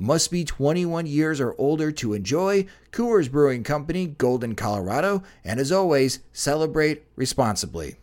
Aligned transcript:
Must 0.00 0.30
be 0.30 0.44
21 0.44 1.06
years 1.06 1.40
or 1.40 1.56
older 1.58 1.90
to 1.90 2.14
enjoy. 2.14 2.66
Coors 2.92 3.28
Brewing 3.28 3.64
Company, 3.64 4.06
Golden, 4.06 4.54
Colorado. 4.54 5.24
And 5.44 5.58
as 5.58 5.72
always, 5.72 6.20
celebrate 6.32 7.02
responsibly. 7.16 7.96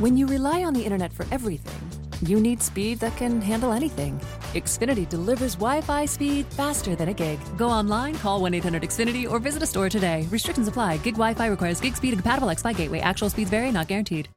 When 0.00 0.16
you 0.16 0.26
rely 0.26 0.64
on 0.64 0.74
the 0.74 0.82
internet 0.82 1.12
for 1.12 1.24
everything, 1.30 1.80
you 2.28 2.40
need 2.40 2.60
speed 2.60 2.98
that 2.98 3.16
can 3.16 3.40
handle 3.40 3.70
anything. 3.70 4.18
Xfinity 4.54 5.08
delivers 5.08 5.54
Wi 5.54 5.82
Fi 5.82 6.04
speed 6.04 6.46
faster 6.46 6.96
than 6.96 7.08
a 7.08 7.14
gig. 7.14 7.38
Go 7.56 7.68
online, 7.68 8.16
call 8.16 8.40
1 8.40 8.52
800 8.54 8.82
Xfinity, 8.82 9.30
or 9.30 9.38
visit 9.38 9.62
a 9.62 9.66
store 9.66 9.88
today. 9.88 10.26
Restrictions 10.32 10.66
apply. 10.66 10.96
Gig 10.96 11.14
Wi 11.14 11.32
Fi 11.34 11.46
requires 11.46 11.80
gig 11.80 11.94
speed 11.94 12.12
and 12.12 12.18
compatible 12.20 12.50
X 12.50 12.62
Fi 12.62 12.72
gateway. 12.72 12.98
Actual 12.98 13.30
speeds 13.30 13.50
vary, 13.50 13.70
not 13.70 13.86
guaranteed. 13.86 14.28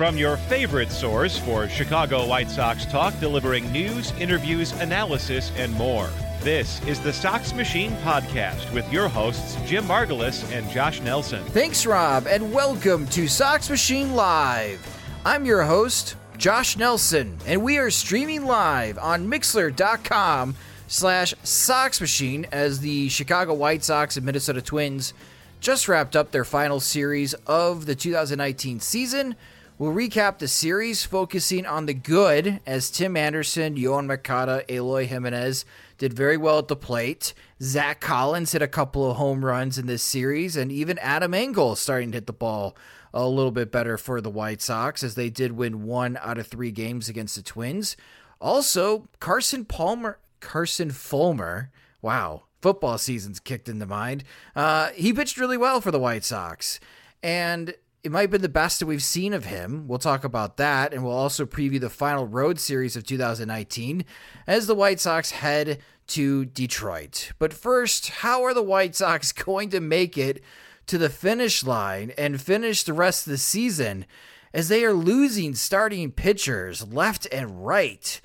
From 0.00 0.16
your 0.16 0.38
favorite 0.38 0.90
source 0.90 1.36
for 1.36 1.68
Chicago 1.68 2.26
White 2.26 2.48
Sox 2.48 2.86
talk, 2.86 3.12
delivering 3.20 3.70
news, 3.70 4.12
interviews, 4.12 4.72
analysis, 4.80 5.52
and 5.56 5.70
more. 5.74 6.08
This 6.40 6.82
is 6.86 7.00
the 7.00 7.12
Sox 7.12 7.52
Machine 7.52 7.92
Podcast 7.96 8.72
with 8.72 8.90
your 8.90 9.08
hosts, 9.08 9.58
Jim 9.66 9.84
Margalus 9.84 10.50
and 10.52 10.66
Josh 10.70 11.02
Nelson. 11.02 11.44
Thanks, 11.48 11.84
Rob, 11.84 12.26
and 12.26 12.50
welcome 12.50 13.06
to 13.08 13.28
Sox 13.28 13.68
Machine 13.68 14.14
Live. 14.14 14.80
I'm 15.26 15.44
your 15.44 15.64
host, 15.64 16.16
Josh 16.38 16.78
Nelson, 16.78 17.36
and 17.44 17.62
we 17.62 17.76
are 17.76 17.90
streaming 17.90 18.46
live 18.46 18.96
on 18.96 19.30
Mixlr.com 19.30 20.54
slash 20.88 21.34
Sox 21.42 22.00
Machine 22.00 22.46
as 22.52 22.80
the 22.80 23.10
Chicago 23.10 23.52
White 23.52 23.84
Sox 23.84 24.16
and 24.16 24.24
Minnesota 24.24 24.62
Twins 24.62 25.12
just 25.60 25.88
wrapped 25.88 26.16
up 26.16 26.30
their 26.30 26.46
final 26.46 26.80
series 26.80 27.34
of 27.46 27.84
the 27.84 27.94
2019 27.94 28.80
season. 28.80 29.36
We'll 29.80 29.94
recap 29.94 30.40
the 30.40 30.46
series, 30.46 31.06
focusing 31.06 31.64
on 31.64 31.86
the 31.86 31.94
good, 31.94 32.60
as 32.66 32.90
Tim 32.90 33.16
Anderson, 33.16 33.76
Yoan 33.76 34.04
Moncada, 34.04 34.62
Eloy 34.70 35.06
Jimenez 35.06 35.64
did 35.96 36.12
very 36.12 36.36
well 36.36 36.58
at 36.58 36.68
the 36.68 36.76
plate. 36.76 37.32
Zack 37.62 37.98
Collins 37.98 38.52
hit 38.52 38.60
a 38.60 38.68
couple 38.68 39.10
of 39.10 39.16
home 39.16 39.42
runs 39.42 39.78
in 39.78 39.86
this 39.86 40.02
series, 40.02 40.54
and 40.54 40.70
even 40.70 40.98
Adam 40.98 41.32
Engel 41.32 41.76
starting 41.76 42.10
to 42.10 42.18
hit 42.18 42.26
the 42.26 42.34
ball 42.34 42.76
a 43.14 43.26
little 43.26 43.50
bit 43.50 43.72
better 43.72 43.96
for 43.96 44.20
the 44.20 44.28
White 44.28 44.60
Sox, 44.60 45.02
as 45.02 45.14
they 45.14 45.30
did 45.30 45.52
win 45.52 45.84
one 45.84 46.18
out 46.20 46.36
of 46.36 46.46
three 46.46 46.72
games 46.72 47.08
against 47.08 47.36
the 47.36 47.42
Twins. 47.42 47.96
Also, 48.38 49.08
Carson 49.18 49.64
Palmer, 49.64 50.18
Carson 50.40 50.90
Fulmer, 50.90 51.70
wow, 52.02 52.42
football 52.60 52.98
season's 52.98 53.40
kicked 53.40 53.66
into 53.66 53.86
mind. 53.86 54.24
Uh, 54.54 54.90
he 54.90 55.14
pitched 55.14 55.38
really 55.38 55.56
well 55.56 55.80
for 55.80 55.90
the 55.90 55.98
White 55.98 56.24
Sox. 56.24 56.80
And 57.22 57.74
it 58.02 58.10
might 58.10 58.22
have 58.22 58.30
been 58.30 58.42
the 58.42 58.48
best 58.48 58.80
that 58.80 58.86
we've 58.86 59.02
seen 59.02 59.34
of 59.34 59.44
him. 59.44 59.86
We'll 59.86 59.98
talk 59.98 60.24
about 60.24 60.56
that, 60.56 60.94
and 60.94 61.04
we'll 61.04 61.12
also 61.12 61.44
preview 61.44 61.80
the 61.80 61.90
final 61.90 62.26
road 62.26 62.58
series 62.58 62.96
of 62.96 63.04
2019 63.04 64.04
as 64.46 64.66
the 64.66 64.74
White 64.74 65.00
Sox 65.00 65.32
head 65.32 65.78
to 66.08 66.46
Detroit. 66.46 67.32
But 67.38 67.52
first, 67.52 68.08
how 68.08 68.42
are 68.42 68.54
the 68.54 68.62
White 68.62 68.96
Sox 68.96 69.32
going 69.32 69.70
to 69.70 69.80
make 69.80 70.16
it 70.16 70.42
to 70.86 70.98
the 70.98 71.10
finish 71.10 71.62
line 71.62 72.12
and 72.16 72.40
finish 72.40 72.82
the 72.82 72.92
rest 72.92 73.26
of 73.26 73.32
the 73.32 73.38
season 73.38 74.06
as 74.52 74.68
they 74.68 74.84
are 74.84 74.92
losing 74.92 75.54
starting 75.54 76.10
pitchers 76.10 76.86
left 76.88 77.28
and 77.30 77.64
right? 77.64 78.20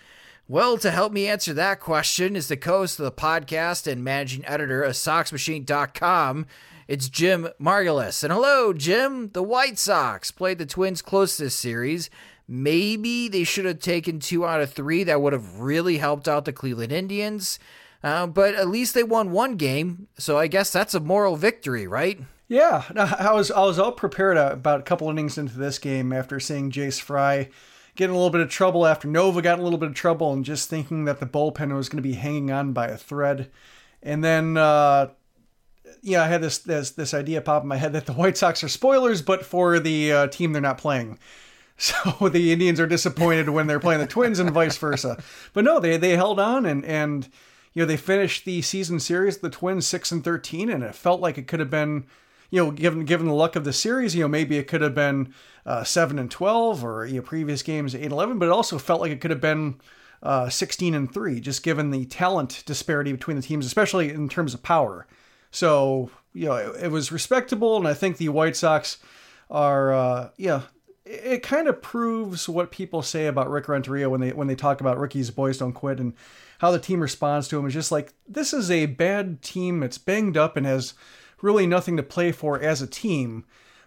Well, 0.48 0.78
to 0.78 0.92
help 0.92 1.12
me 1.12 1.28
answer 1.28 1.54
that 1.54 1.80
question 1.80 2.36
is 2.36 2.48
the 2.48 2.58
co-host 2.58 3.00
of 3.00 3.06
the 3.06 3.12
podcast 3.12 3.92
and 3.92 4.04
managing 4.04 4.46
editor 4.46 4.84
of 4.84 4.94
SoxMachine.com. 4.94 6.46
It's 6.88 7.10
Jim 7.10 7.50
Margalus. 7.60 8.24
And 8.24 8.32
hello, 8.32 8.72
Jim. 8.72 9.32
The 9.32 9.42
White 9.42 9.80
Sox 9.80 10.30
played 10.30 10.60
the 10.60 10.68
Twins 10.68 11.02
close 11.02 11.36
this 11.36 11.56
series. 11.56 12.12
Maybe 12.48 13.28
they 13.28 13.44
should 13.44 13.66
have 13.66 13.80
taken 13.80 14.20
two 14.20 14.46
out 14.46 14.62
of 14.62 14.72
three. 14.72 15.04
That 15.04 15.20
would 15.20 15.34
have 15.34 15.60
really 15.60 15.98
helped 15.98 16.28
out 16.28 16.46
the 16.46 16.54
Cleveland 16.54 16.92
Indians. 16.92 17.58
Uh, 18.04 18.28
but 18.28 18.54
at 18.54 18.68
least 18.68 18.94
they 18.94 19.02
won 19.02 19.32
one 19.32 19.56
game, 19.56 20.08
so 20.20 20.38
I 20.38 20.46
guess 20.46 20.72
that's 20.72 20.94
a 20.94 21.00
moral 21.00 21.38
victory, 21.38 21.88
right? 21.88 22.20
Yeah, 22.48 22.84
I 22.96 23.34
was 23.34 23.50
I 23.50 23.64
was 23.64 23.80
all 23.80 23.92
prepared 23.92 24.38
about 24.38 24.82
a 24.82 24.84
couple 24.84 25.10
innings 25.10 25.40
into 25.40 25.58
this 25.58 25.80
game 25.80 26.14
after 26.14 26.40
seeing 26.40 26.70
Jace 26.70 27.02
Fry 27.02 27.50
get 27.96 28.06
in 28.06 28.12
a 28.12 28.14
little 28.14 28.30
bit 28.30 28.42
of 28.42 28.50
trouble 28.50 28.86
after 28.86 29.08
Nova 29.08 29.42
got 29.42 29.56
in 29.56 29.62
a 29.62 29.64
little 29.64 29.80
bit 29.80 29.90
of 29.90 29.96
trouble, 29.96 30.32
and 30.34 30.46
just 30.46 30.70
thinking 30.70 31.06
that 31.06 31.20
the 31.20 31.26
bullpen 31.26 31.76
was 31.76 31.90
going 31.90 31.98
to 31.98 32.08
be 32.08 32.14
hanging 32.14 32.52
on 32.52 32.74
by 32.74 32.86
a 32.86 32.98
thread. 32.98 33.50
And 34.04 34.24
then 34.24 34.56
uh, 34.56 35.10
yeah, 36.06 36.24
I 36.24 36.28
had 36.28 36.42
this, 36.42 36.60
this 36.60 36.92
this 36.92 37.16
idea 37.16 37.42
pop 37.42 37.64
in 37.64 37.68
my 37.68 37.78
head 37.78 37.94
that 37.94 38.06
the 38.06 38.14
White 38.14 38.38
Sox 38.38 38.64
are 38.64 38.70
spoilers, 38.70 39.24
but 39.24 39.44
for 39.44 39.80
the 39.80 40.12
uh, 40.12 40.28
team 40.28 40.54
they're 40.54 40.62
not 40.62 40.78
playing. 40.78 41.20
So 41.78 42.30
the 42.30 42.54
Indians 42.54 42.80
are 42.80 42.88
disappointed 42.88 43.50
when 43.50 43.68
they're 43.68 43.82
playing 43.82 44.00
the 44.00 44.08
Twins 44.08 44.40
and 44.40 44.50
vice 44.52 44.78
versa. 44.78 45.22
But 45.52 45.66
no, 45.66 45.78
they 45.78 45.98
they 45.98 46.16
held 46.16 46.40
on 46.40 46.66
and 46.66 46.86
and 46.86 47.28
you 47.74 47.82
know 47.82 47.86
they 47.86 47.98
finished 47.98 48.46
the 48.46 48.62
season 48.62 48.98
series 48.98 49.40
the 49.40 49.50
Twins 49.50 49.86
six 49.86 50.10
and 50.10 50.24
thirteen, 50.24 50.70
and 50.70 50.84
it 50.84 50.96
felt 50.96 51.20
like 51.20 51.38
it 51.38 51.48
could 51.48 51.60
have 51.60 51.70
been. 51.70 52.06
You 52.50 52.64
know, 52.64 52.72
given 52.72 53.04
given 53.04 53.28
the 53.28 53.34
luck 53.34 53.58
of 53.58 53.66
the 53.66 53.74
series, 53.74 54.16
you 54.16 54.22
know 54.22 54.30
maybe 54.30 54.58
it 54.58 54.70
could 54.70 54.80
have 54.80 54.96
been 54.96 55.34
uh, 55.66 55.84
seven 55.84 56.18
and 56.18 56.32
twelve, 56.32 56.82
or 56.82 57.06
you 57.06 57.16
know 57.16 57.22
previous 57.22 57.62
games 57.62 57.94
eight 57.94 58.04
and 58.04 58.14
eleven. 58.14 58.40
But 58.40 58.46
it 58.46 58.52
also 58.52 58.78
felt 58.78 59.02
like 59.02 59.12
it 59.12 59.20
could 59.20 59.32
have 59.32 59.42
been 59.42 59.76
uh, 60.24 60.48
sixteen 60.48 60.94
and 60.94 61.14
three, 61.14 61.42
just 61.42 61.62
given 61.62 61.92
the 61.92 62.06
talent 62.06 62.64
disparity 62.66 63.12
between 63.12 63.36
the 63.36 63.44
teams, 63.44 63.66
especially 63.66 64.12
in 64.12 64.30
terms 64.30 64.54
of 64.54 64.64
power. 64.64 65.08
So, 65.56 66.10
you 66.34 66.48
know, 66.48 66.56
it, 66.56 66.84
it 66.84 66.92
was 66.92 67.14
respectable. 67.14 67.78
And 67.78 67.88
I 67.88 67.94
think 67.94 68.18
the 68.18 68.28
White 68.28 68.58
Sox 68.58 68.98
are, 69.50 69.94
uh, 69.94 70.30
yeah, 70.36 70.64
it, 71.06 71.26
it 71.26 71.44
kind 71.44 71.70
of 71.70 71.82
proves 71.82 72.50
what 72.50 72.72
people 72.72 73.02
say 73.02 73.28
about 73.28 73.50
Rick 73.50 73.70
Renteria 73.70 74.10
when 74.10 74.20
they, 74.20 74.34
when 74.34 74.48
they 74.48 74.56
talk 74.56 74.82
about 74.82 75.00
Ricky's, 75.00 75.32
boys 75.32 75.58
don't 75.58 75.72
quit 75.72 76.02
and 76.02 76.14
how 76.60 76.72
the 76.72 76.80
team 76.80 77.00
responds 77.00 77.48
to 77.48 77.58
him 77.58 77.66
is 77.66 77.74
just 77.74 77.90
like, 77.90 78.14
this 78.28 78.52
is 78.52 78.70
a 78.70 78.86
bad 78.88 79.42
team. 79.42 79.82
It's 79.82 79.98
banged 79.98 80.36
up 80.36 80.58
and 80.58 80.66
has 80.66 80.94
really 81.42 81.66
nothing 81.66 81.96
to 81.96 82.04
play 82.04 82.34
for 82.34 82.60
as 82.60 82.82
a 82.82 82.88
team. 82.88 83.46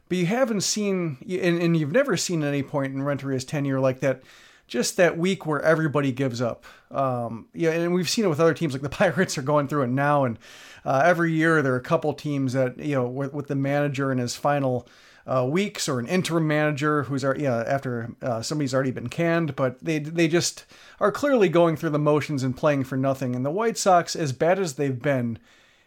But 0.09 0.17
you 0.17 0.25
haven't 0.25 0.63
seen, 0.63 1.19
and, 1.21 1.61
and 1.61 1.77
you've 1.77 1.93
never 1.93 2.17
seen 2.17 2.43
at 2.43 2.49
any 2.49 2.63
point 2.63 2.95
in 2.95 3.03
Renteria's 3.03 3.45
tenure 3.45 3.79
like 3.79 4.01
that 4.01 4.23
just 4.69 4.97
that 4.99 5.19
week 5.19 5.47
where 5.47 5.61
everybody 5.63 6.13
gives 6.13 6.41
up. 6.41 6.65
Um, 6.91 7.49
yeah, 7.55 7.71
and 7.71 7.93
we've 7.93 8.09
seen 8.09 8.25
it 8.25 8.29
with 8.29 8.39
other 8.39 8.55
teams 8.55 8.73
like 8.75 8.83
the 8.83 8.89
Pirates 8.91 9.37
are 9.37 9.43
going 9.43 9.67
through 9.67 9.83
it 9.83 9.89
now, 9.89 10.25
and 10.25 10.39
uh, 10.85 11.03
every 11.05 11.33
year 11.33 11.63
there 11.63 11.73
are 11.73 11.79
a 11.79 11.81
couple 11.81 12.13
teams 12.13 12.53
that 12.53 12.79
you 12.79 12.95
know 12.95 13.09
with, 13.09 13.33
with 13.33 13.49
the 13.49 13.57
manager 13.57 14.13
in 14.13 14.19
his 14.19 14.37
final 14.37 14.87
uh, 15.27 15.45
weeks 15.45 15.89
or 15.89 15.99
an 15.99 16.07
interim 16.07 16.47
manager 16.47 17.03
who's 17.05 17.25
already 17.25 17.43
yeah, 17.43 17.65
after 17.67 18.11
uh, 18.23 18.41
somebody's 18.41 18.75
already 18.75 18.91
been 18.91 19.09
canned, 19.09 19.57
but 19.57 19.79
they 19.81 19.99
they 19.99 20.29
just 20.29 20.65
are 21.01 21.11
clearly 21.11 21.49
going 21.49 21.77
through 21.77 21.91
the 21.91 21.99
motions 21.99 22.43
and 22.43 22.57
playing 22.57 22.85
for 22.85 22.97
nothing. 22.97 23.35
And 23.35 23.45
the 23.45 23.51
White 23.51 23.77
Sox, 23.77 24.15
as 24.15 24.33
bad 24.33 24.59
as 24.59 24.75
they've 24.75 25.01
been, 25.01 25.39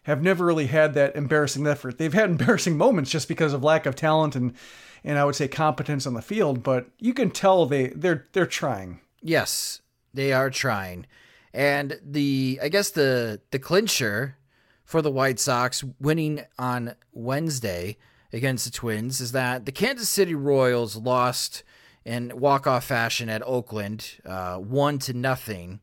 have 0.03 0.21
never 0.21 0.45
really 0.45 0.67
had 0.67 0.93
that 0.95 1.15
embarrassing 1.15 1.65
effort. 1.67 1.97
They've 1.97 2.13
had 2.13 2.29
embarrassing 2.29 2.77
moments 2.77 3.11
just 3.11 3.27
because 3.27 3.53
of 3.53 3.63
lack 3.63 3.85
of 3.85 3.95
talent 3.95 4.35
and 4.35 4.53
and 5.03 5.17
I 5.17 5.25
would 5.25 5.35
say 5.35 5.47
competence 5.47 6.05
on 6.05 6.13
the 6.13 6.21
field, 6.21 6.63
but 6.63 6.87
you 6.99 7.13
can 7.13 7.31
tell 7.31 7.65
they 7.65 7.87
they're 7.87 8.25
they're 8.33 8.45
trying. 8.45 8.99
Yes, 9.21 9.81
they 10.13 10.33
are 10.33 10.49
trying. 10.49 11.05
And 11.53 11.99
the 12.03 12.59
I 12.61 12.69
guess 12.69 12.89
the 12.91 13.41
the 13.51 13.59
clincher 13.59 14.37
for 14.85 15.01
the 15.01 15.11
White 15.11 15.39
Sox 15.39 15.83
winning 15.99 16.43
on 16.59 16.95
Wednesday 17.13 17.97
against 18.33 18.65
the 18.65 18.71
Twins 18.71 19.21
is 19.21 19.31
that 19.31 19.65
the 19.65 19.71
Kansas 19.71 20.09
City 20.09 20.35
Royals 20.35 20.95
lost 20.95 21.63
in 22.03 22.31
walk-off 22.35 22.85
fashion 22.85 23.29
at 23.29 23.43
Oakland, 23.45 24.19
uh, 24.25 24.57
one 24.57 24.99
to 24.99 25.13
nothing. 25.13 25.79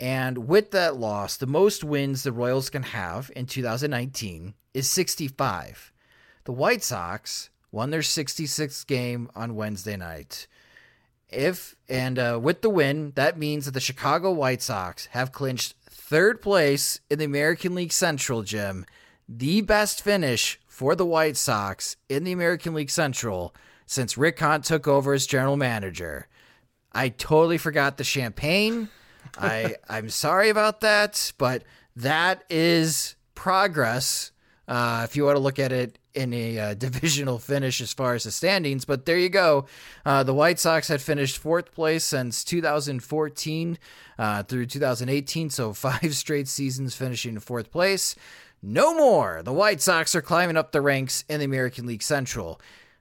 And 0.00 0.48
with 0.48 0.72
that 0.72 0.96
loss, 0.96 1.36
the 1.36 1.46
most 1.46 1.84
wins 1.84 2.24
the 2.24 2.32
Royals 2.32 2.70
can 2.70 2.82
have 2.82 3.30
in 3.36 3.46
2019 3.46 4.54
is 4.74 4.90
65. 4.90 5.92
The 6.44 6.52
White 6.52 6.82
Sox 6.82 7.50
won 7.72 7.90
their 7.90 8.00
66th 8.00 8.86
game 8.86 9.28
on 9.34 9.56
Wednesday 9.56 9.96
night. 9.96 10.46
If 11.28 11.74
and 11.88 12.18
uh, 12.18 12.38
with 12.40 12.60
the 12.60 12.70
win, 12.70 13.12
that 13.14 13.38
means 13.38 13.64
that 13.64 13.72
the 13.72 13.80
Chicago 13.80 14.30
White 14.30 14.60
Sox 14.60 15.06
have 15.06 15.32
clinched 15.32 15.74
third 15.90 16.42
place 16.42 17.00
in 17.10 17.18
the 17.18 17.24
American 17.24 17.74
League 17.74 17.92
Central, 17.92 18.42
Jim. 18.42 18.84
The 19.26 19.62
best 19.62 20.02
finish 20.02 20.60
for 20.66 20.94
the 20.94 21.06
White 21.06 21.38
Sox 21.38 21.96
in 22.10 22.24
the 22.24 22.32
American 22.32 22.74
League 22.74 22.90
Central 22.90 23.54
since 23.86 24.18
Rick 24.18 24.38
Hahn 24.40 24.60
took 24.60 24.86
over 24.86 25.14
as 25.14 25.26
general 25.26 25.56
manager. 25.56 26.28
I 26.92 27.08
totally 27.08 27.56
forgot 27.56 27.96
the 27.96 28.04
champagne. 28.04 28.90
I 29.38 29.76
I'm 29.88 30.10
sorry 30.10 30.50
about 30.50 30.82
that, 30.82 31.32
but 31.38 31.64
that 31.96 32.44
is 32.50 33.16
progress. 33.34 34.32
Uh, 34.68 35.02
if 35.04 35.16
you 35.16 35.24
want 35.24 35.36
to 35.36 35.42
look 35.42 35.58
at 35.58 35.72
it 35.72 35.98
in 36.14 36.32
a 36.32 36.58
uh, 36.58 36.74
divisional 36.86 37.38
finish 37.38 37.80
as 37.80 37.92
far 37.92 38.14
as 38.14 38.24
the 38.24 38.30
standings. 38.30 38.84
But 38.84 39.06
there 39.06 39.18
you 39.18 39.28
go. 39.28 39.66
Uh, 40.04 40.22
the 40.22 40.34
White 40.34 40.58
Sox 40.58 40.88
had 40.88 41.00
finished 41.00 41.38
fourth 41.38 41.72
place 41.72 42.04
since 42.04 42.44
2014 42.44 43.78
uh, 44.18 44.42
through 44.44 44.66
2018, 44.66 45.50
so 45.50 45.72
five 45.72 46.14
straight 46.14 46.48
seasons 46.48 46.94
finishing 46.94 47.34
in 47.34 47.40
fourth 47.40 47.70
place. 47.70 48.14
No 48.62 48.94
more. 48.94 49.42
The 49.42 49.52
White 49.52 49.80
Sox 49.80 50.14
are 50.14 50.22
climbing 50.22 50.56
up 50.56 50.70
the 50.70 50.80
ranks 50.80 51.24
in 51.28 51.40
the 51.40 51.46
American 51.46 51.86
League 51.86 52.02
Central. 52.02 52.60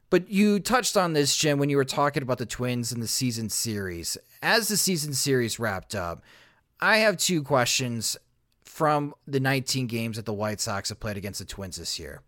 But 0.09 0.29
you 0.29 0.59
touched 0.59 0.97
on 0.97 1.13
this, 1.13 1.37
Jim, 1.37 1.57
when 1.57 1.69
you 1.69 1.77
were 1.77 1.85
talking 1.85 2.23
about 2.23 2.39
the 2.39 2.45
Twins 2.45 2.91
and 2.91 3.01
the 3.01 3.07
season 3.07 3.49
series. 3.49 4.17
As 4.41 4.67
the 4.67 4.75
season 4.75 5.13
series 5.13 5.59
wrapped 5.59 5.95
up, 5.95 6.21
I 6.81 6.97
have 6.97 7.15
two 7.15 7.43
questions 7.43 8.17
from 8.65 9.13
the 9.27 9.39
19 9.39 9.87
games 9.87 10.15
that 10.15 10.25
the 10.25 10.33
White 10.33 10.59
Sox 10.59 10.89
have 10.89 10.99
played 10.99 11.15
against 11.15 11.39
the 11.39 11.45
Twins 11.45 11.77
this 11.77 11.99
year. 11.99 12.21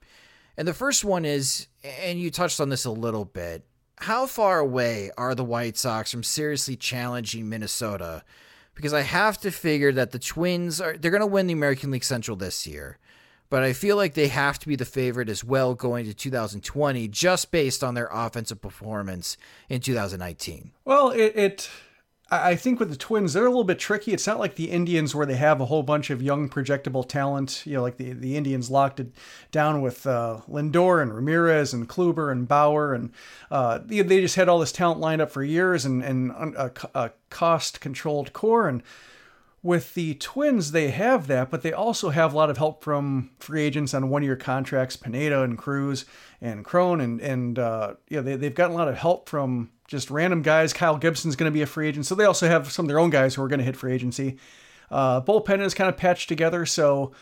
And 0.57 0.67
the 0.67 0.73
first 0.73 1.03
one 1.03 1.25
is, 1.25 1.67
and 1.83 2.19
you 2.19 2.29
touched 2.29 2.59
on 2.59 2.69
this 2.69 2.85
a 2.85 2.91
little 2.91 3.25
bit, 3.25 3.63
how 3.97 4.27
far 4.27 4.59
away 4.59 5.11
are 5.17 5.33
the 5.33 5.43
White 5.43 5.77
Sox 5.77 6.11
from 6.11 6.23
seriously 6.23 6.75
challenging 6.75 7.49
Minnesota? 7.49 8.23
Because 8.75 8.93
I 8.93 9.01
have 9.01 9.39
to 9.41 9.51
figure 9.51 9.91
that 9.91 10.11
the 10.11 10.19
Twins 10.19 10.81
are 10.81 10.97
they're 10.97 11.11
going 11.11 11.21
to 11.21 11.27
win 11.27 11.47
the 11.47 11.53
American 11.53 11.91
League 11.91 12.03
Central 12.03 12.35
this 12.35 12.67
year. 12.67 12.97
But 13.49 13.61
I 13.61 13.73
feel 13.73 13.95
like 13.95 14.15
they 14.15 14.29
have 14.29 14.57
to 14.59 14.67
be 14.67 14.75
the 14.75 14.83
favorite 14.83 15.29
as 15.29 15.43
well 15.43 15.75
going 15.75 16.05
to 16.05 16.13
2020 16.13 17.07
just 17.09 17.51
based 17.51 17.83
on 17.83 17.93
their 17.93 18.09
offensive 18.11 18.59
performance 18.59 19.37
in 19.69 19.79
2019. 19.79 20.71
Well, 20.85 21.11
it, 21.11 21.35
it 21.35 21.69
I 22.41 22.55
think 22.55 22.79
with 22.79 22.89
the 22.89 22.95
Twins, 22.95 23.33
they're 23.33 23.45
a 23.45 23.49
little 23.49 23.63
bit 23.63 23.79
tricky. 23.79 24.13
It's 24.13 24.27
not 24.27 24.39
like 24.39 24.55
the 24.55 24.71
Indians 24.71 25.13
where 25.13 25.25
they 25.25 25.35
have 25.35 25.61
a 25.61 25.65
whole 25.65 25.83
bunch 25.83 26.09
of 26.09 26.21
young 26.21 26.49
projectable 26.49 27.07
talent. 27.07 27.63
You 27.65 27.75
know, 27.75 27.81
like 27.81 27.97
the, 27.97 28.13
the 28.13 28.37
Indians 28.37 28.69
locked 28.69 28.99
it 28.99 29.11
down 29.51 29.81
with 29.81 30.07
uh, 30.07 30.41
Lindor 30.49 31.01
and 31.01 31.13
Ramirez 31.13 31.73
and 31.73 31.87
Kluber 31.87 32.31
and 32.31 32.47
Bauer, 32.47 32.93
and 32.93 33.11
uh, 33.51 33.79
they, 33.83 34.21
just 34.21 34.35
had 34.35 34.49
all 34.49 34.59
this 34.59 34.71
talent 34.71 34.99
lined 34.99 35.21
up 35.21 35.31
for 35.31 35.43
years 35.43 35.85
and 35.85 36.03
and 36.03 36.31
a, 36.31 36.71
a 36.95 37.11
cost 37.29 37.81
controlled 37.81 38.33
core. 38.33 38.67
And 38.67 38.83
with 39.61 39.93
the 39.93 40.15
Twins, 40.15 40.71
they 40.71 40.91
have 40.91 41.27
that, 41.27 41.49
but 41.49 41.61
they 41.61 41.71
also 41.71 42.09
have 42.09 42.33
a 42.33 42.37
lot 42.37 42.49
of 42.49 42.57
help 42.57 42.83
from 42.83 43.31
free 43.39 43.63
agents 43.63 43.93
on 43.93 44.09
one 44.09 44.23
year 44.23 44.35
contracts, 44.35 44.97
Pineda 44.97 45.41
and 45.41 45.57
Cruz 45.57 46.05
and 46.41 46.65
Cron, 46.65 46.99
and 46.99 47.21
and 47.21 47.59
uh, 47.59 47.95
yeah, 48.09 48.21
they 48.21 48.35
they've 48.35 48.53
gotten 48.53 48.75
a 48.75 48.77
lot 48.77 48.89
of 48.89 48.97
help 48.97 49.29
from 49.29 49.71
just 49.87 50.09
random 50.09 50.41
guys. 50.41 50.73
Kyle 50.73 50.97
Gibson's 50.97 51.35
going 51.35 51.51
to 51.51 51.53
be 51.53 51.61
a 51.61 51.67
free 51.67 51.87
agent, 51.87 52.05
so 52.05 52.15
they 52.15 52.25
also 52.25 52.47
have 52.47 52.71
some 52.71 52.85
of 52.85 52.87
their 52.87 52.99
own 52.99 53.09
guys 53.09 53.35
who 53.35 53.43
are 53.43 53.47
going 53.47 53.59
to 53.59 53.65
hit 53.65 53.75
free 53.75 53.93
agency. 53.93 54.37
Uh, 54.89 55.21
bullpen 55.21 55.61
is 55.61 55.73
kind 55.73 55.89
of 55.89 55.97
patched 55.97 56.29
together, 56.29 56.65
so 56.65 57.13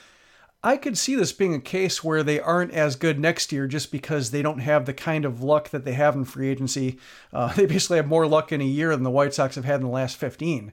I 0.63 0.77
could 0.77 0.97
see 0.97 1.15
this 1.15 1.31
being 1.31 1.55
a 1.55 1.59
case 1.59 2.03
where 2.03 2.21
they 2.21 2.39
aren't 2.39 2.71
as 2.71 2.95
good 2.95 3.19
next 3.19 3.51
year 3.51 3.65
just 3.65 3.91
because 3.91 4.29
they 4.29 4.43
don't 4.43 4.59
have 4.59 4.85
the 4.85 4.93
kind 4.93 5.25
of 5.25 5.41
luck 5.41 5.69
that 5.69 5.85
they 5.85 5.93
have 5.93 6.15
in 6.15 6.25
free 6.25 6.49
agency. 6.49 6.99
Uh, 7.33 7.51
they 7.53 7.65
basically 7.65 7.97
have 7.97 8.07
more 8.07 8.27
luck 8.27 8.51
in 8.51 8.61
a 8.61 8.65
year 8.65 8.91
than 8.91 9.03
the 9.03 9.09
White 9.09 9.33
Sox 9.33 9.55
have 9.55 9.65
had 9.65 9.81
in 9.81 9.87
the 9.87 9.91
last 9.91 10.17
15. 10.17 10.71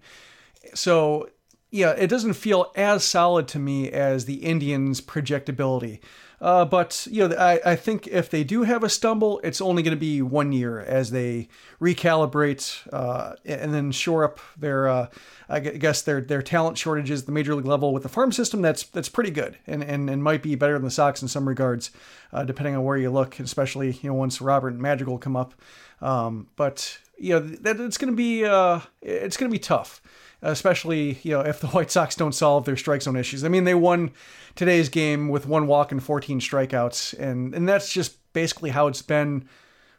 So, 0.75 1.31
yeah, 1.71 1.93
it 1.93 2.09
doesn't 2.09 2.35
feel 2.35 2.71
as 2.77 3.03
solid 3.03 3.49
to 3.49 3.59
me 3.59 3.91
as 3.91 4.27
the 4.27 4.43
Indians' 4.45 5.01
projectability. 5.01 6.01
Uh, 6.41 6.65
but 6.65 7.07
you 7.11 7.27
know, 7.27 7.37
I, 7.37 7.61
I 7.65 7.77
think 7.77 8.07
if 8.07 8.31
they 8.31 8.45
do 8.45 8.63
have 8.63 8.85
a 8.85 8.89
stumble, 8.89 9.41
it's 9.43 9.61
only 9.61 9.83
going 9.83 9.97
to 9.97 10.01
be 10.01 10.23
one 10.23 10.53
year 10.53 10.81
as 10.81 11.11
they 11.11 11.49
recalibrate 11.81 12.87
uh, 12.93 13.35
and 13.45 13.75
then 13.75 13.91
shore 13.91 14.25
up 14.25 14.39
their, 14.57 14.89
uh, 14.89 15.07
I 15.49 15.61
guess 15.61 16.03
their 16.03 16.21
their 16.21 16.43
talent 16.43 16.79
shortages 16.79 17.21
at 17.21 17.27
the 17.27 17.33
major 17.33 17.55
league 17.55 17.67
level 17.67 17.93
with 17.93 18.05
the 18.05 18.09
farm 18.09 18.31
system. 18.31 18.63
That's 18.63 18.85
that's 18.85 19.09
pretty 19.09 19.31
good 19.31 19.59
and 19.67 19.83
and, 19.83 20.09
and 20.09 20.23
might 20.23 20.43
be 20.43 20.55
better 20.55 20.75
than 20.75 20.85
the 20.85 20.91
Sox 20.91 21.23
in 21.23 21.29
some 21.29 21.49
regards, 21.49 21.91
uh, 22.33 22.45
depending 22.45 22.77
on 22.77 22.85
where 22.85 22.97
you 22.97 23.11
look, 23.11 23.41
especially 23.41 23.99
you 24.03 24.11
know 24.11 24.15
once 24.15 24.41
Robert 24.41 24.75
and 24.75 25.21
come 25.21 25.37
up. 25.37 25.55
Um, 26.01 26.47
but 26.55 26.99
you 27.19 27.35
know 27.35 27.41
that 27.41 27.81
it's 27.81 27.99
going 27.99 28.13
to 28.13 28.17
be 28.17 28.45
uh, 28.45 28.81
it's 29.03 29.37
going 29.37 29.51
to 29.51 29.55
be 29.55 29.59
tough 29.59 30.01
especially 30.43 31.19
you 31.23 31.33
know 31.33 31.41
if 31.41 31.61
the 31.61 31.67
White 31.69 31.91
Sox 31.91 32.15
don't 32.15 32.35
solve 32.35 32.65
their 32.65 32.77
strike 32.77 33.03
zone 33.03 33.17
issues. 33.17 33.45
I 33.45 33.49
mean, 33.49 33.65
they 33.65 33.75
won 33.75 34.13
today's 34.55 34.89
game 34.89 35.29
with 35.29 35.47
one 35.47 35.67
walk 35.67 35.93
and 35.93 36.03
14 36.03 36.41
strikeouts, 36.41 37.19
and 37.19 37.55
and 37.55 37.69
that's 37.69 37.93
just 37.93 38.19
basically 38.33 38.71
how 38.71 38.87
it's 38.87 39.03
been 39.03 39.49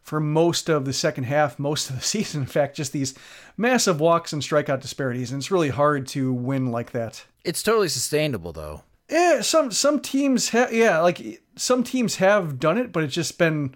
for 0.01 0.19
most 0.19 0.69
of 0.69 0.85
the 0.85 0.93
second 0.93 1.25
half, 1.25 1.59
most 1.59 1.89
of 1.89 1.95
the 1.95 2.01
season. 2.15 2.41
In 2.41 2.47
fact, 2.47 2.75
just 2.75 2.93
these 2.93 3.13
massive 3.57 3.99
walks 3.99 4.33
and 4.33 4.41
strikeout 4.41 4.81
disparities, 4.81 5.31
and 5.31 5.39
it's 5.39 5.51
really 5.51 5.69
hard 5.69 6.07
to 6.07 6.33
win 6.33 6.71
like 6.71 6.91
that. 6.91 7.25
It's 7.43 7.63
totally 7.63 7.89
sustainable, 7.89 8.51
though. 8.51 8.83
Yeah, 9.09 9.41
some 9.41 9.71
some 9.71 9.99
teams 9.99 10.49
have 10.49 10.71
yeah, 10.71 10.99
like 10.99 11.41
some 11.55 11.83
teams 11.83 12.17
have 12.17 12.59
done 12.59 12.77
it, 12.77 12.91
but 12.91 13.03
it's 13.03 13.13
just 13.13 13.37
been 13.37 13.75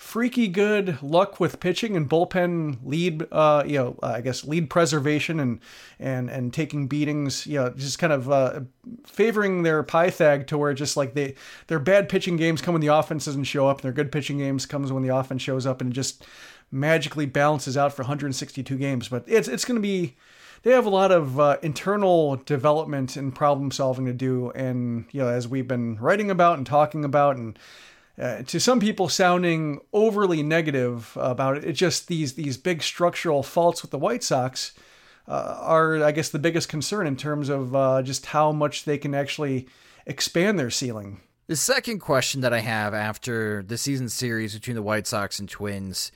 freaky 0.00 0.48
good 0.48 1.00
luck 1.02 1.38
with 1.38 1.60
pitching 1.60 1.94
and 1.94 2.08
bullpen 2.08 2.78
lead, 2.82 3.22
uh, 3.30 3.62
you 3.66 3.76
know, 3.76 3.98
uh, 4.02 4.06
I 4.06 4.22
guess 4.22 4.46
lead 4.46 4.70
preservation 4.70 5.38
and 5.38 5.60
and 5.98 6.30
and 6.30 6.54
taking 6.54 6.88
beatings, 6.88 7.46
you 7.46 7.60
know, 7.60 7.68
just 7.68 7.98
kind 7.98 8.12
of 8.12 8.30
uh, 8.30 8.60
favoring 9.06 9.62
their 9.62 9.84
Pythag 9.84 10.46
to 10.46 10.56
where 10.56 10.72
just 10.72 10.96
like 10.96 11.12
they 11.12 11.34
their 11.66 11.78
bad 11.78 12.08
pitching 12.08 12.38
games 12.38 12.62
come 12.62 12.72
when 12.72 12.80
the 12.80 12.88
offense 12.88 13.26
doesn't 13.26 13.44
show 13.44 13.68
up, 13.68 13.76
and 13.78 13.82
their 13.84 13.92
good 13.92 14.10
pitching 14.10 14.38
games 14.38 14.64
comes 14.64 14.90
when 14.90 15.02
the 15.02 15.14
offense 15.14 15.42
shows 15.42 15.66
up, 15.66 15.82
and 15.82 15.92
just 15.92 16.24
magically 16.72 17.26
balances 17.26 17.76
out 17.76 17.92
for 17.92 18.02
162 18.02 18.74
games. 18.78 19.08
But 19.08 19.24
it's 19.26 19.48
it's 19.48 19.66
going 19.66 19.76
to 19.76 19.82
be 19.82 20.16
they 20.62 20.72
have 20.72 20.86
a 20.86 20.90
lot 20.90 21.12
of 21.12 21.38
uh, 21.38 21.58
internal 21.62 22.36
development 22.36 23.16
and 23.16 23.34
problem 23.34 23.70
solving 23.70 24.06
to 24.06 24.14
do, 24.14 24.50
and 24.52 25.04
you 25.12 25.20
know, 25.20 25.28
as 25.28 25.46
we've 25.46 25.68
been 25.68 25.96
writing 25.96 26.30
about 26.30 26.56
and 26.56 26.66
talking 26.66 27.04
about 27.04 27.36
and 27.36 27.58
uh, 28.20 28.42
to 28.42 28.60
some 28.60 28.80
people 28.80 29.08
sounding 29.08 29.80
overly 29.92 30.42
negative 30.42 31.16
about 31.18 31.56
it. 31.56 31.64
It's 31.64 31.78
just 31.78 32.08
these 32.08 32.34
these 32.34 32.56
big 32.56 32.82
structural 32.82 33.42
faults 33.42 33.82
with 33.82 33.90
the 33.90 33.98
White 33.98 34.22
Sox 34.22 34.72
uh, 35.26 35.56
are, 35.60 36.02
I 36.02 36.12
guess, 36.12 36.28
the 36.28 36.38
biggest 36.38 36.68
concern 36.68 37.06
in 37.06 37.16
terms 37.16 37.48
of 37.48 37.74
uh, 37.74 38.02
just 38.02 38.26
how 38.26 38.52
much 38.52 38.84
they 38.84 38.98
can 38.98 39.14
actually 39.14 39.68
expand 40.06 40.58
their 40.58 40.70
ceiling. 40.70 41.20
The 41.46 41.56
second 41.56 42.00
question 42.00 42.42
that 42.42 42.52
I 42.52 42.60
have 42.60 42.94
after 42.94 43.62
the 43.62 43.78
season 43.78 44.08
series 44.08 44.54
between 44.54 44.76
the 44.76 44.82
White 44.82 45.06
Sox 45.06 45.38
and 45.38 45.48
Twins, 45.48 46.12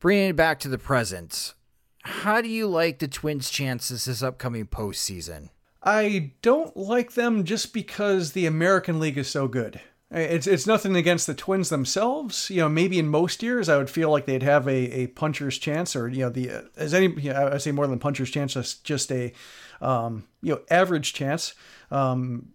bringing 0.00 0.30
it 0.30 0.36
back 0.36 0.58
to 0.60 0.68
the 0.68 0.78
present, 0.78 1.54
how 2.02 2.40
do 2.40 2.48
you 2.48 2.66
like 2.66 2.98
the 2.98 3.08
Twins' 3.08 3.50
chances 3.50 4.06
this 4.06 4.22
upcoming 4.22 4.66
postseason? 4.66 5.50
I 5.82 6.32
don't 6.42 6.76
like 6.76 7.12
them 7.12 7.44
just 7.44 7.72
because 7.72 8.32
the 8.32 8.46
American 8.46 9.00
League 9.00 9.18
is 9.18 9.28
so 9.28 9.48
good. 9.48 9.80
It's 10.14 10.46
it's 10.46 10.66
nothing 10.66 10.94
against 10.94 11.26
the 11.26 11.34
Twins 11.34 11.70
themselves. 11.70 12.50
You 12.50 12.58
know, 12.58 12.68
maybe 12.68 12.98
in 12.98 13.08
most 13.08 13.42
years 13.42 13.70
I 13.70 13.78
would 13.78 13.88
feel 13.88 14.10
like 14.10 14.26
they'd 14.26 14.42
have 14.42 14.68
a, 14.68 14.70
a 14.72 15.06
puncher's 15.08 15.56
chance, 15.56 15.96
or 15.96 16.06
you 16.06 16.20
know, 16.20 16.28
the 16.28 16.50
uh, 16.50 16.62
as 16.76 16.92
any 16.92 17.08
you 17.20 17.32
know, 17.32 17.50
I 17.54 17.56
say 17.56 17.72
more 17.72 17.86
than 17.86 17.98
puncher's 17.98 18.30
chance, 18.30 18.52
just 18.52 18.84
just 18.84 19.10
a 19.10 19.32
um, 19.80 20.24
you 20.42 20.54
know 20.54 20.60
average 20.70 21.14
chance. 21.14 21.54
Um, 21.90 22.50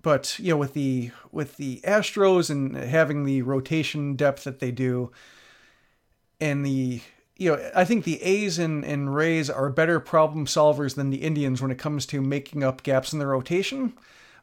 but 0.00 0.38
you 0.38 0.54
know, 0.54 0.56
with 0.56 0.72
the 0.72 1.10
with 1.30 1.58
the 1.58 1.80
Astros 1.84 2.48
and 2.48 2.74
having 2.74 3.24
the 3.24 3.42
rotation 3.42 4.16
depth 4.16 4.44
that 4.44 4.60
they 4.60 4.70
do, 4.70 5.12
and 6.40 6.64
the 6.64 7.02
you 7.36 7.50
know, 7.50 7.70
I 7.74 7.84
think 7.84 8.04
the 8.04 8.22
A's 8.22 8.58
and, 8.58 8.84
and 8.84 9.14
Rays 9.14 9.50
are 9.50 9.68
better 9.68 10.00
problem 10.00 10.46
solvers 10.46 10.94
than 10.94 11.10
the 11.10 11.22
Indians 11.22 11.60
when 11.60 11.70
it 11.70 11.78
comes 11.78 12.06
to 12.06 12.22
making 12.22 12.62
up 12.64 12.82
gaps 12.82 13.12
in 13.12 13.18
the 13.18 13.26
rotation. 13.26 13.92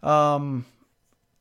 Um, 0.04 0.66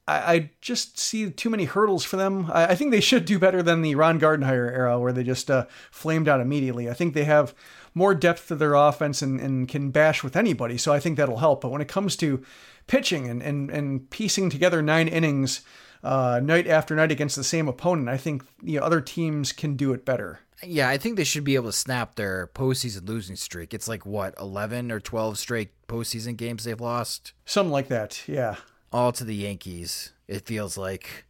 I, 0.08 0.32
I 0.32 0.50
just 0.62 0.98
see 0.98 1.30
too 1.30 1.50
many 1.50 1.64
hurdles 1.64 2.02
for 2.02 2.16
them. 2.16 2.50
I, 2.52 2.68
I, 2.68 2.74
think 2.74 2.90
they 2.90 3.00
should 3.00 3.26
do 3.26 3.38
better 3.38 3.62
than 3.62 3.82
the 3.82 3.94
Ron 3.94 4.18
Gardenhire 4.18 4.72
era 4.72 4.98
where 4.98 5.12
they 5.12 5.22
just 5.22 5.50
uh, 5.50 5.66
flamed 5.90 6.28
out 6.28 6.40
immediately. 6.40 6.88
I 6.88 6.94
think 6.94 7.12
they 7.12 7.24
have 7.24 7.54
more 7.94 8.14
depth 8.14 8.48
to 8.48 8.56
their 8.56 8.74
offense 8.74 9.20
and, 9.20 9.38
and 9.38 9.68
can 9.68 9.90
bash 9.90 10.24
with 10.24 10.34
anybody, 10.34 10.78
so 10.78 10.92
I 10.92 11.00
think 11.00 11.16
that'll 11.16 11.38
help. 11.38 11.60
But 11.60 11.70
when 11.70 11.82
it 11.82 11.88
comes 11.88 12.16
to 12.16 12.42
pitching 12.86 13.28
and, 13.28 13.42
and, 13.42 13.70
and 13.70 14.08
piecing 14.08 14.48
together 14.48 14.80
nine 14.80 15.08
innings 15.08 15.60
uh, 16.02 16.40
night 16.42 16.66
after 16.66 16.96
night 16.96 17.12
against 17.12 17.36
the 17.36 17.44
same 17.44 17.68
opponent, 17.68 18.08
I 18.08 18.16
think 18.16 18.44
you 18.62 18.80
know, 18.80 18.86
other 18.86 19.02
teams 19.02 19.52
can 19.52 19.76
do 19.76 19.92
it 19.92 20.06
better. 20.06 20.40
Yeah, 20.64 20.88
I 20.88 20.96
think 20.96 21.16
they 21.16 21.24
should 21.24 21.44
be 21.44 21.54
able 21.54 21.68
to 21.68 21.72
snap 21.72 22.16
their 22.16 22.48
postseason 22.48 23.06
losing 23.06 23.36
streak. 23.36 23.72
It's 23.74 23.86
like 23.86 24.04
what, 24.04 24.34
eleven 24.40 24.90
or 24.90 24.98
twelve 24.98 25.38
straight 25.38 25.70
postseason 25.86 26.36
games 26.36 26.64
they've 26.64 26.80
lost? 26.80 27.32
Something 27.44 27.72
like 27.72 27.88
that, 27.88 28.26
yeah. 28.26 28.56
All 28.92 29.12
to 29.12 29.24
the 29.24 29.34
Yankees, 29.34 30.12
it 30.26 30.46
feels 30.46 30.76
like. 30.76 31.24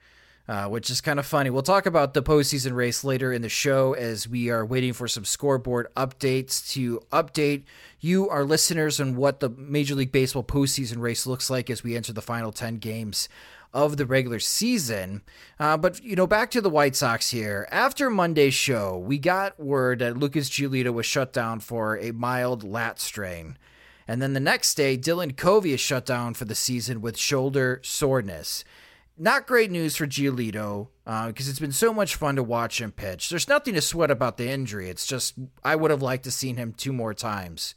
Uh, 0.48 0.66
which 0.66 0.88
is 0.88 1.02
kind 1.02 1.18
of 1.18 1.26
funny. 1.26 1.50
We'll 1.50 1.60
talk 1.60 1.84
about 1.84 2.14
the 2.14 2.22
postseason 2.22 2.72
race 2.72 3.04
later 3.04 3.34
in 3.34 3.42
the 3.42 3.50
show 3.50 3.92
as 3.92 4.26
we 4.26 4.48
are 4.48 4.64
waiting 4.64 4.94
for 4.94 5.06
some 5.06 5.26
scoreboard 5.26 5.88
updates 5.94 6.66
to 6.70 7.00
update 7.12 7.64
you, 8.00 8.30
our 8.30 8.44
listeners, 8.44 8.98
on 8.98 9.14
what 9.14 9.40
the 9.40 9.50
Major 9.50 9.94
League 9.94 10.10
Baseball 10.10 10.42
postseason 10.42 11.00
race 11.00 11.26
looks 11.26 11.50
like 11.50 11.68
as 11.68 11.84
we 11.84 11.94
enter 11.94 12.14
the 12.14 12.22
final 12.22 12.50
10 12.50 12.78
games 12.78 13.28
of 13.74 13.98
the 13.98 14.06
regular 14.06 14.38
season. 14.38 15.20
Uh, 15.60 15.76
but, 15.76 16.02
you 16.02 16.16
know, 16.16 16.26
back 16.26 16.50
to 16.52 16.60
the 16.60 16.70
White 16.70 16.96
Sox 16.96 17.30
here. 17.30 17.68
After 17.70 18.08
Monday's 18.08 18.54
show, 18.54 18.96
we 18.96 19.18
got 19.18 19.60
word 19.60 19.98
that 19.98 20.16
Lucas 20.16 20.48
Giolito 20.48 20.92
was 20.92 21.06
shut 21.06 21.32
down 21.32 21.60
for 21.60 21.98
a 21.98 22.12
mild 22.12 22.64
lat 22.64 22.98
strain. 22.98 23.58
And 24.08 24.22
then 24.22 24.32
the 24.32 24.40
next 24.40 24.74
day, 24.74 24.96
Dylan 24.96 25.36
Covey 25.36 25.74
is 25.74 25.80
shut 25.80 26.06
down 26.06 26.32
for 26.32 26.46
the 26.46 26.54
season 26.54 27.02
with 27.02 27.18
shoulder 27.18 27.80
soreness. 27.84 28.64
Not 29.18 29.46
great 29.46 29.70
news 29.70 29.96
for 29.96 30.06
Giolito 30.06 30.88
because 31.04 31.48
uh, 31.48 31.50
it's 31.50 31.58
been 31.58 31.72
so 31.72 31.92
much 31.92 32.14
fun 32.14 32.36
to 32.36 32.42
watch 32.42 32.80
him 32.80 32.90
pitch. 32.90 33.28
There's 33.28 33.48
nothing 33.48 33.74
to 33.74 33.82
sweat 33.82 34.10
about 34.10 34.38
the 34.38 34.48
injury. 34.48 34.88
It's 34.88 35.06
just 35.06 35.34
I 35.62 35.76
would 35.76 35.90
have 35.90 36.00
liked 36.00 36.24
to 36.24 36.30
seen 36.30 36.56
him 36.56 36.72
two 36.72 36.92
more 36.92 37.12
times 37.12 37.74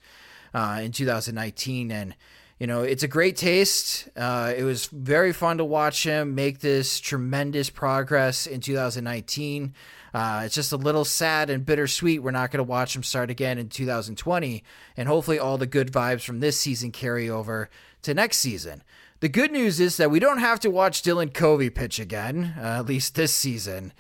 uh, 0.54 0.80
in 0.82 0.92
2019, 0.92 1.92
and 1.92 2.16
you 2.62 2.68
know, 2.68 2.84
it's 2.84 3.02
a 3.02 3.08
great 3.08 3.38
taste. 3.38 4.08
Uh, 4.16 4.54
it 4.56 4.64
was 4.64 4.86
very 4.86 5.34
fun 5.34 5.58
to 5.58 5.66
watch 5.66 6.04
him 6.04 6.36
make 6.36 6.60
this 6.60 7.00
tremendous 7.00 7.72
progress 7.72 8.46
in 8.46 8.62
2019. 8.62 9.74
Uh, 10.14 10.44
it's 10.46 10.54
just 10.54 10.72
a 10.72 10.78
little 10.78 11.04
sad 11.04 11.50
and 11.50 11.66
bittersweet. 11.66 12.22
We're 12.22 12.30
not 12.30 12.52
going 12.52 12.60
to 12.60 12.64
watch 12.64 12.96
him 12.96 13.02
start 13.02 13.32
again 13.32 13.58
in 13.58 13.70
2020. 13.70 14.64
And 14.96 15.08
hopefully, 15.08 15.40
all 15.40 15.58
the 15.58 15.66
good 15.66 15.92
vibes 15.92 16.24
from 16.24 16.40
this 16.40 16.60
season 16.60 16.92
carry 16.92 17.28
over 17.28 17.68
to 18.04 18.14
next 18.14 18.38
season. 18.38 18.84
The 19.22 19.30
good 19.30 19.52
news 19.52 19.80
is 19.80 19.98
that 19.98 20.12
we 20.12 20.20
don't 20.20 20.38
have 20.38 20.60
to 20.60 20.70
watch 20.70 21.02
Dylan 21.02 21.34
Covey 21.34 21.72
pitch 21.72 21.98
again, 21.98 22.54
uh, 22.60 22.78
at 22.78 22.86
least 22.86 23.16
this 23.16 23.34
season. 23.34 23.92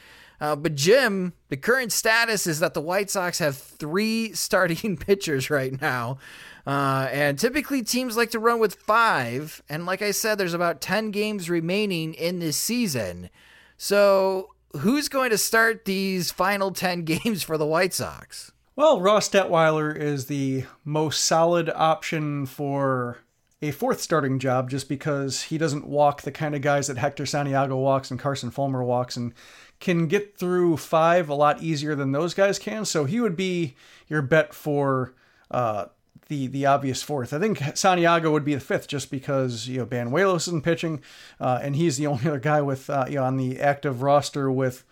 Uh, 0.41 0.55
but 0.55 0.73
Jim, 0.73 1.33
the 1.49 1.55
current 1.55 1.91
status 1.91 2.47
is 2.47 2.59
that 2.59 2.73
the 2.73 2.81
White 2.81 3.11
Sox 3.11 3.37
have 3.39 3.55
three 3.55 4.33
starting 4.33 4.97
pitchers 4.97 5.49
right 5.51 5.79
now. 5.79 6.17
Uh, 6.65 7.07
and 7.11 7.39
typically 7.39 7.83
teams 7.83 8.17
like 8.17 8.31
to 8.31 8.39
run 8.39 8.59
with 8.59 8.75
five. 8.75 9.61
And 9.69 9.85
like 9.85 10.01
I 10.01 10.11
said, 10.11 10.37
there's 10.37 10.53
about 10.53 10.81
10 10.81 11.11
games 11.11 11.49
remaining 11.49 12.13
in 12.15 12.39
this 12.39 12.57
season. 12.57 13.29
So 13.77 14.49
who's 14.77 15.09
going 15.09 15.29
to 15.29 15.37
start 15.37 15.85
these 15.85 16.31
final 16.31 16.71
10 16.71 17.03
games 17.05 17.43
for 17.43 17.57
the 17.57 17.65
White 17.65 17.93
Sox? 17.93 18.51
Well, 18.75 18.99
Ross 19.01 19.29
Detwiler 19.29 19.95
is 19.95 20.25
the 20.25 20.65
most 20.83 21.23
solid 21.25 21.69
option 21.75 22.45
for 22.45 23.19
a 23.61 23.71
fourth 23.71 24.01
starting 24.01 24.39
job 24.39 24.69
just 24.69 24.89
because 24.89 25.43
he 25.43 25.57
doesn't 25.57 25.85
walk 25.85 26.23
the 26.23 26.31
kind 26.31 26.55
of 26.55 26.61
guys 26.61 26.87
that 26.87 26.97
Hector 26.97 27.25
Santiago 27.25 27.77
walks 27.77 28.09
and 28.09 28.19
Carson 28.19 28.49
Fulmer 28.49 28.83
walks 28.83 29.15
and 29.15 29.33
can 29.81 30.07
get 30.07 30.37
through 30.37 30.77
five 30.77 31.27
a 31.27 31.33
lot 31.33 31.61
easier 31.61 31.95
than 31.95 32.13
those 32.13 32.33
guys 32.33 32.57
can. 32.57 32.85
So 32.85 33.03
he 33.03 33.19
would 33.19 33.35
be 33.35 33.75
your 34.07 34.21
bet 34.21 34.53
for 34.53 35.13
uh, 35.49 35.87
the 36.29 36.47
the 36.47 36.65
obvious 36.65 37.03
fourth. 37.03 37.33
I 37.33 37.39
think 37.39 37.61
Santiago 37.75 38.31
would 38.31 38.45
be 38.45 38.53
the 38.53 38.61
fifth 38.61 38.87
just 38.87 39.11
because 39.11 39.67
you 39.67 39.79
know 39.79 39.85
Banuelos 39.85 40.47
isn't 40.47 40.63
pitching, 40.63 41.01
uh, 41.41 41.59
and 41.61 41.75
he's 41.75 41.97
the 41.97 42.07
only 42.07 42.27
other 42.27 42.39
guy 42.39 42.61
with 42.61 42.89
uh, 42.89 43.05
you 43.09 43.15
know 43.15 43.25
on 43.25 43.35
the 43.35 43.59
active 43.59 44.01
roster 44.01 44.49
with 44.49 44.85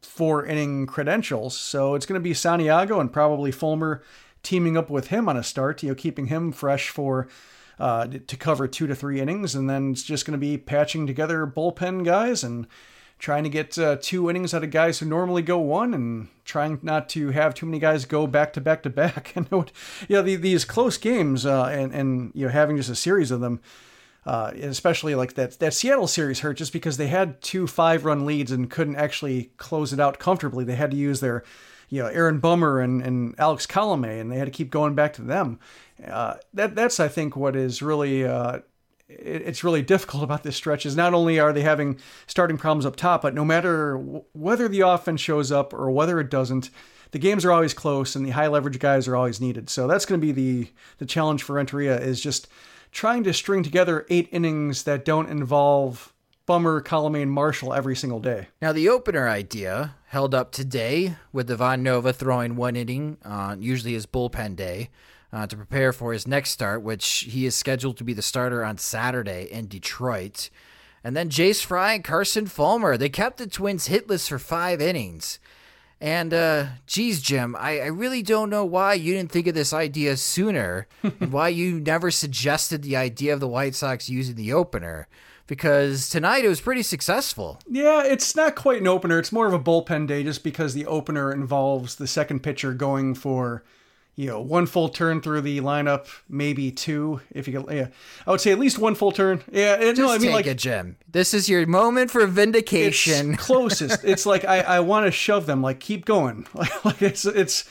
four 0.00 0.44
inning 0.44 0.86
credentials. 0.86 1.56
So 1.56 1.94
it's 1.94 2.06
going 2.06 2.20
to 2.20 2.24
be 2.24 2.34
Santiago 2.34 2.98
and 2.98 3.12
probably 3.12 3.52
Fulmer 3.52 4.02
teaming 4.42 4.76
up 4.76 4.88
with 4.88 5.08
him 5.08 5.28
on 5.28 5.36
a 5.36 5.42
start. 5.42 5.82
You 5.82 5.90
know, 5.90 5.94
keeping 5.94 6.26
him 6.26 6.50
fresh 6.50 6.88
for. 6.88 7.28
Uh, 7.80 8.08
to 8.08 8.36
cover 8.36 8.66
two 8.66 8.88
to 8.88 8.94
three 8.96 9.20
innings, 9.20 9.54
and 9.54 9.70
then 9.70 9.92
it's 9.92 10.02
just 10.02 10.26
going 10.26 10.32
to 10.32 10.36
be 10.36 10.58
patching 10.58 11.06
together 11.06 11.46
bullpen 11.46 12.04
guys 12.04 12.42
and 12.42 12.66
trying 13.18 13.42
to 13.42 13.50
get 13.50 13.76
uh, 13.78 13.96
two 14.00 14.30
innings 14.30 14.54
out 14.54 14.62
of 14.62 14.70
guys 14.70 14.98
who 14.98 15.06
normally 15.06 15.42
go 15.42 15.58
one 15.58 15.92
and 15.92 16.28
trying 16.44 16.78
not 16.82 17.08
to 17.10 17.30
have 17.30 17.52
too 17.54 17.66
many 17.66 17.78
guys 17.78 18.04
go 18.04 18.26
back 18.26 18.52
to 18.52 18.60
back 18.60 18.82
to 18.84 18.90
back. 18.90 19.32
And 19.36 19.48
you 19.50 20.16
know, 20.16 20.22
the, 20.22 20.36
these 20.36 20.64
close 20.64 20.96
games 20.98 21.44
uh, 21.44 21.64
and, 21.64 21.92
and, 21.92 22.32
you 22.34 22.46
know, 22.46 22.52
having 22.52 22.76
just 22.76 22.90
a 22.90 22.94
series 22.94 23.30
of 23.30 23.40
them, 23.40 23.60
uh, 24.24 24.52
especially 24.60 25.14
like 25.14 25.34
that, 25.34 25.58
that 25.58 25.74
Seattle 25.74 26.06
series 26.06 26.40
hurt 26.40 26.58
just 26.58 26.72
because 26.72 26.96
they 26.96 27.08
had 27.08 27.40
two 27.40 27.66
five 27.66 28.04
run 28.04 28.24
leads 28.24 28.52
and 28.52 28.70
couldn't 28.70 28.96
actually 28.96 29.50
close 29.56 29.92
it 29.92 30.00
out 30.00 30.18
comfortably. 30.18 30.64
They 30.64 30.76
had 30.76 30.90
to 30.92 30.96
use 30.96 31.20
their, 31.20 31.42
you 31.88 32.02
know, 32.02 32.08
Aaron 32.08 32.38
Bummer 32.38 32.80
and, 32.80 33.02
and 33.02 33.34
Alex 33.38 33.66
Colome, 33.66 34.20
and 34.20 34.30
they 34.30 34.38
had 34.38 34.46
to 34.46 34.52
keep 34.52 34.70
going 34.70 34.94
back 34.94 35.12
to 35.14 35.22
them. 35.22 35.58
Uh, 36.06 36.34
that 36.54 36.76
that's 36.76 37.00
I 37.00 37.08
think 37.08 37.34
what 37.34 37.56
is 37.56 37.82
really 37.82 38.24
uh, 38.24 38.60
it's 39.08 39.64
really 39.64 39.82
difficult 39.82 40.22
about 40.22 40.42
this 40.42 40.56
stretch 40.56 40.84
is 40.84 40.96
not 40.96 41.14
only 41.14 41.38
are 41.38 41.52
they 41.52 41.62
having 41.62 41.98
starting 42.26 42.58
problems 42.58 42.84
up 42.84 42.96
top, 42.96 43.22
but 43.22 43.34
no 43.34 43.44
matter 43.44 43.96
whether 44.32 44.68
the 44.68 44.80
offense 44.80 45.20
shows 45.20 45.50
up 45.50 45.72
or 45.72 45.90
whether 45.90 46.20
it 46.20 46.30
doesn't, 46.30 46.70
the 47.10 47.18
games 47.18 47.44
are 47.44 47.52
always 47.52 47.72
close 47.72 48.14
and 48.14 48.26
the 48.26 48.30
high 48.30 48.46
leverage 48.46 48.78
guys 48.78 49.08
are 49.08 49.16
always 49.16 49.40
needed. 49.40 49.70
So 49.70 49.86
that's 49.86 50.04
going 50.04 50.20
to 50.20 50.26
be 50.26 50.32
the 50.32 50.70
the 50.98 51.06
challenge 51.06 51.42
for 51.42 51.54
Renteria 51.54 51.98
is 51.98 52.20
just 52.20 52.48
trying 52.92 53.24
to 53.24 53.32
string 53.32 53.62
together 53.62 54.06
eight 54.10 54.28
innings 54.30 54.82
that 54.82 55.04
don't 55.04 55.30
involve 55.30 56.12
Bummer, 56.46 56.80
Colome, 56.80 57.20
and 57.20 57.30
Marshall 57.30 57.74
every 57.74 57.94
single 57.94 58.20
day. 58.20 58.48
Now 58.60 58.72
the 58.72 58.88
opener 58.88 59.28
idea 59.28 59.96
held 60.08 60.34
up 60.34 60.52
today 60.52 61.16
with 61.32 61.50
Ivan 61.50 61.82
Nova 61.82 62.12
throwing 62.12 62.56
one 62.56 62.76
inning 62.76 63.18
on 63.24 63.62
usually 63.62 63.92
his 63.92 64.06
bullpen 64.06 64.56
day 64.56 64.90
uh, 65.32 65.46
to 65.46 65.56
prepare 65.56 65.92
for 65.92 66.12
his 66.12 66.26
next 66.26 66.50
start, 66.50 66.82
which 66.82 67.26
he 67.28 67.46
is 67.46 67.54
scheduled 67.54 67.96
to 67.98 68.04
be 68.04 68.12
the 68.12 68.22
starter 68.22 68.64
on 68.64 68.78
Saturday 68.78 69.48
in 69.50 69.66
Detroit. 69.66 70.50
And 71.04 71.16
then 71.16 71.30
Jace 71.30 71.64
Fry 71.64 71.94
and 71.94 72.04
Carson 72.04 72.46
Fulmer. 72.46 72.96
They 72.96 73.08
kept 73.08 73.38
the 73.38 73.46
Twins 73.46 73.88
hitless 73.88 74.28
for 74.28 74.38
five 74.38 74.80
innings. 74.80 75.38
And, 76.00 76.32
uh, 76.32 76.66
geez, 76.86 77.20
Jim, 77.20 77.56
I, 77.58 77.80
I 77.80 77.86
really 77.86 78.22
don't 78.22 78.50
know 78.50 78.64
why 78.64 78.94
you 78.94 79.14
didn't 79.14 79.32
think 79.32 79.48
of 79.48 79.54
this 79.54 79.72
idea 79.72 80.16
sooner 80.16 80.86
and 81.02 81.32
why 81.32 81.48
you 81.48 81.80
never 81.80 82.10
suggested 82.10 82.82
the 82.82 82.96
idea 82.96 83.34
of 83.34 83.40
the 83.40 83.48
White 83.48 83.74
Sox 83.74 84.08
using 84.08 84.36
the 84.36 84.52
opener. 84.52 85.08
Because 85.48 86.08
tonight 86.10 86.44
it 86.44 86.48
was 86.48 86.60
pretty 86.60 86.82
successful. 86.82 87.58
Yeah, 87.66 88.04
it's 88.04 88.36
not 88.36 88.54
quite 88.54 88.82
an 88.82 88.86
opener. 88.86 89.18
It's 89.18 89.32
more 89.32 89.46
of 89.46 89.54
a 89.54 89.58
bullpen 89.58 90.06
day 90.06 90.22
just 90.22 90.44
because 90.44 90.74
the 90.74 90.84
opener 90.86 91.32
involves 91.32 91.96
the 91.96 92.06
second 92.06 92.40
pitcher 92.42 92.74
going 92.74 93.14
for 93.14 93.64
you 94.18 94.26
know, 94.26 94.40
one 94.40 94.66
full 94.66 94.88
turn 94.88 95.20
through 95.20 95.42
the 95.42 95.60
lineup, 95.60 96.08
maybe 96.28 96.72
two, 96.72 97.20
if 97.30 97.46
you 97.46 97.62
can. 97.62 97.76
Yeah, 97.76 97.86
I 98.26 98.32
would 98.32 98.40
say 98.40 98.50
at 98.50 98.58
least 98.58 98.76
one 98.76 98.96
full 98.96 99.12
turn. 99.12 99.44
Yeah, 99.52 99.76
Just 99.78 100.00
no, 100.00 100.08
I 100.10 100.14
mean 100.14 100.22
take 100.22 100.32
like 100.32 100.46
it, 100.46 100.58
Jim. 100.58 100.96
This 101.08 101.32
is 101.32 101.48
your 101.48 101.64
moment 101.68 102.10
for 102.10 102.26
vindication. 102.26 103.34
It's 103.34 103.44
closest. 103.44 104.02
it's 104.02 104.26
like 104.26 104.44
I, 104.44 104.58
I 104.58 104.80
want 104.80 105.06
to 105.06 105.12
shove 105.12 105.46
them. 105.46 105.62
Like 105.62 105.78
keep 105.78 106.04
going. 106.04 106.46
Like, 106.58 106.84
like 106.84 107.02
it's 107.02 107.24
it's. 107.24 107.64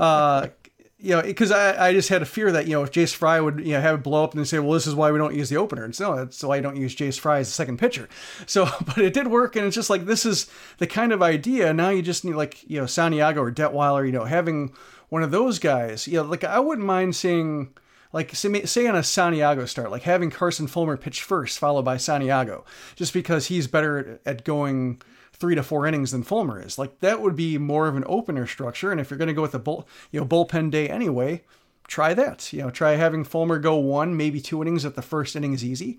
uh 0.00 0.48
you 1.02 1.16
know, 1.16 1.22
because 1.22 1.50
I, 1.50 1.88
I 1.88 1.92
just 1.92 2.10
had 2.10 2.20
a 2.20 2.26
fear 2.26 2.52
that, 2.52 2.66
you 2.66 2.72
know, 2.72 2.82
if 2.82 2.92
Jace 2.92 3.14
Fry 3.14 3.40
would, 3.40 3.60
you 3.60 3.72
know, 3.72 3.80
have 3.80 3.96
it 3.96 4.02
blow 4.02 4.22
up 4.22 4.34
and 4.34 4.46
say, 4.46 4.58
well, 4.58 4.72
this 4.72 4.86
is 4.86 4.94
why 4.94 5.10
we 5.10 5.18
don't 5.18 5.34
use 5.34 5.48
the 5.48 5.56
opener. 5.56 5.84
And 5.84 5.94
so 5.94 6.14
that's 6.14 6.42
why 6.42 6.58
I 6.58 6.60
don't 6.60 6.76
use 6.76 6.94
Jace 6.94 7.18
Fry 7.18 7.38
as 7.38 7.48
the 7.48 7.54
second 7.54 7.78
pitcher. 7.78 8.08
So, 8.46 8.68
but 8.84 8.98
it 8.98 9.14
did 9.14 9.28
work. 9.28 9.56
And 9.56 9.66
it's 9.66 9.74
just 9.76 9.90
like, 9.90 10.06
this 10.06 10.26
is 10.26 10.50
the 10.78 10.86
kind 10.86 11.12
of 11.12 11.22
idea. 11.22 11.72
Now 11.72 11.90
you 11.90 12.02
just 12.02 12.24
need 12.24 12.34
like, 12.34 12.68
you 12.68 12.80
know, 12.80 12.86
Santiago 12.86 13.42
or 13.42 13.52
Detwiler, 13.52 14.04
you 14.04 14.12
know, 14.12 14.24
having 14.24 14.72
one 15.10 15.22
of 15.22 15.30
those 15.30 15.58
guys. 15.58 16.08
You 16.08 16.14
know, 16.14 16.22
like 16.22 16.42
I 16.42 16.58
wouldn't 16.58 16.86
mind 16.86 17.14
seeing 17.14 17.74
like 18.12 18.34
say 18.34 18.86
on 18.86 18.96
a 18.96 19.02
Santiago 19.02 19.66
start, 19.66 19.90
like 19.90 20.02
having 20.02 20.30
Carson 20.30 20.66
Fulmer 20.66 20.96
pitch 20.96 21.22
first, 21.22 21.58
followed 21.58 21.84
by 21.84 21.96
Santiago, 21.96 22.64
just 22.96 23.12
because 23.12 23.46
he's 23.46 23.66
better 23.66 24.20
at 24.26 24.44
going 24.44 25.00
three 25.32 25.54
to 25.54 25.62
four 25.62 25.86
innings 25.86 26.10
than 26.10 26.22
Fulmer 26.22 26.60
is. 26.60 26.78
Like 26.78 27.00
that 27.00 27.20
would 27.20 27.36
be 27.36 27.56
more 27.58 27.86
of 27.86 27.96
an 27.96 28.04
opener 28.06 28.46
structure. 28.46 28.90
And 28.90 29.00
if 29.00 29.10
you're 29.10 29.18
going 29.18 29.28
to 29.28 29.34
go 29.34 29.42
with 29.42 29.52
the 29.52 29.58
bull, 29.58 29.86
you 30.10 30.20
know, 30.20 30.26
bullpen 30.26 30.70
day 30.70 30.88
anyway, 30.88 31.44
try 31.86 32.14
that. 32.14 32.52
You 32.52 32.62
know, 32.62 32.70
try 32.70 32.92
having 32.92 33.24
Fulmer 33.24 33.58
go 33.58 33.76
one, 33.76 34.16
maybe 34.16 34.40
two 34.40 34.60
innings 34.60 34.84
if 34.84 34.96
the 34.96 35.02
first 35.02 35.36
inning 35.36 35.52
is 35.52 35.64
easy. 35.64 35.98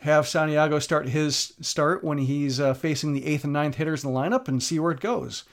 Have 0.00 0.28
Santiago 0.28 0.78
start 0.78 1.08
his 1.08 1.54
start 1.62 2.04
when 2.04 2.18
he's 2.18 2.60
uh, 2.60 2.74
facing 2.74 3.14
the 3.14 3.24
eighth 3.24 3.44
and 3.44 3.52
ninth 3.54 3.76
hitters 3.76 4.04
in 4.04 4.12
the 4.12 4.18
lineup 4.18 4.46
and 4.46 4.62
see 4.62 4.78
where 4.78 4.92
it 4.92 5.00
goes 5.00 5.44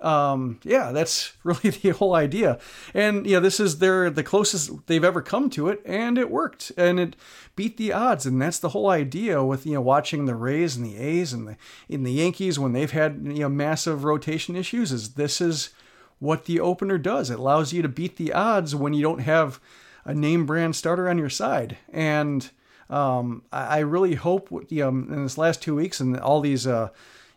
um, 0.00 0.60
yeah, 0.62 0.92
that's 0.92 1.32
really 1.44 1.70
the 1.70 1.90
whole 1.90 2.14
idea. 2.14 2.58
And 2.94 3.26
yeah, 3.26 3.40
this 3.40 3.60
is 3.60 3.78
their 3.78 4.10
the 4.10 4.22
closest 4.22 4.86
they've 4.86 5.04
ever 5.04 5.22
come 5.22 5.50
to 5.50 5.68
it, 5.68 5.80
and 5.84 6.18
it 6.18 6.30
worked, 6.30 6.72
and 6.76 7.00
it 7.00 7.16
beat 7.56 7.76
the 7.76 7.92
odds. 7.92 8.26
And 8.26 8.40
that's 8.40 8.58
the 8.58 8.70
whole 8.70 8.88
idea 8.88 9.42
with 9.42 9.66
you 9.66 9.74
know 9.74 9.80
watching 9.80 10.26
the 10.26 10.34
Rays 10.34 10.76
and 10.76 10.84
the 10.84 10.96
A's 10.96 11.32
and 11.32 11.48
the 11.48 11.56
in 11.88 12.04
the 12.04 12.12
Yankees 12.12 12.58
when 12.58 12.72
they've 12.72 12.90
had 12.90 13.20
you 13.24 13.40
know 13.40 13.48
massive 13.48 14.04
rotation 14.04 14.56
issues. 14.56 14.92
Is 14.92 15.14
this 15.14 15.40
is 15.40 15.70
what 16.18 16.44
the 16.44 16.60
opener 16.60 16.98
does? 16.98 17.30
It 17.30 17.38
allows 17.38 17.72
you 17.72 17.82
to 17.82 17.88
beat 17.88 18.16
the 18.16 18.32
odds 18.32 18.74
when 18.74 18.92
you 18.92 19.02
don't 19.02 19.20
have 19.20 19.60
a 20.04 20.14
name 20.14 20.46
brand 20.46 20.74
starter 20.74 21.08
on 21.08 21.18
your 21.18 21.30
side, 21.30 21.76
and 21.92 22.48
um, 22.88 23.42
I, 23.52 23.64
I 23.64 23.78
really 23.80 24.14
hope 24.14 24.48
you 24.68 24.82
know 24.82 24.88
in 24.88 25.24
this 25.24 25.38
last 25.38 25.62
two 25.62 25.74
weeks 25.74 26.00
and 26.00 26.18
all 26.18 26.40
these. 26.40 26.66
Uh, 26.66 26.90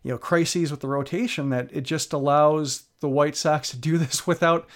you 0.03 0.11
know 0.11 0.17
crises 0.17 0.71
with 0.71 0.79
the 0.79 0.87
rotation 0.87 1.49
that 1.49 1.69
it 1.71 1.81
just 1.81 2.13
allows 2.13 2.83
the 2.99 3.09
White 3.09 3.35
Sox 3.35 3.69
to 3.71 3.77
do 3.77 3.97
this 3.99 4.25
without 4.25 4.67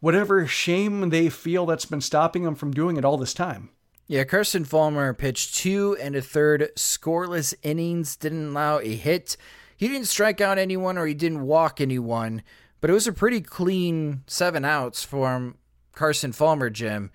whatever 0.00 0.46
shame 0.46 1.10
they 1.10 1.28
feel 1.28 1.66
that's 1.66 1.84
been 1.84 2.00
stopping 2.00 2.44
them 2.44 2.54
from 2.54 2.72
doing 2.72 2.96
it 2.96 3.04
all 3.04 3.18
this 3.18 3.34
time. 3.34 3.70
Yeah, 4.06 4.24
Carson 4.24 4.64
Fulmer 4.64 5.14
pitched 5.14 5.54
two 5.54 5.96
and 6.00 6.16
a 6.16 6.20
third 6.20 6.70
scoreless 6.74 7.54
innings, 7.62 8.16
didn't 8.16 8.48
allow 8.48 8.80
a 8.80 8.96
hit. 8.96 9.36
He 9.76 9.86
didn't 9.86 10.08
strike 10.08 10.40
out 10.40 10.58
anyone 10.58 10.98
or 10.98 11.06
he 11.06 11.14
didn't 11.14 11.46
walk 11.46 11.80
anyone, 11.80 12.42
but 12.80 12.90
it 12.90 12.92
was 12.92 13.06
a 13.06 13.12
pretty 13.12 13.40
clean 13.40 14.24
seven 14.26 14.64
outs 14.64 15.04
from 15.04 15.54
Carson 15.92 16.32
Fulmer, 16.32 16.70
Jim. 16.70 17.12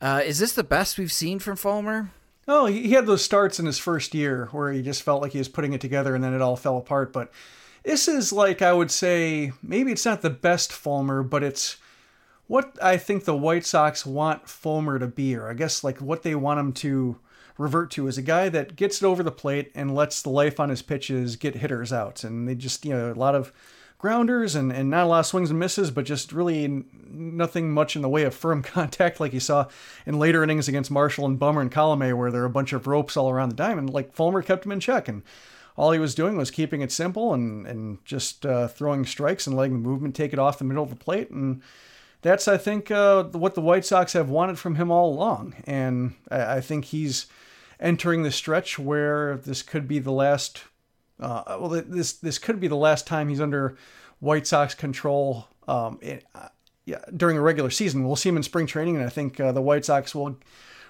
Uh, 0.00 0.22
is 0.24 0.38
this 0.38 0.52
the 0.52 0.62
best 0.62 0.98
we've 0.98 1.10
seen 1.10 1.40
from 1.40 1.56
Fulmer? 1.56 2.10
Oh, 2.48 2.66
he 2.66 2.92
had 2.92 3.06
those 3.06 3.24
starts 3.24 3.58
in 3.58 3.66
his 3.66 3.78
first 3.78 4.14
year 4.14 4.48
where 4.52 4.72
he 4.72 4.80
just 4.80 5.02
felt 5.02 5.20
like 5.20 5.32
he 5.32 5.38
was 5.38 5.48
putting 5.48 5.72
it 5.72 5.80
together 5.80 6.14
and 6.14 6.22
then 6.22 6.32
it 6.32 6.40
all 6.40 6.56
fell 6.56 6.76
apart. 6.76 7.12
But 7.12 7.32
this 7.82 8.06
is 8.06 8.32
like, 8.32 8.62
I 8.62 8.72
would 8.72 8.90
say, 8.90 9.52
maybe 9.62 9.90
it's 9.90 10.04
not 10.04 10.22
the 10.22 10.30
best 10.30 10.72
Fulmer, 10.72 11.22
but 11.22 11.42
it's 11.42 11.76
what 12.46 12.76
I 12.80 12.96
think 12.98 13.24
the 13.24 13.36
White 13.36 13.66
Sox 13.66 14.06
want 14.06 14.48
Fulmer 14.48 14.98
to 14.98 15.08
be, 15.08 15.34
or 15.34 15.50
I 15.50 15.54
guess 15.54 15.82
like 15.82 16.00
what 16.00 16.22
they 16.22 16.36
want 16.36 16.60
him 16.60 16.72
to 16.74 17.18
revert 17.58 17.90
to 17.92 18.06
is 18.06 18.18
a 18.18 18.22
guy 18.22 18.48
that 18.48 18.76
gets 18.76 19.02
it 19.02 19.06
over 19.06 19.22
the 19.22 19.32
plate 19.32 19.72
and 19.74 19.94
lets 19.94 20.22
the 20.22 20.30
life 20.30 20.60
on 20.60 20.68
his 20.68 20.82
pitches 20.82 21.36
get 21.36 21.56
hitters 21.56 21.92
out. 21.92 22.22
And 22.22 22.46
they 22.48 22.54
just, 22.54 22.84
you 22.84 22.92
know, 22.92 23.12
a 23.12 23.14
lot 23.14 23.34
of 23.34 23.52
grounders 23.98 24.54
and, 24.54 24.72
and 24.72 24.90
not 24.90 25.04
a 25.04 25.08
lot 25.08 25.20
of 25.20 25.26
swings 25.26 25.50
and 25.50 25.58
misses, 25.58 25.90
but 25.90 26.04
just 26.04 26.32
really 26.32 26.84
nothing 27.08 27.72
much 27.72 27.96
in 27.96 28.02
the 28.02 28.08
way 28.08 28.24
of 28.24 28.34
firm 28.34 28.62
contact 28.62 29.20
like 29.20 29.32
you 29.32 29.40
saw 29.40 29.66
in 30.04 30.18
later 30.18 30.42
innings 30.42 30.68
against 30.68 30.90
Marshall 30.90 31.26
and 31.26 31.38
Bummer 31.38 31.60
and 31.60 31.72
Colome, 31.72 32.16
where 32.16 32.30
there 32.30 32.42
are 32.42 32.46
a 32.46 32.50
bunch 32.50 32.72
of 32.72 32.86
ropes 32.86 33.16
all 33.16 33.30
around 33.30 33.48
the 33.48 33.56
diamond. 33.56 33.90
Like 33.90 34.14
Fulmer 34.14 34.42
kept 34.42 34.66
him 34.66 34.72
in 34.72 34.80
check, 34.80 35.08
and 35.08 35.22
all 35.76 35.92
he 35.92 35.98
was 35.98 36.14
doing 36.14 36.36
was 36.36 36.50
keeping 36.50 36.80
it 36.80 36.92
simple 36.92 37.34
and 37.34 37.66
and 37.66 38.04
just 38.04 38.44
uh, 38.46 38.68
throwing 38.68 39.04
strikes 39.04 39.46
and 39.46 39.56
letting 39.56 39.74
the 39.74 39.88
movement 39.88 40.14
take 40.14 40.32
it 40.32 40.38
off 40.38 40.58
the 40.58 40.64
middle 40.64 40.84
of 40.84 40.90
the 40.90 40.96
plate. 40.96 41.30
And 41.30 41.62
that's 42.22 42.48
I 42.48 42.56
think 42.56 42.90
uh, 42.90 43.24
what 43.24 43.54
the 43.54 43.60
White 43.60 43.84
Sox 43.84 44.12
have 44.14 44.28
wanted 44.28 44.58
from 44.58 44.76
him 44.76 44.90
all 44.90 45.12
along. 45.12 45.54
And 45.64 46.14
I, 46.30 46.56
I 46.56 46.60
think 46.60 46.86
he's 46.86 47.26
entering 47.78 48.22
the 48.22 48.30
stretch 48.30 48.78
where 48.78 49.36
this 49.36 49.62
could 49.62 49.86
be 49.86 49.98
the 49.98 50.12
last 50.12 50.62
uh, 51.20 51.56
well, 51.60 51.68
this 51.68 52.14
this 52.14 52.38
could 52.38 52.60
be 52.60 52.68
the 52.68 52.76
last 52.76 53.06
time 53.06 53.28
he's 53.28 53.40
under 53.40 53.76
White 54.20 54.46
Sox 54.46 54.74
control. 54.74 55.48
Um, 55.66 55.98
it, 56.02 56.24
uh, 56.34 56.48
yeah, 56.84 57.00
during 57.16 57.36
a 57.36 57.40
regular 57.40 57.70
season, 57.70 58.06
we'll 58.06 58.16
see 58.16 58.28
him 58.28 58.36
in 58.36 58.42
spring 58.42 58.66
training, 58.66 58.96
and 58.96 59.04
I 59.04 59.08
think 59.08 59.40
uh, 59.40 59.52
the 59.52 59.62
White 59.62 59.84
Sox 59.84 60.14
will 60.14 60.38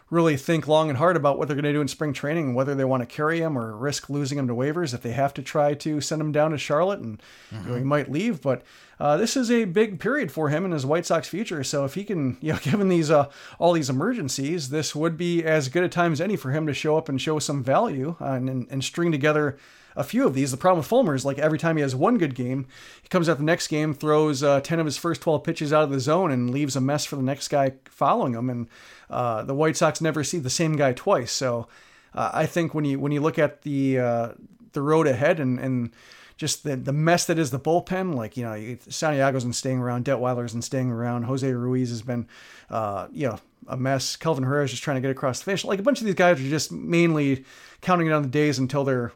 really 0.09 0.37
think 0.37 0.68
long 0.68 0.88
and 0.88 0.99
hard 0.99 1.16
about 1.16 1.37
what 1.37 1.49
they're 1.49 1.56
going 1.56 1.64
to 1.64 1.73
do 1.73 1.80
in 1.80 1.88
spring 1.88 2.12
training, 2.12 2.54
whether 2.54 2.75
they 2.75 2.85
want 2.85 3.02
to 3.02 3.06
carry 3.06 3.40
him 3.40 3.59
or 3.59 3.76
risk 3.76 4.09
losing 4.09 4.38
him 4.38 4.47
to 4.47 4.54
waivers 4.54 4.95
if 4.95 5.02
they 5.02 5.11
have 5.11 5.35
to 5.35 5.42
try 5.42 5.75
to 5.75 6.00
send 6.00 6.21
him 6.21 6.30
down 6.30 6.52
to 6.52 6.59
Charlotte, 6.59 7.00
and 7.00 7.21
mm-hmm. 7.50 7.64
you 7.64 7.71
know, 7.71 7.78
he 7.78 7.85
might 7.85 8.11
leave. 8.11 8.40
But 8.40 8.62
uh, 9.00 9.16
this 9.16 9.37
is 9.37 9.50
a 9.50 9.64
big 9.64 9.99
period 9.99 10.30
for 10.30 10.49
him 10.49 10.64
and 10.64 10.73
his 10.73 10.87
White 10.87 11.06
Sox 11.06 11.28
future. 11.28 11.64
So 11.64 11.85
if 11.85 11.95
he 11.95 12.04
can, 12.04 12.38
you 12.40 12.52
know, 12.52 12.59
given 12.62 12.88
these 12.88 13.11
uh, 13.11 13.28
all 13.59 13.73
these 13.73 13.90
emergencies, 13.90 14.68
this 14.68 14.95
would 14.95 15.16
be 15.16 15.42
as 15.45 15.68
good 15.68 15.83
a 15.83 15.88
time 15.88 16.12
as 16.12 16.21
any 16.21 16.37
for 16.37 16.52
him 16.52 16.66
to 16.66 16.75
show 16.75 16.97
up 16.97 17.09
and 17.09 17.21
show 17.21 17.38
some 17.38 17.64
value 17.64 18.16
uh, 18.21 18.33
and, 18.33 18.49
and, 18.49 18.66
and 18.71 18.85
string 18.85 19.11
together 19.11 19.59
a 19.96 20.04
few 20.04 20.26
of 20.26 20.34
these. 20.34 20.50
The 20.50 20.56
problem 20.56 20.78
with 20.78 20.86
Fulmer 20.86 21.14
is 21.14 21.24
like 21.24 21.38
every 21.38 21.58
time 21.58 21.76
he 21.76 21.82
has 21.82 21.96
one 21.96 22.18
good 22.18 22.34
game, 22.34 22.66
he 23.02 23.08
comes 23.08 23.28
out 23.28 23.38
the 23.38 23.44
next 23.44 23.68
game, 23.68 23.94
throws 23.94 24.42
uh, 24.42 24.60
10 24.60 24.78
of 24.78 24.86
his 24.86 24.96
first 24.96 25.22
12 25.22 25.42
pitches 25.42 25.72
out 25.72 25.84
of 25.84 25.90
the 25.90 26.00
zone, 26.00 26.30
and 26.30 26.50
leaves 26.50 26.76
a 26.76 26.80
mess 26.80 27.04
for 27.04 27.16
the 27.16 27.22
next 27.22 27.48
guy 27.48 27.72
following 27.86 28.34
him. 28.34 28.50
And 28.50 28.68
uh, 29.10 29.42
the 29.42 29.54
White 29.54 29.76
Sox 29.76 30.00
never 30.00 30.22
see 30.22 30.38
the 30.38 30.50
same 30.50 30.76
guy 30.76 30.92
twice. 30.92 31.32
So 31.32 31.66
uh, 32.14 32.30
I 32.32 32.47
think 32.47 32.75
when 32.75 32.84
you 32.84 32.99
when 33.00 33.12
you 33.12 33.21
look 33.21 33.38
at 33.38 33.62
the 33.62 33.99
uh, 33.99 34.28
the 34.73 34.82
road 34.82 35.06
ahead 35.06 35.40
and 35.40 35.58
and 35.58 35.90
just 36.36 36.64
the, 36.64 36.76
the 36.76 36.92
mess 36.92 37.25
that 37.26 37.38
is 37.38 37.50
the 37.50 37.58
bullpen. 37.58 38.14
Like, 38.14 38.36
you 38.36 38.44
know, 38.44 38.76
Santiago's 38.88 39.44
been 39.44 39.52
staying 39.52 39.78
around, 39.78 40.04
Detwiler's 40.04 40.52
been 40.52 40.62
staying 40.62 40.90
around, 40.90 41.25
Jose 41.25 41.50
Ruiz 41.50 41.90
has 41.90 42.02
been, 42.02 42.26
uh, 42.68 43.08
you 43.10 43.28
know, 43.28 43.38
a 43.68 43.76
mess. 43.76 44.16
Kelvin 44.16 44.44
Herrera's 44.44 44.71
just 44.71 44.82
trying 44.82 44.97
to 44.97 45.00
get 45.00 45.10
across 45.10 45.38
the 45.38 45.47
finish. 45.47 45.64
Like, 45.64 45.78
a 45.78 45.82
bunch 45.82 46.00
of 46.00 46.06
these 46.06 46.14
guys 46.14 46.38
are 46.38 46.49
just 46.49 46.71
mainly 46.71 47.44
counting 47.80 48.08
down 48.08 48.23
the 48.23 48.28
days 48.28 48.58
until 48.58 48.84
they're 48.84 49.12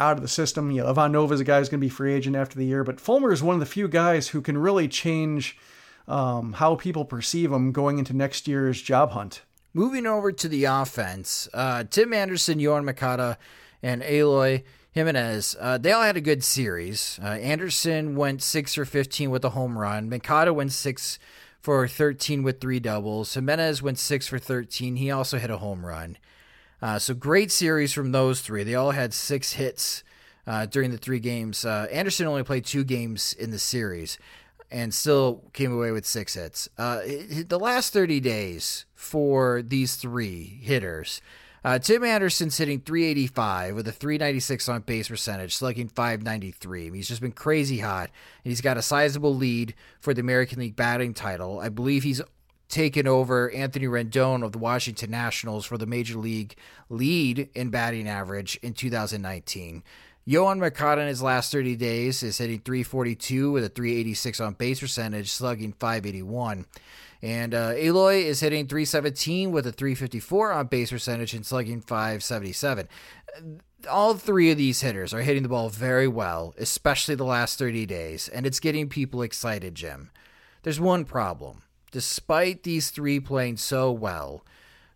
out 0.00 0.16
of 0.16 0.22
the 0.22 0.28
system. 0.28 0.70
You 0.70 0.82
know, 0.82 0.90
Ivan 0.90 1.12
Nova 1.12 1.34
is 1.34 1.40
a 1.40 1.44
guy 1.44 1.58
who's 1.58 1.68
going 1.68 1.80
to 1.80 1.86
be 1.86 1.90
free 1.90 2.14
agent 2.14 2.34
after 2.34 2.56
the 2.56 2.64
year, 2.64 2.82
but 2.82 2.98
Fulmer 2.98 3.32
is 3.32 3.42
one 3.42 3.54
of 3.54 3.60
the 3.60 3.66
few 3.66 3.86
guys 3.86 4.28
who 4.28 4.40
can 4.40 4.58
really 4.58 4.88
change 4.88 5.56
um, 6.08 6.54
how 6.54 6.74
people 6.74 7.04
perceive 7.04 7.52
him 7.52 7.70
going 7.70 7.98
into 7.98 8.12
next 8.14 8.48
year's 8.48 8.82
job 8.82 9.10
hunt. 9.10 9.42
Moving 9.72 10.06
over 10.06 10.32
to 10.32 10.48
the 10.48 10.64
offense, 10.64 11.48
uh, 11.54 11.84
Tim 11.88 12.12
Anderson, 12.12 12.58
Yoan 12.58 12.84
Moncada, 12.84 13.38
and 13.82 14.02
Eloy 14.02 14.64
Jimenez, 14.92 15.56
uh, 15.60 15.78
they 15.78 15.92
all 15.92 16.02
had 16.02 16.16
a 16.16 16.20
good 16.20 16.42
series. 16.42 17.20
Uh, 17.22 17.26
Anderson 17.28 18.16
went 18.16 18.42
6 18.42 18.74
for 18.74 18.84
15 18.84 19.30
with 19.30 19.44
a 19.44 19.50
home 19.50 19.78
run. 19.78 20.10
Moncada 20.10 20.52
went 20.52 20.72
6 20.72 21.20
for 21.60 21.86
13 21.86 22.42
with 22.42 22.60
three 22.60 22.80
doubles. 22.80 23.34
Jimenez 23.34 23.82
went 23.82 23.98
6 23.98 24.26
for 24.26 24.38
13. 24.38 24.96
He 24.96 25.10
also 25.10 25.38
hit 25.38 25.50
a 25.50 25.58
home 25.58 25.86
run. 25.86 26.16
Uh, 26.82 26.98
so 26.98 27.14
great 27.14 27.52
series 27.52 27.92
from 27.92 28.12
those 28.12 28.40
three. 28.40 28.64
They 28.64 28.74
all 28.74 28.92
had 28.92 29.12
six 29.12 29.52
hits 29.52 30.02
uh, 30.46 30.66
during 30.66 30.90
the 30.90 30.98
three 30.98 31.20
games. 31.20 31.64
Uh, 31.64 31.86
Anderson 31.90 32.26
only 32.26 32.42
played 32.42 32.64
two 32.64 32.84
games 32.84 33.32
in 33.34 33.50
the 33.50 33.58
series 33.58 34.18
and 34.70 34.94
still 34.94 35.42
came 35.52 35.72
away 35.72 35.90
with 35.90 36.06
six 36.06 36.34
hits. 36.34 36.68
Uh, 36.78 37.00
the 37.46 37.58
last 37.60 37.92
30 37.92 38.20
days 38.20 38.86
for 38.94 39.62
these 39.62 39.96
three 39.96 40.44
hitters. 40.62 41.20
Uh, 41.62 41.78
Tim 41.78 42.04
Anderson's 42.04 42.56
hitting 42.56 42.80
385 42.80 43.74
with 43.74 43.86
a 43.86 43.92
396 43.92 44.68
on 44.68 44.80
base 44.80 45.08
percentage, 45.08 45.54
slugging 45.54 45.88
593. 45.88 46.80
I 46.80 46.84
mean, 46.84 46.94
he's 46.94 47.08
just 47.08 47.20
been 47.20 47.32
crazy 47.32 47.80
hot. 47.80 48.10
and 48.44 48.50
He's 48.50 48.62
got 48.62 48.78
a 48.78 48.82
sizable 48.82 49.34
lead 49.34 49.74
for 50.00 50.14
the 50.14 50.22
American 50.22 50.60
League 50.60 50.76
batting 50.76 51.12
title. 51.12 51.60
I 51.60 51.68
believe 51.68 52.02
he's 52.02 52.22
taken 52.70 53.06
over 53.06 53.50
Anthony 53.50 53.86
Rendon 53.86 54.44
of 54.44 54.52
the 54.52 54.58
Washington 54.58 55.10
Nationals 55.10 55.66
for 55.66 55.76
the 55.76 55.86
Major 55.86 56.16
League 56.18 56.56
lead 56.88 57.50
in 57.54 57.70
batting 57.70 58.08
average 58.08 58.58
in 58.62 58.72
2019. 58.72 59.82
Yoan 60.26 60.58
Moncada 60.58 61.02
in 61.02 61.08
his 61.08 61.22
last 61.22 61.50
30 61.50 61.76
days 61.76 62.22
is 62.22 62.38
hitting 62.38 62.60
342 62.60 63.50
with 63.50 63.64
a 63.64 63.68
386 63.68 64.40
on 64.40 64.52
base 64.54 64.80
percentage, 64.80 65.30
slugging 65.30 65.72
581. 65.72 66.66
And 67.22 67.54
uh, 67.54 67.74
Eloy 67.76 68.22
is 68.24 68.40
hitting 68.40 68.66
317 68.66 69.50
with 69.50 69.66
a 69.66 69.72
354 69.72 70.52
on 70.52 70.66
base 70.68 70.90
percentage 70.90 71.34
and 71.34 71.44
slugging 71.44 71.80
577. 71.80 72.88
All 73.90 74.14
three 74.14 74.50
of 74.50 74.58
these 74.58 74.82
hitters 74.82 75.12
are 75.12 75.22
hitting 75.22 75.42
the 75.42 75.48
ball 75.48 75.68
very 75.68 76.08
well, 76.08 76.54
especially 76.58 77.14
the 77.14 77.24
last 77.24 77.58
30 77.58 77.86
days, 77.86 78.28
and 78.28 78.46
it's 78.46 78.60
getting 78.60 78.88
people 78.88 79.22
excited, 79.22 79.74
Jim. 79.74 80.10
There's 80.62 80.80
one 80.80 81.04
problem 81.04 81.62
despite 81.90 82.62
these 82.62 82.90
three 82.90 83.20
playing 83.20 83.56
so 83.56 83.90
well, 83.90 84.44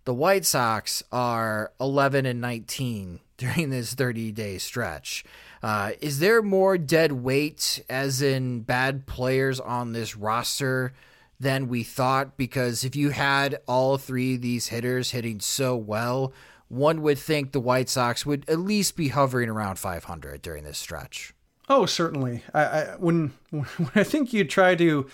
the 0.05 0.15
White 0.15 0.45
Sox 0.45 1.03
are 1.11 1.73
11 1.81 2.27
and 2.27 2.41
19 2.41 3.21
during 3.37 3.71
this 3.71 3.95
30 3.95 4.33
day 4.33 4.59
stretch. 4.59 5.25
Uh, 5.63 5.93
is 6.01 6.19
there 6.19 6.43
more 6.43 6.77
dead 6.77 7.11
weight, 7.13 7.83
as 7.89 8.21
in 8.21 8.61
bad 8.61 9.07
players 9.07 9.59
on 9.59 9.93
this 9.93 10.15
roster, 10.15 10.93
than 11.41 11.69
we 11.69 11.83
thought? 11.83 12.37
Because 12.37 12.85
if 12.85 12.95
you 12.95 13.11
had 13.11 13.59
all 13.67 13.97
three 13.97 14.35
of 14.35 14.43
these 14.43 14.69
hitters 14.69 15.13
hitting 15.13 15.41
so 15.41 15.75
well, 15.75 16.35
one 16.69 17.01
would 17.03 17.19
think 17.19 17.53
the 17.53 17.61
White 17.61 17.89
Sox 17.89 18.27
would 18.27 18.49
at 18.49 18.59
least 18.59 18.97
be 18.97 19.09
hovering 19.09 19.49
around 19.49 19.79
500 19.79 20.43
during 20.43 20.65
this 20.65 20.79
stretch. 20.79 21.33
Oh, 21.69 21.87
certainly. 21.87 22.43
I, 22.53 22.63
I 22.63 22.97
when 22.99 23.33
when 23.51 23.91
I 23.95 24.05
think 24.05 24.33
you 24.33 24.45
try 24.45 24.75
to 24.75 25.07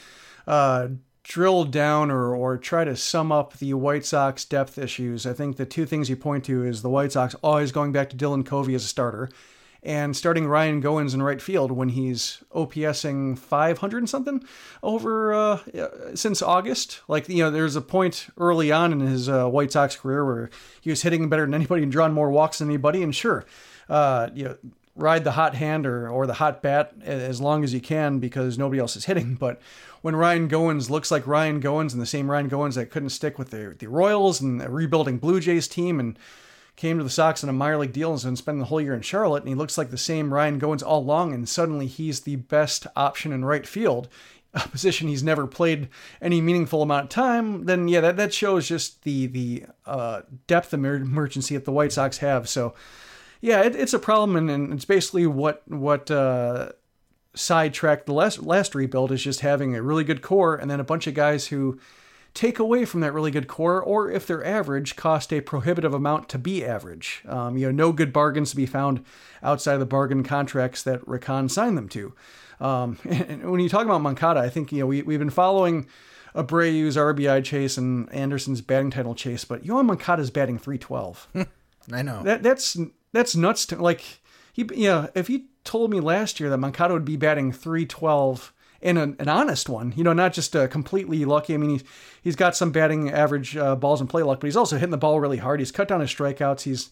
uh, 0.47 0.89
drill 1.23 1.65
down 1.65 2.11
or, 2.11 2.35
or 2.35 2.57
try 2.57 2.85
to 2.85 2.97
sum 2.97 3.31
up 3.31 3.55
the 3.55 3.75
White 3.75 4.05
Sox 4.05 4.45
depth 4.45 4.79
issues, 4.79 5.27
I 5.27 5.33
think 5.33 5.57
the 5.57 5.67
two 5.67 5.87
things 5.87 6.09
you 6.09 6.17
point 6.17 6.45
to 6.47 6.65
is 6.65 6.83
the 6.83 6.91
White 6.91 7.13
Sox 7.13 7.35
always 7.43 7.73
going 7.73 7.93
back 7.93 8.11
to 8.11 8.17
Dylan 8.17 8.45
Covey 8.45 8.75
as 8.75 8.85
a 8.85 8.89
starter 8.89 9.29
and 9.83 10.17
starting 10.17 10.47
Ryan 10.47 10.83
Goins 10.83 11.15
in 11.15 11.23
right 11.23 11.41
field 11.41 11.73
when 11.73 11.91
he's 11.91 12.43
OPSing 12.55 13.39
500 13.39 13.99
and 13.99 14.11
something 14.11 14.45
over 14.83 15.33
uh, 15.33 15.59
since 16.15 16.43
August. 16.43 17.01
Like, 17.09 17.29
you 17.29 17.43
know, 17.43 17.51
there's 17.51 17.77
a 17.77 17.81
point 17.81 18.29
early 18.37 18.71
on 18.71 18.93
in 18.93 19.01
his 19.01 19.29
uh, 19.29 19.49
White 19.49 19.73
Sox 19.73 19.97
career 19.97 20.25
where 20.25 20.51
he 20.81 20.91
was 20.91 21.03
hitting 21.03 21.29
better 21.29 21.47
than 21.47 21.55
anybody 21.55 21.83
and 21.83 21.93
drawing 21.93 22.13
more 22.13 22.31
walks 22.31 22.59
than 22.59 22.69
anybody. 22.69 23.03
And 23.03 23.15
sure, 23.15 23.47
uh, 23.89 24.29
you 24.35 24.45
know, 24.45 24.57
ride 24.97 25.25
the 25.25 25.33
hot 25.33 25.55
hand 25.55 25.87
or, 25.87 26.09
or 26.09 26.27
the 26.27 26.35
hot 26.35 26.63
bat 26.63 26.93
as 27.03 27.41
long 27.41 27.65
as 27.65 27.73
you 27.73 27.81
can 27.81 28.19
because 28.19 28.59
nobody 28.59 28.81
else 28.81 28.97
is 28.97 29.05
hitting. 29.07 29.35
But 29.41 29.61
when 30.03 30.17
Ryan 30.17 30.49
Goins 30.49 30.91
looks 30.91 31.11
like 31.11 31.27
Ryan 31.27 31.61
Goins 31.61 31.93
and 31.93 32.01
the 32.01 32.07
same 32.07 32.31
Ryan 32.31 32.51
Goins 32.51 32.75
that 32.75 32.91
couldn't 32.91 33.11
stick 33.11 33.39
with 33.39 33.51
the, 33.51 33.75
the 33.79 33.89
Royals 33.89 34.41
and 34.41 34.61
a 34.63 34.69
rebuilding 34.69 35.19
Blue 35.19 35.41
Jays 35.41 35.69
team 35.69 36.01
and 36.01 36.19
came 36.77 36.97
to 36.97 37.05
the 37.05 37.11
Sox 37.11 37.43
in 37.43 37.49
a 37.51 37.53
minor 37.53 37.77
league 37.77 37.93
deal 37.93 38.13
and 38.15 38.39
spent 38.39 38.59
the 38.59 38.65
whole 38.65 38.81
year 38.81 38.95
in 38.95 39.03
Charlotte, 39.03 39.43
and 39.43 39.49
he 39.51 39.55
looks 39.55 39.77
like 39.77 39.91
the 39.91 39.99
same 39.99 40.33
Ryan 40.33 40.59
Goins 40.59 40.83
all 40.83 41.01
along, 41.01 41.35
and 41.35 41.47
suddenly 41.47 41.87
he's 41.87 42.21
the 42.21 42.37
best 42.37 42.87
option 42.97 43.33
in 43.33 43.45
right 43.45 43.67
field, 43.67 44.09
a 44.55 44.67
position 44.67 45.07
he's 45.07 45.23
never 45.23 45.47
played 45.47 45.89
any 46.23 46.41
meaningful 46.41 46.81
amount 46.81 47.05
of 47.05 47.11
time, 47.11 47.67
then 47.67 47.87
yeah, 47.87 48.01
that, 48.01 48.17
that 48.17 48.33
shows 48.33 48.67
just 48.67 49.03
the 49.03 49.27
the 49.27 49.65
uh, 49.85 50.23
depth 50.47 50.73
of 50.73 50.83
emergency 50.83 51.55
that 51.55 51.67
the 51.67 51.73
White 51.73 51.93
Sox 51.93 52.19
have. 52.19 52.49
So 52.49 52.75
yeah, 53.41 53.63
it, 53.63 53.75
it's 53.75 53.95
a 53.95 53.99
problem, 53.99 54.37
and, 54.37 54.51
and, 54.51 54.73
it's 54.73 54.85
basically 54.85 55.27
what 55.27 55.63
what 55.67 56.11
uh, 56.11 56.71
sidetracked 57.35 58.07
the 58.07 58.13
last 58.13 58.43
last 58.43 58.75
rebuild 58.75 59.13
is 59.13 59.23
just 59.23 59.41
having 59.41 59.75
a 59.75 59.83
really 59.83 60.05
good 60.05 60.23
core 60.23 60.57
and 60.57 60.71
then 60.71 60.81
a 60.81 60.85
bunch 60.85 61.07
of 61.07 61.15
guys 61.15 61.49
who 61.49 61.79
take 62.35 62.59
away 62.59 62.85
from 62.85 63.01
that 63.01 63.13
really 63.13 63.31
good 63.31 63.49
core, 63.49 63.83
or 63.83 64.11
if 64.11 64.27
they're 64.27 64.45
average, 64.45 64.97
cost 64.97 65.33
a 65.33 65.41
prohibitive 65.41 65.95
amount 65.95 66.29
to 66.29 66.39
be 66.39 66.65
average. 66.65 67.23
Um, 67.27 67.57
you 67.57 67.67
know, 67.67 67.73
no 67.73 67.93
good 67.93 68.13
bargains 68.13 68.51
to 68.51 68.57
be 68.57 68.67
found 68.67 69.05
outside 69.43 69.75
of 69.75 69.81
the 69.81 69.87
bargain 69.87 70.23
contracts 70.23 70.83
that 70.85 71.07
Rick 71.09 71.25
Hahn 71.25 71.49
signed 71.49 71.77
them 71.77 71.89
to. 71.89 72.15
Um, 72.61 72.99
and 73.05 73.51
when 73.51 73.61
you 73.61 73.69
talk 73.69 73.85
about 73.85 74.03
Moncada, 74.03 74.41
I 74.41 74.49
think 74.49 74.73
you 74.73 74.81
know 74.81 74.87
we 74.87 75.03
we've 75.03 75.19
been 75.19 75.31
following 75.31 75.87
Abreu's 76.35 76.97
RBI 76.97 77.43
chase 77.45 77.77
and 77.77 78.13
Anderson's 78.13 78.61
batting 78.61 78.91
title 78.91 79.15
chase, 79.15 79.45
but 79.45 79.65
Yoan 79.65 79.87
Moncada's 79.87 80.31
batting 80.31 80.59
312. 80.59 81.29
I 81.93 82.03
know 82.03 82.23
that 82.23 82.43
that's 82.43 82.77
that's 83.13 83.37
nuts 83.37 83.67
to 83.67 83.77
like 83.77 84.21
he 84.53 84.65
know 84.65 85.11
if 85.15 85.27
he 85.27 85.47
told 85.65 85.91
me 85.91 86.01
last 86.01 86.41
year 86.41 86.51
that 86.51 86.59
Moncada 86.59 86.95
would 86.95 87.05
be 87.05 87.17
batting 87.17 87.53
312 87.53 88.53
and 88.83 88.99
an, 88.99 89.17
an 89.19 89.29
honest 89.29 89.69
one, 89.69 89.93
you 89.97 90.03
know, 90.03 90.13
not 90.13 90.33
just 90.33 90.55
a 90.55 90.69
completely 90.69 91.25
lucky. 91.25 91.55
I 91.55 91.59
mean, 91.59 91.71
he's, 91.71 91.85
he's 92.23 92.37
got 92.37 92.57
some 92.57 92.73
batting 92.73 93.11
average 93.11 93.57
uh, 93.57 93.77
balls 93.77 94.01
and 94.01 94.09
play 94.09 94.23
luck, 94.23 94.41
but 94.41 94.47
he's 94.47 94.57
also 94.57 94.77
hitting 94.77 94.91
the 94.91 94.97
ball 94.97 95.21
really 95.21 95.37
hard. 95.37 95.61
He's 95.61 95.73
cut 95.73 95.89
down 95.89 96.01
his 96.01 96.11
strikeouts. 96.11 96.63
He's 96.63 96.91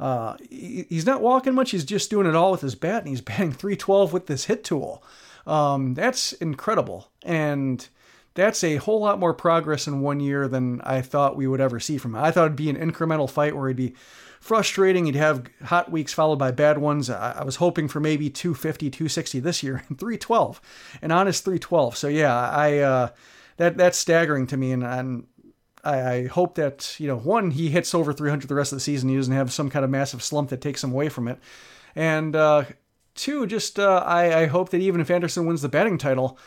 uh, 0.00 0.36
he, 0.48 0.86
he's 0.88 1.06
not 1.06 1.22
walking 1.22 1.54
much. 1.54 1.70
He's 1.70 1.84
just 1.84 2.10
doing 2.10 2.26
it 2.26 2.36
all 2.36 2.52
with 2.52 2.60
his 2.60 2.74
bat, 2.74 3.00
and 3.00 3.08
he's 3.08 3.20
batting 3.20 3.52
312 3.52 4.12
with 4.12 4.26
this 4.26 4.46
hit 4.46 4.64
tool. 4.64 5.02
Um, 5.46 5.94
that's 5.94 6.32
incredible, 6.34 7.10
and 7.22 7.86
that's 8.34 8.62
a 8.62 8.76
whole 8.76 9.00
lot 9.00 9.18
more 9.18 9.34
progress 9.34 9.86
in 9.86 10.00
one 10.00 10.20
year 10.20 10.46
than 10.46 10.80
I 10.82 11.00
thought 11.00 11.36
we 11.36 11.46
would 11.46 11.60
ever 11.60 11.80
see 11.80 11.98
from 11.98 12.14
him. 12.14 12.22
I 12.22 12.30
thought 12.30 12.44
it'd 12.46 12.56
be 12.56 12.70
an 12.70 12.76
incremental 12.76 13.30
fight 13.30 13.56
where 13.56 13.68
he'd 13.68 13.76
be 13.76 13.94
frustrating. 14.40 15.06
He'd 15.06 15.14
have 15.14 15.44
hot 15.64 15.90
weeks 15.90 16.12
followed 16.12 16.38
by 16.38 16.50
bad 16.50 16.78
ones. 16.78 17.10
I, 17.10 17.42
was 17.44 17.56
hoping 17.56 17.88
for 17.88 18.00
maybe 18.00 18.30
250, 18.30 18.90
260 18.90 19.40
this 19.40 19.62
year, 19.62 19.82
and 19.88 19.98
312, 19.98 20.60
an 21.02 21.10
honest 21.10 21.44
312. 21.44 21.96
So 21.96 22.08
yeah, 22.08 22.34
I 22.50 22.78
uh, 22.78 23.08
that 23.56 23.76
that's 23.76 23.98
staggering 23.98 24.46
to 24.48 24.56
me, 24.56 24.72
and, 24.72 24.84
and 24.84 25.26
I, 25.84 26.00
I, 26.00 26.26
hope 26.26 26.54
that 26.56 26.96
you 26.98 27.06
know 27.06 27.16
one 27.16 27.50
he 27.50 27.70
hits 27.70 27.94
over 27.94 28.12
300 28.12 28.48
the 28.48 28.54
rest 28.54 28.72
of 28.72 28.76
the 28.76 28.80
season. 28.80 29.08
He 29.08 29.16
doesn't 29.16 29.34
have 29.34 29.52
some 29.52 29.70
kind 29.70 29.84
of 29.84 29.90
massive 29.90 30.22
slump 30.22 30.50
that 30.50 30.60
takes 30.60 30.82
him 30.82 30.92
away 30.92 31.08
from 31.08 31.28
it, 31.28 31.38
and 31.94 32.34
uh, 32.34 32.64
two, 33.14 33.46
just 33.46 33.78
uh, 33.78 34.02
I, 34.06 34.42
I 34.42 34.46
hope 34.46 34.70
that 34.70 34.80
even 34.80 35.00
if 35.00 35.10
Anderson 35.10 35.46
wins 35.46 35.62
the 35.62 35.68
batting 35.68 35.98
title 35.98 36.38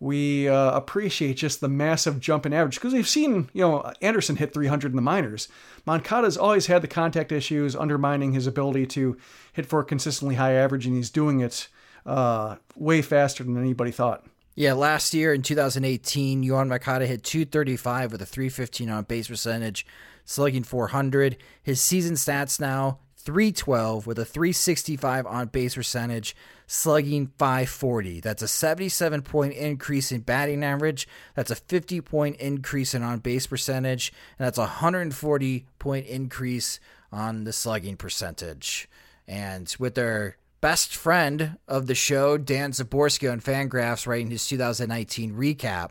we 0.00 0.48
uh, 0.48 0.70
appreciate 0.72 1.34
just 1.34 1.60
the 1.60 1.68
massive 1.68 2.20
jump 2.20 2.46
in 2.46 2.52
average 2.52 2.76
because 2.76 2.92
we've 2.92 3.08
seen, 3.08 3.50
you 3.52 3.62
know, 3.62 3.92
Anderson 4.00 4.36
hit 4.36 4.52
300 4.52 4.92
in 4.92 4.96
the 4.96 5.02
minors. 5.02 5.48
Moncada's 5.86 6.36
always 6.36 6.66
had 6.66 6.82
the 6.82 6.88
contact 6.88 7.32
issues, 7.32 7.74
undermining 7.74 8.32
his 8.32 8.46
ability 8.46 8.86
to 8.86 9.16
hit 9.52 9.66
for 9.66 9.80
a 9.80 9.84
consistently 9.84 10.36
high 10.36 10.52
average, 10.52 10.86
and 10.86 10.94
he's 10.94 11.10
doing 11.10 11.40
it 11.40 11.68
uh, 12.06 12.56
way 12.76 13.02
faster 13.02 13.42
than 13.42 13.58
anybody 13.58 13.90
thought. 13.90 14.24
Yeah, 14.54 14.72
last 14.72 15.14
year 15.14 15.32
in 15.32 15.42
2018, 15.42 16.42
Yoan 16.42 16.68
Moncada 16.68 17.06
hit 17.06 17.22
235 17.22 18.12
with 18.12 18.22
a 18.22 18.26
315 18.26 18.90
on 18.90 19.04
base 19.04 19.28
percentage, 19.28 19.86
slugging 20.24 20.64
400. 20.64 21.36
His 21.62 21.80
season 21.80 22.14
stats 22.14 22.58
now 22.60 22.98
312 23.28 24.06
with 24.06 24.18
a 24.18 24.24
365 24.24 25.26
on 25.26 25.48
base 25.48 25.74
percentage, 25.74 26.34
slugging 26.66 27.26
540. 27.36 28.20
That's 28.20 28.40
a 28.40 28.48
77 28.48 29.20
point 29.20 29.52
increase 29.52 30.10
in 30.10 30.22
batting 30.22 30.64
average. 30.64 31.06
That's 31.34 31.50
a 31.50 31.56
50 31.56 32.00
point 32.00 32.36
increase 32.36 32.94
in 32.94 33.02
on 33.02 33.18
base 33.18 33.46
percentage. 33.46 34.14
And 34.38 34.46
that's 34.46 34.56
a 34.56 34.62
140 34.62 35.66
point 35.78 36.06
increase 36.06 36.80
on 37.12 37.44
the 37.44 37.52
slugging 37.52 37.98
percentage. 37.98 38.88
And 39.26 39.76
with 39.78 39.94
their 39.94 40.38
best 40.62 40.96
friend 40.96 41.58
of 41.68 41.86
the 41.86 41.94
show, 41.94 42.38
Dan 42.38 42.72
Szymborski 42.72 43.30
on 43.30 43.42
Fangraphs, 43.42 44.06
writing 44.06 44.30
his 44.30 44.48
2019 44.48 45.34
recap 45.34 45.90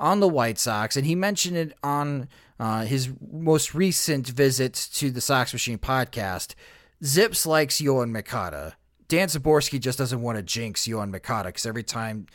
on 0.00 0.20
the 0.20 0.28
White 0.28 0.58
Sox, 0.58 0.96
and 0.96 1.04
he 1.04 1.14
mentioned 1.14 1.58
it 1.58 1.74
on 1.82 2.26
uh, 2.60 2.84
his 2.84 3.08
most 3.32 3.74
recent 3.74 4.28
visit 4.28 4.74
to 4.92 5.10
the 5.10 5.22
Sox 5.22 5.54
Machine 5.54 5.78
podcast. 5.78 6.54
Zips 7.02 7.46
likes 7.46 7.80
Yoan 7.80 8.10
Moncada. 8.10 8.76
Dan 9.08 9.28
Szymborski 9.28 9.80
just 9.80 9.98
doesn't 9.98 10.20
want 10.20 10.36
to 10.36 10.42
jinx 10.42 10.86
Yoan 10.86 11.10
Moncada 11.10 11.48
because 11.48 11.64
every 11.64 11.82
time 11.82 12.26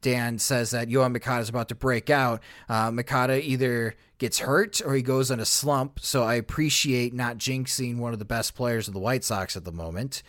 Dan 0.00 0.38
says 0.38 0.70
that 0.70 0.88
Yoan 0.88 1.10
Moncada 1.10 1.40
is 1.40 1.48
about 1.48 1.68
to 1.70 1.74
break 1.74 2.10
out, 2.10 2.40
uh, 2.68 2.92
Moncada 2.92 3.42
either 3.44 3.96
gets 4.18 4.38
hurt 4.38 4.80
or 4.86 4.94
he 4.94 5.02
goes 5.02 5.32
on 5.32 5.40
a 5.40 5.44
slump. 5.44 5.98
So 6.00 6.22
I 6.22 6.34
appreciate 6.34 7.12
not 7.12 7.36
jinxing 7.36 7.98
one 7.98 8.12
of 8.12 8.20
the 8.20 8.24
best 8.24 8.54
players 8.54 8.86
of 8.86 8.94
the 8.94 9.00
White 9.00 9.24
Sox 9.24 9.56
at 9.56 9.64
the 9.64 9.72
moment. 9.72 10.22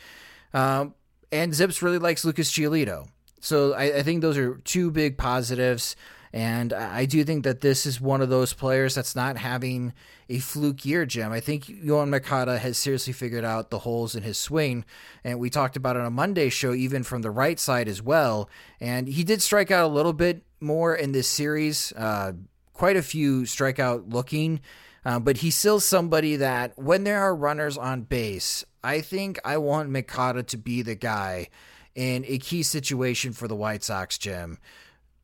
Um, 0.51 0.95
and 1.31 1.53
Zips 1.53 1.83
really 1.83 1.99
likes 1.99 2.25
Lucas 2.25 2.51
Giolito. 2.51 3.07
So 3.39 3.73
I, 3.73 3.97
I 3.97 4.03
think 4.03 4.21
those 4.21 4.37
are 4.37 4.55
two 4.55 4.89
big 4.89 5.15
positives. 5.15 5.95
And 6.37 6.71
I 6.71 7.05
do 7.05 7.23
think 7.23 7.45
that 7.45 7.61
this 7.61 7.87
is 7.87 7.99
one 7.99 8.21
of 8.21 8.29
those 8.29 8.53
players 8.53 8.93
that's 8.93 9.15
not 9.15 9.37
having 9.37 9.91
a 10.29 10.37
fluke 10.37 10.85
year, 10.85 11.03
Jim. 11.03 11.31
I 11.31 11.39
think 11.39 11.65
Yoan 11.65 12.09
Moncada 12.09 12.59
has 12.59 12.77
seriously 12.77 13.11
figured 13.11 13.43
out 13.43 13.71
the 13.71 13.79
holes 13.79 14.13
in 14.13 14.21
his 14.21 14.37
swing. 14.37 14.85
And 15.23 15.39
we 15.39 15.49
talked 15.49 15.75
about 15.75 15.95
it 15.95 16.01
on 16.01 16.05
a 16.05 16.11
Monday 16.11 16.49
show, 16.49 16.75
even 16.75 17.01
from 17.01 17.23
the 17.23 17.31
right 17.31 17.59
side 17.59 17.87
as 17.87 18.03
well. 18.03 18.51
And 18.79 19.07
he 19.07 19.23
did 19.23 19.41
strike 19.41 19.71
out 19.71 19.85
a 19.85 19.91
little 19.91 20.13
bit 20.13 20.43
more 20.59 20.93
in 20.93 21.11
this 21.11 21.27
series, 21.27 21.91
uh, 21.93 22.33
quite 22.71 22.97
a 22.97 23.01
few 23.01 23.41
strikeout 23.41 24.13
looking. 24.13 24.61
Uh, 25.03 25.17
but 25.17 25.37
he's 25.37 25.57
still 25.57 25.79
somebody 25.79 26.35
that 26.35 26.77
when 26.77 27.03
there 27.03 27.19
are 27.19 27.35
runners 27.35 27.79
on 27.79 28.03
base, 28.03 28.63
I 28.83 29.01
think 29.01 29.39
I 29.43 29.57
want 29.57 29.89
Moncada 29.89 30.43
to 30.43 30.57
be 30.57 30.83
the 30.83 30.93
guy 30.93 31.49
in 31.95 32.25
a 32.27 32.37
key 32.37 32.61
situation 32.61 33.33
for 33.33 33.47
the 33.47 33.55
White 33.55 33.83
Sox, 33.83 34.19
Jim 34.19 34.59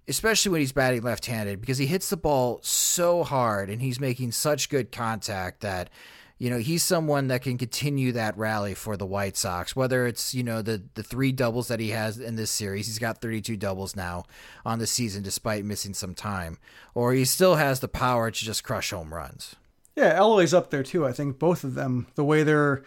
especially 0.07 0.51
when 0.51 0.61
he's 0.61 0.71
batting 0.71 1.01
left-handed 1.01 1.61
because 1.61 1.77
he 1.77 1.85
hits 1.85 2.09
the 2.09 2.17
ball 2.17 2.59
so 2.61 3.23
hard 3.23 3.69
and 3.69 3.81
he's 3.81 3.99
making 3.99 4.31
such 4.31 4.69
good 4.69 4.91
contact 4.91 5.61
that 5.61 5.89
you 6.37 6.49
know 6.49 6.57
he's 6.57 6.83
someone 6.83 7.27
that 7.27 7.41
can 7.41 7.57
continue 7.57 8.11
that 8.11 8.37
rally 8.37 8.73
for 8.73 8.97
the 8.97 9.05
White 9.05 9.37
Sox 9.37 9.75
whether 9.75 10.05
it's 10.05 10.33
you 10.33 10.43
know 10.43 10.61
the 10.61 10.83
the 10.95 11.03
three 11.03 11.31
doubles 11.31 11.67
that 11.69 11.79
he 11.79 11.89
has 11.89 12.19
in 12.19 12.35
this 12.35 12.51
series 12.51 12.87
he's 12.87 12.99
got 12.99 13.21
32 13.21 13.55
doubles 13.55 13.95
now 13.95 14.23
on 14.65 14.79
the 14.79 14.87
season 14.87 15.23
despite 15.23 15.63
missing 15.63 15.93
some 15.93 16.13
time 16.13 16.57
or 16.93 17.13
he 17.13 17.23
still 17.25 17.55
has 17.55 17.79
the 17.79 17.87
power 17.87 18.29
to 18.29 18.45
just 18.45 18.63
crush 18.63 18.91
home 18.91 19.13
runs. 19.13 19.55
Yeah, 19.95 20.13
Eloy's 20.15 20.53
up 20.55 20.71
there 20.71 20.83
too. 20.83 21.05
I 21.05 21.11
think 21.11 21.37
both 21.37 21.63
of 21.63 21.75
them 21.75 22.07
the 22.15 22.23
way 22.23 22.43
they're 22.43 22.83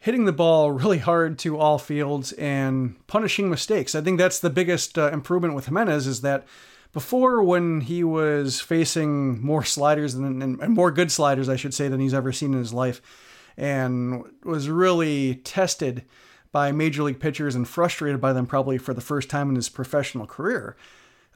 hitting 0.00 0.24
the 0.24 0.32
ball 0.32 0.72
really 0.72 0.98
hard 0.98 1.38
to 1.38 1.58
all 1.58 1.78
fields 1.78 2.32
and 2.32 3.06
punishing 3.06 3.48
mistakes. 3.48 3.94
I 3.94 4.00
think 4.00 4.18
that's 4.18 4.40
the 4.40 4.50
biggest 4.50 4.98
uh, 4.98 5.10
improvement 5.12 5.54
with 5.54 5.66
Jimenez 5.66 6.06
is 6.06 6.22
that 6.22 6.46
before 6.92 7.42
when 7.42 7.82
he 7.82 8.02
was 8.02 8.60
facing 8.60 9.40
more 9.40 9.62
sliders 9.62 10.14
than, 10.14 10.42
and, 10.42 10.60
and 10.60 10.74
more 10.74 10.90
good 10.90 11.12
sliders, 11.12 11.48
I 11.48 11.56
should 11.56 11.74
say, 11.74 11.86
than 11.86 12.00
he's 12.00 12.14
ever 12.14 12.32
seen 12.32 12.54
in 12.54 12.58
his 12.58 12.72
life, 12.72 13.00
and 13.56 14.24
was 14.42 14.68
really 14.68 15.36
tested 15.36 16.04
by 16.50 16.72
major 16.72 17.02
league 17.02 17.20
pitchers 17.20 17.54
and 17.54 17.68
frustrated 17.68 18.20
by 18.20 18.32
them 18.32 18.46
probably 18.46 18.78
for 18.78 18.94
the 18.94 19.00
first 19.00 19.28
time 19.28 19.50
in 19.50 19.54
his 19.54 19.68
professional 19.68 20.26
career. 20.26 20.76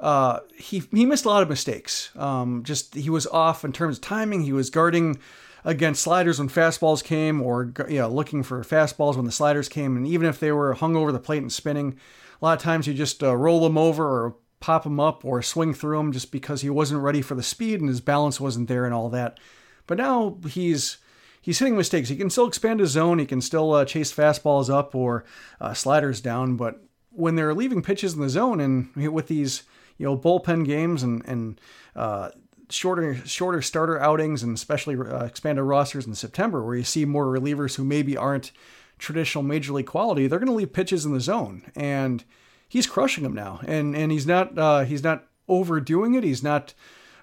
Uh, 0.00 0.40
he 0.56 0.82
he 0.90 1.06
missed 1.06 1.24
a 1.24 1.28
lot 1.28 1.42
of 1.42 1.48
mistakes. 1.48 2.10
Um, 2.16 2.64
just 2.64 2.94
he 2.94 3.10
was 3.10 3.26
off 3.28 3.64
in 3.64 3.72
terms 3.72 3.98
of 3.98 4.02
timing. 4.02 4.42
He 4.42 4.52
was 4.52 4.70
guarding 4.70 5.20
against 5.64 6.02
sliders 6.02 6.38
when 6.38 6.48
fastballs 6.48 7.02
came, 7.02 7.40
or 7.40 7.72
you 7.88 7.98
know, 7.98 8.08
looking 8.08 8.42
for 8.42 8.62
fastballs 8.62 9.16
when 9.16 9.24
the 9.24 9.32
sliders 9.32 9.68
came. 9.68 9.96
And 9.96 10.06
even 10.06 10.26
if 10.26 10.38
they 10.38 10.52
were 10.52 10.74
hung 10.74 10.96
over 10.96 11.10
the 11.10 11.18
plate 11.18 11.42
and 11.42 11.52
spinning, 11.52 11.98
a 12.40 12.44
lot 12.44 12.56
of 12.56 12.62
times 12.62 12.86
you 12.86 12.94
just 12.94 13.22
uh, 13.22 13.34
roll 13.34 13.60
them 13.60 13.78
over 13.78 14.04
or 14.04 14.36
pop 14.60 14.84
them 14.84 15.00
up 15.00 15.24
or 15.24 15.42
swing 15.42 15.74
through 15.74 15.96
them 15.98 16.12
just 16.12 16.32
because 16.32 16.62
he 16.62 16.70
wasn't 16.70 17.02
ready 17.02 17.20
for 17.20 17.34
the 17.34 17.42
speed 17.42 17.80
and 17.80 17.88
his 17.88 18.00
balance 18.00 18.40
wasn't 18.40 18.68
there 18.68 18.84
and 18.84 18.94
all 18.94 19.08
that. 19.10 19.38
But 19.86 19.98
now 19.98 20.38
he's 20.48 20.98
he's 21.40 21.58
hitting 21.58 21.76
mistakes. 21.76 22.08
He 22.08 22.16
can 22.16 22.30
still 22.30 22.46
expand 22.46 22.80
his 22.80 22.90
zone. 22.90 23.18
He 23.18 23.26
can 23.26 23.40
still 23.40 23.72
uh, 23.72 23.84
chase 23.84 24.12
fastballs 24.12 24.72
up 24.72 24.94
or 24.94 25.24
uh, 25.60 25.74
sliders 25.74 26.20
down. 26.20 26.56
But 26.56 26.82
when 27.10 27.36
they're 27.36 27.54
leaving 27.54 27.82
pitches 27.82 28.14
in 28.14 28.20
the 28.20 28.28
zone 28.28 28.60
and 28.60 28.94
with 28.96 29.28
these 29.28 29.62
you 29.98 30.06
know 30.06 30.16
bullpen 30.16 30.64
games 30.64 31.02
and 31.02 31.22
and 31.26 31.60
uh, 31.94 32.30
shorter 32.70 33.14
shorter 33.26 33.62
starter 33.62 34.00
outings 34.00 34.42
and 34.42 34.56
especially 34.56 34.96
uh, 34.96 35.24
expanded 35.24 35.64
rosters 35.64 36.06
in 36.06 36.14
September, 36.14 36.64
where 36.64 36.76
you 36.76 36.84
see 36.84 37.04
more 37.04 37.26
relievers 37.26 37.76
who 37.76 37.84
maybe 37.84 38.16
aren't 38.16 38.52
traditional 38.98 39.44
major 39.44 39.72
league 39.72 39.86
quality, 39.86 40.26
they're 40.26 40.38
going 40.38 40.48
to 40.48 40.54
leave 40.54 40.72
pitches 40.72 41.04
in 41.04 41.12
the 41.12 41.20
zone, 41.20 41.70
and 41.74 42.24
he's 42.68 42.86
crushing 42.86 43.24
them 43.24 43.34
now. 43.34 43.60
And 43.66 43.96
and 43.96 44.10
he's 44.12 44.26
not 44.26 44.58
uh, 44.58 44.84
he's 44.84 45.02
not 45.02 45.26
overdoing 45.48 46.14
it. 46.14 46.24
He's 46.24 46.42
not 46.42 46.74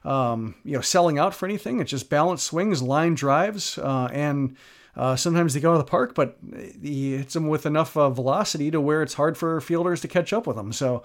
um, 0.04 0.56
you 0.64 0.76
know 0.76 0.82
selling 0.82 1.18
out 1.20 1.34
for 1.34 1.46
anything. 1.46 1.80
It's 1.80 1.92
just 1.92 2.10
balanced 2.10 2.46
swings, 2.46 2.82
line 2.82 3.16
drives, 3.16 3.78
uh, 3.78 4.10
and 4.12 4.56
uh, 4.96 5.16
sometimes 5.16 5.54
they 5.54 5.60
go 5.60 5.72
to 5.72 5.78
the 5.78 5.84
park, 5.84 6.16
but 6.16 6.38
he 6.82 7.18
hits 7.18 7.34
them 7.34 7.48
with 7.48 7.66
enough 7.66 7.96
uh, 7.96 8.10
velocity 8.10 8.72
to 8.72 8.82
where 8.82 9.02
it's 9.02 9.14
hard 9.14 9.38
for 9.38 9.62
fielders 9.62 10.02
to 10.02 10.08
catch 10.08 10.34
up 10.34 10.46
with 10.46 10.58
them. 10.58 10.74
So 10.74 11.04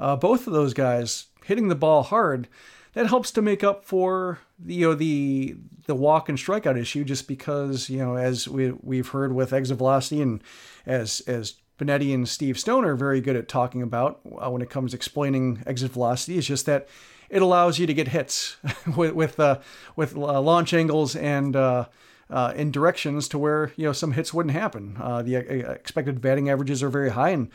uh, 0.00 0.16
both 0.16 0.46
of 0.46 0.52
those 0.52 0.74
guys 0.74 1.26
hitting 1.44 1.68
the 1.68 1.74
ball 1.74 2.02
hard 2.02 2.48
that 2.94 3.06
helps 3.06 3.30
to 3.32 3.42
make 3.42 3.62
up 3.62 3.84
for 3.84 4.38
the, 4.58 4.74
you 4.74 4.88
know 4.88 4.94
the 4.94 5.56
the 5.86 5.94
walk 5.94 6.28
and 6.28 6.38
strikeout 6.38 6.78
issue 6.78 7.04
just 7.04 7.28
because 7.28 7.88
you 7.88 7.98
know 7.98 8.16
as 8.16 8.48
we 8.48 8.72
we've 8.82 9.08
heard 9.08 9.32
with 9.32 9.52
exit 9.52 9.78
velocity 9.78 10.20
and 10.20 10.42
as 10.86 11.20
as 11.26 11.54
Benetti 11.78 12.12
and 12.12 12.28
Steve 12.28 12.58
Stone 12.58 12.84
are 12.84 12.96
very 12.96 13.20
good 13.20 13.36
at 13.36 13.48
talking 13.48 13.82
about 13.82 14.20
uh, 14.36 14.50
when 14.50 14.62
it 14.62 14.68
comes 14.70 14.92
explaining 14.92 15.62
exit 15.66 15.92
velocity 15.92 16.36
is 16.36 16.46
just 16.46 16.66
that 16.66 16.88
it 17.30 17.40
allows 17.40 17.78
you 17.78 17.86
to 17.86 17.94
get 17.94 18.08
hits 18.08 18.56
with 18.96 19.12
with 19.12 19.38
uh, 19.38 19.58
with 19.96 20.16
uh, 20.16 20.40
launch 20.40 20.74
angles 20.74 21.14
and 21.14 21.54
uh, 21.54 21.86
uh, 22.30 22.52
in 22.56 22.70
directions 22.70 23.28
to 23.28 23.38
where 23.38 23.72
you 23.76 23.84
know 23.84 23.92
some 23.92 24.12
hits 24.12 24.34
wouldn't 24.34 24.54
happen. 24.54 24.96
Uh, 25.00 25.22
the 25.22 25.36
expected 25.36 26.20
batting 26.20 26.50
averages 26.50 26.82
are 26.82 26.90
very 26.90 27.10
high, 27.10 27.30
and 27.30 27.48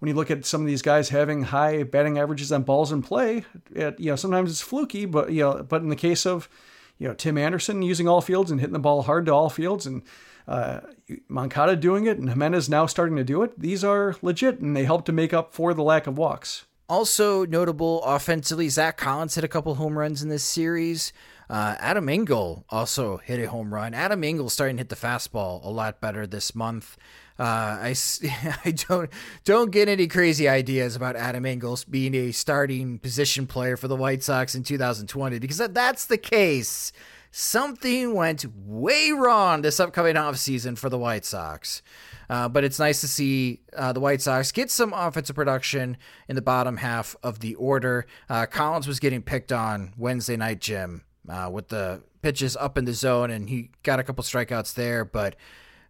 when 0.00 0.08
you 0.08 0.14
look 0.14 0.30
at 0.30 0.44
some 0.44 0.60
of 0.62 0.66
these 0.66 0.82
guys 0.82 1.10
having 1.10 1.44
high 1.44 1.84
batting 1.84 2.18
averages 2.18 2.50
on 2.50 2.62
balls 2.62 2.90
in 2.90 3.02
play, 3.02 3.44
it, 3.72 4.00
you 4.00 4.10
know 4.10 4.16
sometimes 4.16 4.50
it's 4.50 4.60
fluky, 4.60 5.04
but 5.04 5.30
you 5.30 5.42
know, 5.42 5.62
but 5.62 5.82
in 5.82 5.88
the 5.88 5.96
case 5.96 6.26
of 6.26 6.48
you 6.98 7.06
know 7.06 7.14
Tim 7.14 7.38
Anderson 7.38 7.82
using 7.82 8.08
all 8.08 8.20
fields 8.20 8.50
and 8.50 8.60
hitting 8.60 8.72
the 8.72 8.78
ball 8.78 9.02
hard 9.02 9.26
to 9.26 9.32
all 9.32 9.50
fields, 9.50 9.86
and 9.86 10.02
uh, 10.48 10.80
Moncada 11.28 11.76
doing 11.76 12.06
it, 12.06 12.18
and 12.18 12.28
Jimenez 12.28 12.68
now 12.68 12.86
starting 12.86 13.16
to 13.16 13.24
do 13.24 13.42
it, 13.42 13.58
these 13.58 13.84
are 13.84 14.16
legit, 14.22 14.60
and 14.60 14.76
they 14.76 14.84
help 14.84 15.04
to 15.04 15.12
make 15.12 15.32
up 15.32 15.52
for 15.52 15.74
the 15.74 15.82
lack 15.82 16.06
of 16.06 16.18
walks. 16.18 16.64
Also 16.88 17.46
notable 17.46 18.02
offensively, 18.02 18.68
Zack 18.68 18.96
Collins 18.96 19.36
hit 19.36 19.44
a 19.44 19.48
couple 19.48 19.76
home 19.76 19.96
runs 19.96 20.22
in 20.22 20.28
this 20.28 20.42
series. 20.42 21.12
Uh, 21.50 21.74
Adam 21.80 22.08
Engel 22.08 22.64
also 22.70 23.16
hit 23.16 23.40
a 23.40 23.50
home 23.50 23.74
run. 23.74 23.92
Adam 23.92 24.22
Engel 24.22 24.48
starting 24.48 24.76
to 24.76 24.82
hit 24.82 24.88
the 24.88 24.94
fastball 24.94 25.64
a 25.64 25.68
lot 25.68 26.00
better 26.00 26.24
this 26.24 26.54
month. 26.54 26.96
Uh, 27.40 27.42
I, 27.92 27.94
I 28.64 28.70
don't 28.70 29.10
don't 29.44 29.72
get 29.72 29.88
any 29.88 30.06
crazy 30.06 30.48
ideas 30.48 30.94
about 30.94 31.16
Adam 31.16 31.44
Engels 31.44 31.82
being 31.82 32.14
a 32.14 32.30
starting 32.30 33.00
position 33.00 33.48
player 33.48 33.76
for 33.76 33.88
the 33.88 33.96
White 33.96 34.22
Sox 34.22 34.54
in 34.54 34.62
2020 34.62 35.40
because 35.40 35.58
if 35.58 35.74
that's 35.74 36.06
the 36.06 36.18
case, 36.18 36.92
something 37.32 38.14
went 38.14 38.44
way 38.54 39.10
wrong 39.10 39.62
this 39.62 39.80
upcoming 39.80 40.14
offseason 40.14 40.78
for 40.78 40.88
the 40.88 40.98
White 40.98 41.24
Sox. 41.24 41.82
Uh, 42.28 42.48
but 42.48 42.62
it's 42.62 42.78
nice 42.78 43.00
to 43.00 43.08
see 43.08 43.60
uh, 43.76 43.92
the 43.92 43.98
White 43.98 44.22
Sox 44.22 44.52
get 44.52 44.70
some 44.70 44.92
offensive 44.92 45.34
production 45.34 45.96
in 46.28 46.36
the 46.36 46.42
bottom 46.42 46.76
half 46.76 47.16
of 47.24 47.40
the 47.40 47.56
order. 47.56 48.06
Uh, 48.28 48.46
Collins 48.46 48.86
was 48.86 49.00
getting 49.00 49.20
picked 49.20 49.50
on 49.50 49.92
Wednesday 49.96 50.36
night, 50.36 50.60
Jim, 50.60 51.02
uh, 51.28 51.50
with 51.52 51.68
the 51.68 52.02
pitches 52.22 52.56
up 52.56 52.76
in 52.76 52.84
the 52.84 52.92
zone, 52.92 53.30
and 53.30 53.48
he 53.48 53.70
got 53.82 54.00
a 54.00 54.02
couple 54.02 54.22
strikeouts 54.24 54.74
there, 54.74 55.04
but 55.04 55.36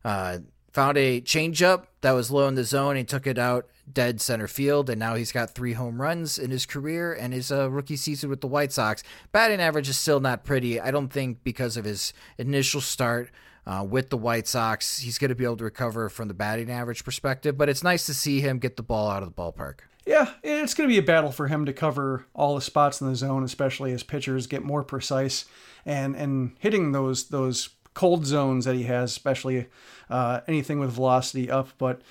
uh, 0.04 0.38
found 0.72 0.96
a 0.96 1.20
changeup 1.20 1.86
that 2.00 2.12
was 2.12 2.30
low 2.30 2.48
in 2.48 2.54
the 2.54 2.64
zone. 2.64 2.96
He 2.96 3.04
took 3.04 3.26
it 3.26 3.38
out 3.38 3.68
dead 3.92 4.20
center 4.20 4.46
field, 4.46 4.88
and 4.88 4.98
now 4.98 5.14
he's 5.14 5.32
got 5.32 5.50
three 5.50 5.72
home 5.72 6.00
runs 6.00 6.38
in 6.38 6.50
his 6.50 6.66
career 6.66 7.12
and 7.12 7.32
his 7.32 7.50
uh, 7.50 7.70
rookie 7.70 7.96
season 7.96 8.30
with 8.30 8.40
the 8.40 8.46
White 8.46 8.72
Sox. 8.72 9.02
Batting 9.32 9.60
average 9.60 9.88
is 9.88 9.98
still 9.98 10.20
not 10.20 10.44
pretty. 10.44 10.80
I 10.80 10.90
don't 10.90 11.12
think 11.12 11.42
because 11.42 11.76
of 11.76 11.84
his 11.84 12.12
initial 12.38 12.80
start 12.80 13.30
uh, 13.66 13.84
with 13.88 14.10
the 14.10 14.16
White 14.16 14.46
Sox, 14.46 15.00
he's 15.00 15.18
going 15.18 15.30
to 15.30 15.34
be 15.34 15.44
able 15.44 15.56
to 15.58 15.64
recover 15.64 16.08
from 16.08 16.28
the 16.28 16.34
batting 16.34 16.70
average 16.70 17.04
perspective. 17.04 17.58
But 17.58 17.68
it's 17.68 17.82
nice 17.82 18.06
to 18.06 18.14
see 18.14 18.40
him 18.40 18.58
get 18.58 18.76
the 18.76 18.82
ball 18.82 19.10
out 19.10 19.22
of 19.22 19.34
the 19.34 19.42
ballpark. 19.42 19.80
Yeah, 20.10 20.32
it's 20.42 20.74
going 20.74 20.88
to 20.88 20.92
be 20.92 20.98
a 20.98 21.04
battle 21.04 21.30
for 21.30 21.46
him 21.46 21.64
to 21.66 21.72
cover 21.72 22.26
all 22.34 22.56
the 22.56 22.60
spots 22.60 23.00
in 23.00 23.06
the 23.06 23.14
zone, 23.14 23.44
especially 23.44 23.92
as 23.92 24.02
pitchers 24.02 24.48
get 24.48 24.64
more 24.64 24.82
precise 24.82 25.44
and 25.86 26.16
and 26.16 26.56
hitting 26.58 26.90
those 26.90 27.28
those 27.28 27.68
cold 27.94 28.26
zones 28.26 28.64
that 28.64 28.74
he 28.74 28.82
has, 28.82 29.12
especially 29.12 29.68
uh, 30.08 30.40
anything 30.48 30.80
with 30.80 30.90
velocity 30.90 31.48
up. 31.48 31.68
But 31.78 32.02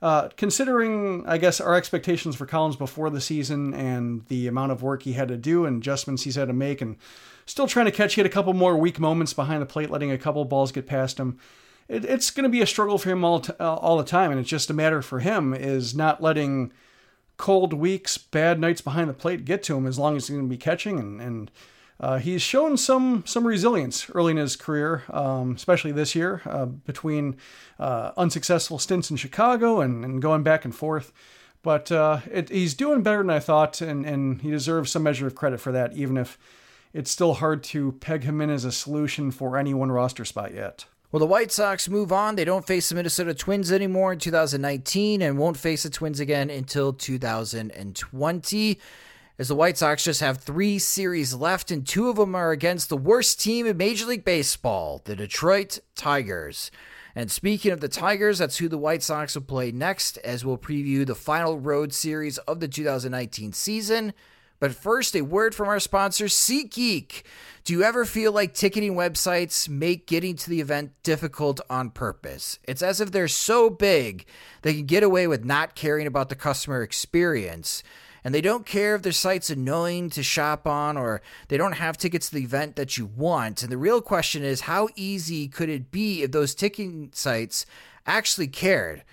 uh, 0.00 0.28
considering, 0.36 1.26
I 1.26 1.38
guess, 1.38 1.60
our 1.60 1.74
expectations 1.74 2.36
for 2.36 2.46
Collins 2.46 2.76
before 2.76 3.10
the 3.10 3.20
season 3.20 3.74
and 3.74 4.24
the 4.28 4.46
amount 4.46 4.70
of 4.70 4.84
work 4.84 5.02
he 5.02 5.14
had 5.14 5.26
to 5.26 5.36
do 5.36 5.64
and 5.66 5.78
adjustments 5.78 6.22
he's 6.22 6.36
had 6.36 6.46
to 6.46 6.54
make, 6.54 6.80
and 6.80 6.98
still 7.46 7.66
trying 7.66 7.86
to 7.86 7.90
catch, 7.90 8.14
had 8.14 8.26
a 8.26 8.28
couple 8.28 8.52
more 8.52 8.76
weak 8.76 9.00
moments 9.00 9.32
behind 9.34 9.60
the 9.60 9.66
plate, 9.66 9.90
letting 9.90 10.12
a 10.12 10.18
couple 10.18 10.44
balls 10.44 10.70
get 10.70 10.86
past 10.86 11.18
him. 11.18 11.36
It, 11.88 12.04
it's 12.04 12.30
going 12.30 12.44
to 12.44 12.48
be 12.48 12.62
a 12.62 12.66
struggle 12.66 12.96
for 12.96 13.10
him 13.10 13.24
all, 13.24 13.40
t- 13.40 13.52
all 13.58 13.98
the 13.98 14.04
time, 14.04 14.30
and 14.30 14.38
it's 14.38 14.48
just 14.48 14.70
a 14.70 14.74
matter 14.74 15.02
for 15.02 15.18
him 15.18 15.52
is 15.52 15.96
not 15.96 16.22
letting 16.22 16.72
cold 17.40 17.72
weeks, 17.72 18.18
bad 18.18 18.60
nights 18.60 18.82
behind 18.82 19.08
the 19.08 19.14
plate 19.14 19.46
get 19.46 19.62
to 19.62 19.74
him 19.74 19.86
as 19.86 19.98
long 19.98 20.14
as 20.14 20.28
he's 20.28 20.36
going 20.36 20.46
to 20.46 20.50
be 20.50 20.58
catching 20.58 20.98
and, 20.98 21.22
and 21.22 21.50
uh, 21.98 22.18
he's 22.18 22.42
shown 22.42 22.76
some 22.76 23.24
some 23.26 23.46
resilience 23.46 24.08
early 24.10 24.32
in 24.32 24.36
his 24.36 24.56
career, 24.56 25.04
um, 25.10 25.54
especially 25.54 25.92
this 25.92 26.14
year, 26.14 26.42
uh, 26.46 26.66
between 26.66 27.36
uh, 27.78 28.12
unsuccessful 28.16 28.78
stints 28.78 29.10
in 29.10 29.16
Chicago 29.16 29.80
and, 29.80 30.04
and, 30.04 30.22
going 30.22 30.42
back 30.42 30.64
and 30.64 30.74
forth. 30.74 31.12
But 31.62 31.90
uh, 31.92 32.20
it, 32.30 32.48
he's 32.48 32.72
doing 32.72 33.02
better 33.02 33.18
than 33.18 33.28
I 33.28 33.38
thought, 33.38 33.82
and, 33.82 34.06
and 34.06 34.40
he 34.40 34.50
deserves 34.50 34.90
some 34.90 35.02
measure 35.02 35.26
of 35.26 35.34
credit 35.34 35.60
for 35.60 35.72
that, 35.72 35.92
even 35.92 36.16
if 36.16 36.38
it's 36.94 37.10
still 37.10 37.34
hard 37.34 37.62
to 37.64 37.92
peg 37.92 38.24
him 38.24 38.40
in 38.40 38.48
as 38.48 38.64
a 38.64 38.72
solution 38.72 39.30
for 39.30 39.58
any 39.58 39.74
one 39.74 39.92
roster 39.92 40.24
spot 40.24 40.54
yet. 40.54 40.86
Well, 41.12 41.20
the 41.20 41.26
White 41.26 41.50
Sox 41.50 41.88
move 41.88 42.12
on. 42.12 42.36
They 42.36 42.44
don't 42.44 42.66
face 42.66 42.88
the 42.88 42.94
Minnesota 42.94 43.34
Twins 43.34 43.72
anymore 43.72 44.12
in 44.12 44.20
2019 44.20 45.22
and 45.22 45.38
won't 45.38 45.56
face 45.56 45.82
the 45.82 45.90
Twins 45.90 46.20
again 46.20 46.50
until 46.50 46.92
2020 46.92 48.78
as 49.40 49.48
the 49.48 49.54
White 49.54 49.78
Sox 49.78 50.04
just 50.04 50.20
have 50.20 50.36
three 50.36 50.78
series 50.78 51.34
left, 51.34 51.70
and 51.70 51.88
two 51.88 52.10
of 52.10 52.16
them 52.16 52.34
are 52.34 52.50
against 52.50 52.90
the 52.90 52.96
worst 52.96 53.40
team 53.40 53.66
in 53.66 53.74
Major 53.78 54.04
League 54.04 54.22
Baseball, 54.22 55.00
the 55.06 55.16
Detroit 55.16 55.78
Tigers. 55.94 56.70
And 57.14 57.30
speaking 57.30 57.72
of 57.72 57.80
the 57.80 57.88
Tigers, 57.88 58.38
that's 58.38 58.58
who 58.58 58.68
the 58.68 58.76
White 58.76 59.02
Sox 59.02 59.34
will 59.34 59.42
play 59.42 59.72
next, 59.72 60.18
as 60.18 60.44
we'll 60.44 60.58
preview 60.58 61.06
the 61.06 61.14
final 61.14 61.58
road 61.58 61.94
series 61.94 62.36
of 62.36 62.60
the 62.60 62.68
2019 62.68 63.54
season. 63.54 64.12
But 64.60 64.74
first, 64.74 65.16
a 65.16 65.22
word 65.22 65.54
from 65.54 65.68
our 65.68 65.80
sponsor, 65.80 66.26
SeatGeek. 66.26 67.22
Do 67.64 67.72
you 67.72 67.82
ever 67.82 68.04
feel 68.04 68.30
like 68.30 68.54
ticketing 68.54 68.94
websites 68.94 69.68
make 69.68 70.06
getting 70.06 70.36
to 70.36 70.50
the 70.50 70.60
event 70.60 70.92
difficult 71.02 71.60
on 71.68 71.90
purpose? 71.90 72.58
It's 72.64 72.82
as 72.82 73.00
if 73.00 73.10
they're 73.10 73.28
so 73.28 73.70
big 73.70 74.26
they 74.62 74.74
can 74.74 74.86
get 74.86 75.02
away 75.02 75.26
with 75.26 75.44
not 75.44 75.74
caring 75.74 76.06
about 76.06 76.28
the 76.28 76.34
customer 76.36 76.82
experience 76.82 77.82
and 78.22 78.34
they 78.34 78.40
don't 78.40 78.66
care 78.66 78.94
if 78.94 79.02
their 79.02 79.12
site's 79.12 79.50
annoying 79.50 80.10
to 80.10 80.22
shop 80.22 80.66
on 80.66 80.96
or 80.96 81.22
they 81.48 81.56
don't 81.56 81.72
have 81.72 81.96
tickets 81.96 82.28
to 82.28 82.34
the 82.34 82.44
event 82.44 82.76
that 82.76 82.98
you 82.98 83.06
want. 83.06 83.62
And 83.62 83.72
the 83.72 83.78
real 83.78 84.00
question 84.00 84.44
is 84.44 84.62
how 84.62 84.88
easy 84.94 85.48
could 85.48 85.68
it 85.68 85.90
be 85.90 86.22
if 86.22 86.32
those 86.32 86.54
ticketing 86.54 87.10
sites 87.14 87.64
actually 88.06 88.48
cared? 88.48 89.04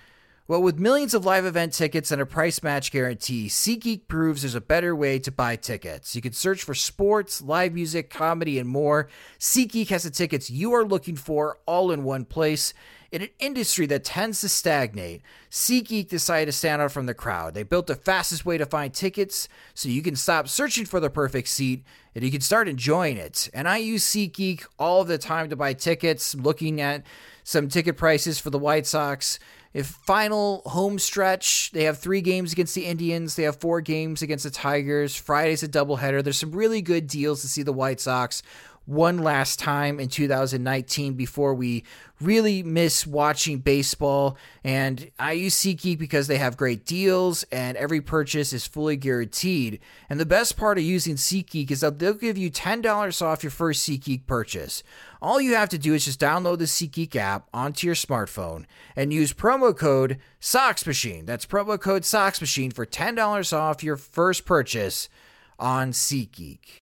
Well, 0.48 0.62
with 0.62 0.78
millions 0.78 1.12
of 1.12 1.26
live 1.26 1.44
event 1.44 1.74
tickets 1.74 2.10
and 2.10 2.22
a 2.22 2.24
price 2.24 2.62
match 2.62 2.90
guarantee, 2.90 3.48
SeatGeek 3.48 4.08
proves 4.08 4.40
there's 4.40 4.54
a 4.54 4.62
better 4.62 4.96
way 4.96 5.18
to 5.18 5.30
buy 5.30 5.56
tickets. 5.56 6.16
You 6.16 6.22
can 6.22 6.32
search 6.32 6.62
for 6.62 6.72
sports, 6.74 7.42
live 7.42 7.74
music, 7.74 8.08
comedy, 8.08 8.58
and 8.58 8.66
more. 8.66 9.10
SeatGeek 9.38 9.88
has 9.88 10.04
the 10.04 10.10
tickets 10.10 10.48
you 10.48 10.72
are 10.72 10.86
looking 10.86 11.16
for 11.16 11.58
all 11.66 11.92
in 11.92 12.02
one 12.02 12.24
place. 12.24 12.72
In 13.12 13.20
an 13.20 13.28
industry 13.38 13.84
that 13.86 14.04
tends 14.04 14.40
to 14.40 14.48
stagnate, 14.48 15.20
SeatGeek 15.50 16.08
decided 16.08 16.46
to 16.46 16.52
stand 16.52 16.80
out 16.80 16.92
from 16.92 17.04
the 17.04 17.12
crowd. 17.12 17.52
They 17.52 17.62
built 17.62 17.86
the 17.86 17.94
fastest 17.94 18.46
way 18.46 18.56
to 18.56 18.64
find 18.64 18.94
tickets 18.94 19.50
so 19.74 19.90
you 19.90 20.00
can 20.00 20.16
stop 20.16 20.48
searching 20.48 20.86
for 20.86 20.98
the 20.98 21.10
perfect 21.10 21.48
seat 21.48 21.84
and 22.14 22.24
you 22.24 22.30
can 22.30 22.40
start 22.40 22.68
enjoying 22.68 23.18
it. 23.18 23.50
And 23.52 23.68
I 23.68 23.76
use 23.76 24.02
SeatGeek 24.06 24.64
all 24.78 25.04
the 25.04 25.18
time 25.18 25.50
to 25.50 25.56
buy 25.56 25.74
tickets, 25.74 26.34
looking 26.34 26.80
at 26.80 27.04
some 27.44 27.68
ticket 27.68 27.98
prices 27.98 28.38
for 28.38 28.48
the 28.48 28.58
White 28.58 28.86
Sox. 28.86 29.38
If 29.78 29.86
final 29.86 30.62
home 30.66 30.98
stretch, 30.98 31.70
they 31.70 31.84
have 31.84 31.98
three 31.98 32.20
games 32.20 32.52
against 32.52 32.74
the 32.74 32.84
Indians. 32.84 33.36
They 33.36 33.44
have 33.44 33.60
four 33.60 33.80
games 33.80 34.22
against 34.22 34.42
the 34.42 34.50
Tigers. 34.50 35.14
Friday's 35.14 35.62
a 35.62 35.68
doubleheader. 35.68 36.24
There's 36.24 36.36
some 36.36 36.50
really 36.50 36.82
good 36.82 37.06
deals 37.06 37.42
to 37.42 37.48
see 37.48 37.62
the 37.62 37.72
White 37.72 38.00
Sox 38.00 38.42
one 38.88 39.18
last 39.18 39.58
time 39.58 40.00
in 40.00 40.08
2019 40.08 41.12
before 41.12 41.52
we 41.52 41.84
really 42.22 42.62
miss 42.62 43.06
watching 43.06 43.58
baseball. 43.58 44.38
And 44.64 45.10
I 45.18 45.32
use 45.32 45.54
SeatGeek 45.54 45.98
because 45.98 46.26
they 46.26 46.38
have 46.38 46.56
great 46.56 46.86
deals 46.86 47.44
and 47.52 47.76
every 47.76 48.00
purchase 48.00 48.54
is 48.54 48.66
fully 48.66 48.96
guaranteed. 48.96 49.78
And 50.08 50.18
the 50.18 50.24
best 50.24 50.56
part 50.56 50.78
of 50.78 50.84
using 50.84 51.16
SeatGeek 51.16 51.70
is 51.70 51.82
that 51.82 51.98
they'll 51.98 52.14
give 52.14 52.38
you 52.38 52.50
$10 52.50 53.22
off 53.22 53.44
your 53.44 53.50
first 53.50 53.86
SeatGeek 53.86 54.26
purchase. 54.26 54.82
All 55.20 55.38
you 55.38 55.54
have 55.54 55.68
to 55.68 55.78
do 55.78 55.92
is 55.92 56.06
just 56.06 56.18
download 56.18 56.58
the 56.58 56.64
SeatGeek 56.64 57.14
app 57.14 57.46
onto 57.52 57.86
your 57.86 57.94
smartphone 57.94 58.64
and 58.96 59.12
use 59.12 59.34
promo 59.34 59.76
code 59.76 60.18
SOXMachine. 60.40 61.26
That's 61.26 61.44
promo 61.44 61.78
code 61.78 62.04
SOXMachine 62.04 62.72
for 62.72 62.86
$10 62.86 63.52
off 63.52 63.84
your 63.84 63.98
first 63.98 64.46
purchase 64.46 65.10
on 65.58 65.92
SeatGeek. 65.92 66.80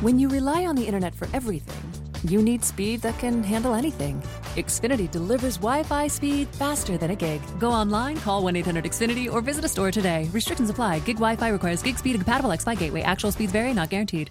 When 0.00 0.18
you 0.18 0.28
rely 0.28 0.66
on 0.66 0.76
the 0.76 0.84
internet 0.84 1.14
for 1.14 1.28
everything, 1.32 1.82
you 2.30 2.42
need 2.42 2.64
speed 2.64 3.00
that 3.02 3.18
can 3.18 3.42
handle 3.42 3.74
anything. 3.74 4.22
Xfinity 4.56 5.10
delivers 5.10 5.56
Wi 5.56 5.82
Fi 5.82 6.06
speed 6.06 6.48
faster 6.48 6.98
than 6.98 7.10
a 7.10 7.16
gig. 7.16 7.40
Go 7.58 7.70
online, 7.70 8.16
call 8.18 8.42
1 8.42 8.56
800 8.56 8.84
Xfinity, 8.84 9.32
or 9.32 9.40
visit 9.40 9.64
a 9.64 9.68
store 9.68 9.90
today. 9.90 10.28
Restrictions 10.32 10.70
apply. 10.70 11.00
Gig 11.00 11.16
Wi 11.16 11.36
Fi 11.36 11.48
requires 11.48 11.82
gig 11.82 11.98
speed 11.98 12.14
and 12.14 12.24
compatible 12.24 12.52
X 12.52 12.64
Fi 12.64 12.74
gateway. 12.74 13.02
Actual 13.02 13.32
speeds 13.32 13.52
vary, 13.52 13.72
not 13.72 13.90
guaranteed. 13.90 14.30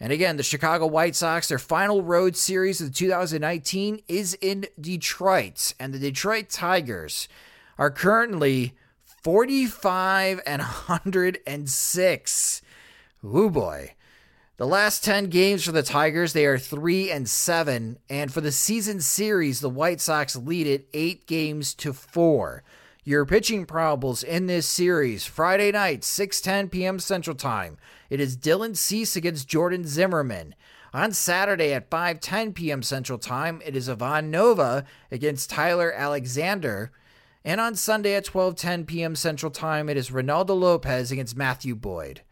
And 0.00 0.12
again, 0.12 0.36
the 0.36 0.44
Chicago 0.44 0.86
White 0.86 1.16
Sox, 1.16 1.48
their 1.48 1.58
final 1.58 2.02
road 2.02 2.36
series 2.36 2.80
of 2.80 2.94
2019 2.94 4.02
is 4.06 4.38
in 4.40 4.66
Detroit. 4.80 5.74
And 5.80 5.92
the 5.92 5.98
Detroit 5.98 6.50
Tigers 6.50 7.26
are 7.78 7.90
currently 7.90 8.74
45 9.24 10.40
and 10.46 10.62
106. 10.62 12.62
Ooh 13.24 13.50
boy. 13.50 13.94
The 14.58 14.66
last 14.66 15.04
10 15.04 15.26
games 15.26 15.62
for 15.62 15.70
the 15.70 15.84
Tigers, 15.84 16.32
they 16.32 16.44
are 16.44 16.58
3 16.58 17.12
and 17.12 17.28
7, 17.28 17.96
and 18.10 18.32
for 18.32 18.40
the 18.40 18.50
season 18.50 19.00
series, 19.00 19.60
the 19.60 19.70
White 19.70 20.00
Sox 20.00 20.34
lead 20.34 20.66
it 20.66 20.88
8 20.92 21.28
games 21.28 21.72
to 21.74 21.92
4. 21.92 22.64
Your 23.04 23.24
pitching 23.24 23.66
probables 23.66 24.24
in 24.24 24.46
this 24.46 24.66
series, 24.66 25.24
Friday 25.24 25.70
night, 25.70 26.00
6:10 26.00 26.72
p.m. 26.72 26.98
Central 26.98 27.36
Time. 27.36 27.78
It 28.10 28.18
is 28.18 28.36
Dylan 28.36 28.76
Cease 28.76 29.14
against 29.14 29.46
Jordan 29.46 29.86
Zimmermann. 29.86 30.56
On 30.92 31.12
Saturday 31.12 31.72
at 31.72 31.88
5:10 31.88 32.52
p.m. 32.52 32.82
Central 32.82 33.20
Time, 33.20 33.62
it 33.64 33.76
is 33.76 33.88
Ivan 33.88 34.28
Nova 34.28 34.84
against 35.12 35.50
Tyler 35.50 35.92
Alexander. 35.92 36.90
And 37.44 37.60
on 37.60 37.76
Sunday 37.76 38.16
at 38.16 38.26
12:10 38.26 38.88
p.m. 38.88 39.14
Central 39.14 39.52
Time, 39.52 39.88
it 39.88 39.96
is 39.96 40.10
Reynaldo 40.10 40.58
Lopez 40.58 41.12
against 41.12 41.36
Matthew 41.36 41.76
Boyd. 41.76 42.22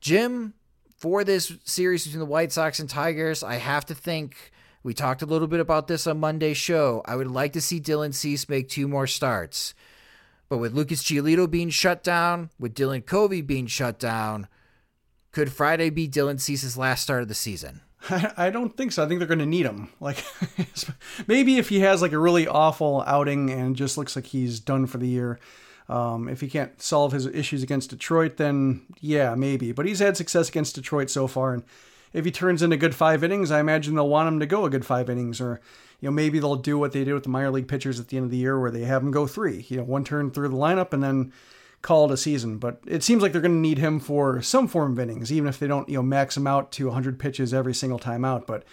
Jim, 0.00 0.54
for 0.96 1.24
this 1.24 1.52
series 1.64 2.04
between 2.04 2.20
the 2.20 2.26
White 2.26 2.52
Sox 2.52 2.80
and 2.80 2.88
Tigers, 2.88 3.42
I 3.42 3.56
have 3.56 3.86
to 3.86 3.94
think 3.94 4.52
we 4.82 4.94
talked 4.94 5.22
a 5.22 5.26
little 5.26 5.48
bit 5.48 5.60
about 5.60 5.88
this 5.88 6.06
on 6.06 6.20
Monday's 6.20 6.56
show. 6.56 7.02
I 7.04 7.16
would 7.16 7.30
like 7.30 7.52
to 7.54 7.60
see 7.60 7.80
Dylan 7.80 8.14
Cease 8.14 8.48
make 8.48 8.68
two 8.68 8.88
more 8.88 9.06
starts. 9.06 9.74
But 10.48 10.58
with 10.58 10.74
Lucas 10.74 11.02
Giolito 11.02 11.50
being 11.50 11.70
shut 11.70 12.04
down, 12.04 12.50
with 12.58 12.74
Dylan 12.74 13.04
Covey 13.04 13.42
being 13.42 13.66
shut 13.66 13.98
down, 13.98 14.46
could 15.32 15.52
Friday 15.52 15.90
be 15.90 16.08
Dylan 16.08 16.40
Cease's 16.40 16.78
last 16.78 17.02
start 17.02 17.22
of 17.22 17.28
the 17.28 17.34
season? 17.34 17.82
I 18.36 18.50
don't 18.50 18.76
think 18.76 18.92
so. 18.92 19.04
I 19.04 19.08
think 19.08 19.18
they're 19.18 19.26
going 19.26 19.40
to 19.40 19.46
need 19.46 19.66
him. 19.66 19.90
Like 20.00 20.24
maybe 21.26 21.58
if 21.58 21.68
he 21.68 21.80
has 21.80 22.00
like 22.00 22.12
a 22.12 22.18
really 22.18 22.46
awful 22.46 23.02
outing 23.06 23.50
and 23.50 23.74
just 23.76 23.98
looks 23.98 24.16
like 24.16 24.26
he's 24.26 24.60
done 24.60 24.86
for 24.86 24.98
the 24.98 25.08
year. 25.08 25.40
Um, 25.88 26.28
if 26.28 26.40
he 26.40 26.48
can't 26.48 26.80
solve 26.82 27.12
his 27.12 27.26
issues 27.26 27.62
against 27.62 27.90
Detroit, 27.90 28.38
then 28.38 28.82
yeah, 29.00 29.34
maybe. 29.34 29.72
But 29.72 29.86
he's 29.86 30.00
had 30.00 30.16
success 30.16 30.48
against 30.48 30.74
Detroit 30.74 31.10
so 31.10 31.26
far, 31.26 31.54
and 31.54 31.62
if 32.12 32.24
he 32.24 32.30
turns 32.30 32.62
in 32.62 32.72
a 32.72 32.76
good 32.76 32.94
five 32.94 33.22
innings, 33.22 33.50
I 33.50 33.60
imagine 33.60 33.94
they'll 33.94 34.08
want 34.08 34.28
him 34.28 34.40
to 34.40 34.46
go 34.46 34.64
a 34.64 34.70
good 34.70 34.86
five 34.86 35.08
innings, 35.08 35.40
or 35.40 35.60
you 36.00 36.08
know 36.08 36.12
maybe 36.12 36.38
they'll 36.38 36.56
do 36.56 36.78
what 36.78 36.92
they 36.92 37.04
did 37.04 37.14
with 37.14 37.22
the 37.22 37.28
minor 37.28 37.50
league 37.50 37.68
pitchers 37.68 38.00
at 38.00 38.08
the 38.08 38.16
end 38.16 38.24
of 38.24 38.30
the 38.30 38.36
year, 38.36 38.58
where 38.58 38.70
they 38.70 38.84
have 38.84 39.02
him 39.02 39.10
go 39.10 39.26
three, 39.26 39.66
you 39.68 39.76
know, 39.76 39.84
one 39.84 40.02
turn 40.02 40.30
through 40.30 40.48
the 40.48 40.56
lineup 40.56 40.92
and 40.92 41.02
then 41.02 41.32
call 41.82 42.06
it 42.06 42.12
a 42.12 42.16
season. 42.16 42.58
But 42.58 42.80
it 42.86 43.02
seems 43.02 43.22
like 43.22 43.32
they're 43.32 43.40
going 43.40 43.54
to 43.54 43.60
need 43.60 43.78
him 43.78 44.00
for 44.00 44.42
some 44.42 44.66
form 44.66 44.92
of 44.92 44.98
innings, 44.98 45.30
even 45.30 45.48
if 45.48 45.58
they 45.58 45.66
don't 45.66 45.88
you 45.88 45.96
know 45.96 46.02
max 46.02 46.36
him 46.36 46.46
out 46.46 46.72
to 46.72 46.86
100 46.86 47.18
pitches 47.18 47.54
every 47.54 47.74
single 47.74 47.98
time 47.98 48.24
out. 48.24 48.46
But 48.46 48.64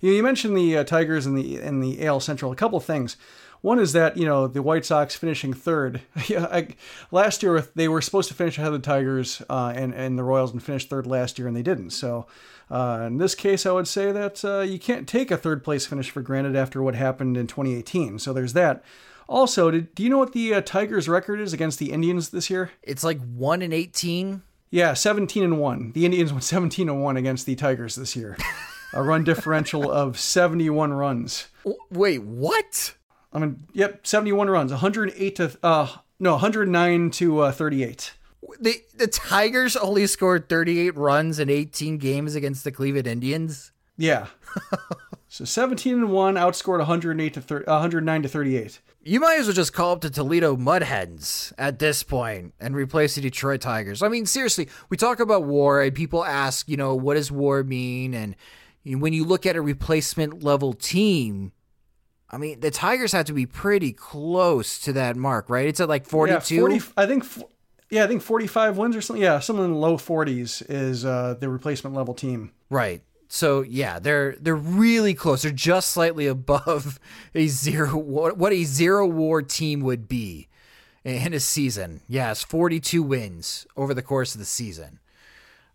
you, 0.00 0.10
know, 0.10 0.16
you 0.16 0.22
mentioned 0.22 0.56
the 0.56 0.78
uh, 0.78 0.84
Tigers 0.84 1.26
and 1.26 1.36
the 1.36 1.58
and 1.58 1.82
the 1.82 2.06
AL 2.06 2.20
Central. 2.20 2.50
A 2.52 2.56
couple 2.56 2.78
of 2.78 2.84
things. 2.84 3.16
One 3.62 3.78
is 3.78 3.92
that 3.92 4.16
you 4.16 4.26
know 4.26 4.46
the 4.46 4.60
White 4.60 4.84
Sox 4.84 5.14
finishing 5.14 5.54
third. 5.54 6.02
yeah, 6.26 6.46
I, 6.50 6.68
last 7.10 7.42
year 7.42 7.66
they 7.74 7.88
were 7.88 8.02
supposed 8.02 8.28
to 8.28 8.34
finish 8.34 8.58
ahead 8.58 8.72
of 8.72 8.82
the 8.82 8.86
Tigers 8.86 9.40
uh, 9.48 9.72
and 9.74 9.94
and 9.94 10.18
the 10.18 10.24
Royals 10.24 10.52
and 10.52 10.62
finish 10.62 10.86
third 10.86 11.06
last 11.06 11.38
year, 11.38 11.48
and 11.48 11.56
they 11.56 11.62
didn't. 11.62 11.90
So 11.90 12.26
uh, 12.70 13.04
in 13.06 13.18
this 13.18 13.34
case, 13.34 13.64
I 13.64 13.72
would 13.72 13.88
say 13.88 14.12
that 14.12 14.44
uh, 14.44 14.60
you 14.60 14.78
can't 14.78 15.08
take 15.08 15.30
a 15.30 15.36
third 15.36 15.62
place 15.62 15.86
finish 15.86 16.10
for 16.10 16.22
granted 16.22 16.56
after 16.56 16.82
what 16.82 16.94
happened 16.96 17.36
in 17.36 17.46
2018. 17.46 18.18
So 18.18 18.32
there's 18.32 18.52
that. 18.54 18.84
Also, 19.28 19.70
did, 19.70 19.94
do 19.94 20.02
you 20.02 20.10
know 20.10 20.18
what 20.18 20.32
the 20.32 20.54
uh, 20.54 20.60
Tigers' 20.60 21.08
record 21.08 21.40
is 21.40 21.52
against 21.52 21.78
the 21.78 21.92
Indians 21.92 22.30
this 22.30 22.50
year? 22.50 22.70
It's 22.82 23.04
like 23.04 23.20
one 23.20 23.62
and 23.62 23.72
18. 23.72 24.42
Yeah, 24.70 24.94
17 24.94 25.44
and 25.44 25.58
one. 25.58 25.92
The 25.92 26.04
Indians 26.04 26.32
went 26.32 26.44
17 26.44 26.88
and 26.88 27.02
one 27.02 27.16
against 27.16 27.46
the 27.46 27.54
Tigers 27.54 27.94
this 27.94 28.16
year. 28.16 28.36
a 28.94 29.02
run 29.02 29.22
differential 29.22 29.90
of 29.90 30.18
71 30.18 30.92
runs. 30.92 31.48
Wait, 31.90 32.22
what? 32.22 32.94
I 33.32 33.38
mean, 33.38 33.66
yep, 33.72 34.06
71 34.06 34.50
runs, 34.50 34.70
108 34.70 35.36
to 35.36 35.58
uh 35.62 35.88
no, 36.18 36.32
109 36.32 37.10
to 37.10 37.40
uh, 37.40 37.52
38. 37.52 38.12
The 38.60 38.82
the 38.94 39.08
Tigers 39.08 39.76
only 39.76 40.06
scored 40.06 40.48
38 40.48 40.96
runs 40.96 41.38
in 41.38 41.50
18 41.50 41.98
games 41.98 42.34
against 42.34 42.64
the 42.64 42.70
Cleveland 42.70 43.08
Indians. 43.08 43.72
Yeah. 43.96 44.26
so 45.28 45.44
17 45.44 45.94
and 45.94 46.12
1 46.12 46.34
outscored 46.34 46.78
108 46.78 47.34
to 47.34 47.40
30, 47.40 47.64
109 47.66 48.22
to 48.22 48.28
38. 48.28 48.80
You 49.04 49.20
might 49.20 49.40
as 49.40 49.46
well 49.46 49.54
just 49.54 49.72
call 49.72 49.92
up 49.92 50.00
the 50.00 50.10
Toledo 50.10 50.56
Mudhens 50.56 51.52
at 51.58 51.78
this 51.78 52.02
point 52.02 52.54
and 52.60 52.76
replace 52.76 53.16
the 53.16 53.20
Detroit 53.20 53.60
Tigers. 53.60 54.02
I 54.02 54.08
mean, 54.08 54.26
seriously, 54.26 54.68
we 54.88 54.96
talk 54.96 55.18
about 55.18 55.44
war 55.44 55.82
and 55.82 55.94
people 55.94 56.24
ask, 56.24 56.68
you 56.68 56.76
know, 56.76 56.94
what 56.94 57.14
does 57.14 57.32
war 57.32 57.64
mean? 57.64 58.14
And 58.14 58.36
when 58.84 59.12
you 59.12 59.24
look 59.24 59.44
at 59.44 59.56
a 59.56 59.60
replacement 59.60 60.44
level 60.44 60.72
team, 60.72 61.52
I 62.32 62.38
mean, 62.38 62.60
the 62.60 62.70
Tigers 62.70 63.12
have 63.12 63.26
to 63.26 63.34
be 63.34 63.44
pretty 63.44 63.92
close 63.92 64.78
to 64.80 64.92
that 64.94 65.16
mark, 65.16 65.50
right? 65.50 65.66
It's 65.66 65.80
at 65.80 65.88
like 65.88 66.06
42. 66.06 66.54
Yeah, 66.54 66.60
40, 66.60 66.80
I 66.96 67.06
think 67.06 67.24
yeah, 67.90 68.04
I 68.04 68.06
think 68.06 68.22
45 68.22 68.78
wins 68.78 68.96
or 68.96 69.02
something. 69.02 69.22
Yeah, 69.22 69.38
something 69.38 69.66
in 69.66 69.72
the 69.72 69.76
low 69.76 69.98
40s 69.98 70.64
is 70.68 71.04
uh, 71.04 71.34
the 71.38 71.50
replacement 71.50 71.94
level 71.94 72.14
team. 72.14 72.52
Right. 72.70 73.02
So 73.28 73.60
yeah, 73.62 73.98
they're 73.98 74.36
they're 74.40 74.54
really 74.54 75.12
close. 75.14 75.42
They're 75.42 75.52
just 75.52 75.90
slightly 75.90 76.26
above 76.38 76.98
a 77.34 77.46
zero 77.48 77.96
what 77.98 78.52
a 78.52 78.64
zero 78.64 79.06
war 79.06 79.42
team 79.42 79.80
would 79.80 80.08
be 80.08 80.48
in 81.04 81.34
a 81.34 81.40
season. 81.40 82.00
Yes, 82.08 82.42
42 82.42 83.02
wins 83.02 83.66
over 83.76 83.92
the 83.92 84.02
course 84.02 84.34
of 84.34 84.38
the 84.38 84.46
season. 84.46 84.98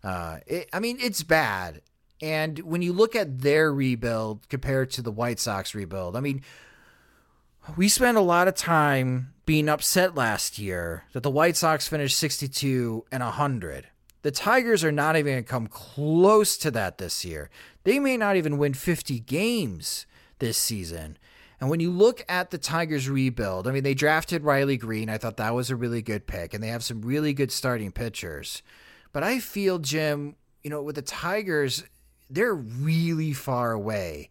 Uh, 0.02 0.38
it, 0.46 0.68
I 0.72 0.80
mean, 0.80 0.98
it's 1.00 1.22
bad. 1.22 1.82
And 2.20 2.58
when 2.60 2.82
you 2.82 2.92
look 2.92 3.14
at 3.14 3.40
their 3.40 3.72
rebuild 3.72 4.48
compared 4.48 4.90
to 4.92 5.02
the 5.02 5.12
White 5.12 5.38
Sox 5.38 5.74
rebuild, 5.74 6.16
I 6.16 6.20
mean, 6.20 6.42
we 7.76 7.88
spent 7.88 8.16
a 8.16 8.22
lot 8.22 8.48
of 8.48 8.54
time 8.54 9.34
being 9.46 9.68
upset 9.68 10.14
last 10.14 10.58
year 10.58 11.04
that 11.12 11.22
the 11.22 11.30
White 11.30 11.56
Sox 11.56 11.86
finished 11.86 12.18
62 12.18 13.04
and 13.12 13.22
100. 13.22 13.88
The 14.22 14.30
Tigers 14.30 14.82
are 14.82 14.92
not 14.92 15.16
even 15.16 15.32
going 15.32 15.44
to 15.44 15.48
come 15.48 15.66
close 15.68 16.56
to 16.58 16.70
that 16.72 16.98
this 16.98 17.24
year. 17.24 17.50
They 17.84 17.98
may 17.98 18.16
not 18.16 18.36
even 18.36 18.58
win 18.58 18.74
50 18.74 19.20
games 19.20 20.06
this 20.38 20.58
season. 20.58 21.18
And 21.60 21.70
when 21.70 21.80
you 21.80 21.90
look 21.90 22.24
at 22.28 22.50
the 22.50 22.58
Tigers 22.58 23.08
rebuild, 23.08 23.66
I 23.66 23.72
mean, 23.72 23.82
they 23.82 23.94
drafted 23.94 24.44
Riley 24.44 24.76
Greene. 24.76 25.08
I 25.08 25.18
thought 25.18 25.36
that 25.38 25.54
was 25.54 25.70
a 25.70 25.76
really 25.76 26.02
good 26.02 26.26
pick, 26.26 26.54
and 26.54 26.62
they 26.62 26.68
have 26.68 26.84
some 26.84 27.02
really 27.02 27.32
good 27.32 27.50
starting 27.50 27.90
pitchers. 27.90 28.62
But 29.12 29.22
I 29.22 29.40
feel, 29.40 29.78
Jim, 29.78 30.36
you 30.62 30.70
know, 30.70 30.82
with 30.82 30.96
the 30.96 31.02
Tigers, 31.02 31.84
they're 32.30 32.54
really 32.54 33.32
far 33.32 33.72
away. 33.72 34.30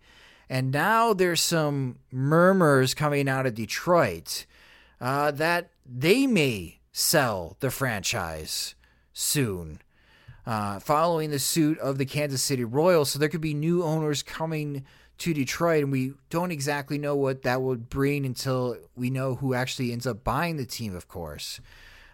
And 0.49 0.71
now 0.71 1.13
there's 1.13 1.41
some 1.41 1.99
murmurs 2.11 2.93
coming 2.93 3.27
out 3.27 3.45
of 3.45 3.55
Detroit 3.55 4.45
uh, 5.01 5.31
that 5.31 5.71
they 5.85 6.25
may 6.25 6.79
sell 6.91 7.57
the 7.59 7.69
franchise 7.69 8.75
soon, 9.13 9.81
uh, 10.45 10.79
following 10.79 11.31
the 11.31 11.39
suit 11.39 11.77
of 11.79 11.97
the 11.97 12.05
Kansas 12.05 12.41
City 12.41 12.63
Royals. 12.63 13.11
So 13.11 13.19
there 13.19 13.29
could 13.29 13.41
be 13.41 13.53
new 13.53 13.83
owners 13.83 14.23
coming 14.23 14.85
to 15.19 15.33
Detroit, 15.33 15.83
and 15.83 15.91
we 15.91 16.13
don't 16.29 16.51
exactly 16.51 16.97
know 16.97 17.15
what 17.15 17.41
that 17.41 17.61
would 17.61 17.89
bring 17.89 18.25
until 18.25 18.77
we 18.95 19.09
know 19.09 19.35
who 19.35 19.53
actually 19.53 19.91
ends 19.91 20.05
up 20.07 20.23
buying 20.23 20.57
the 20.57 20.65
team, 20.65 20.95
of 20.95 21.07
course. 21.07 21.59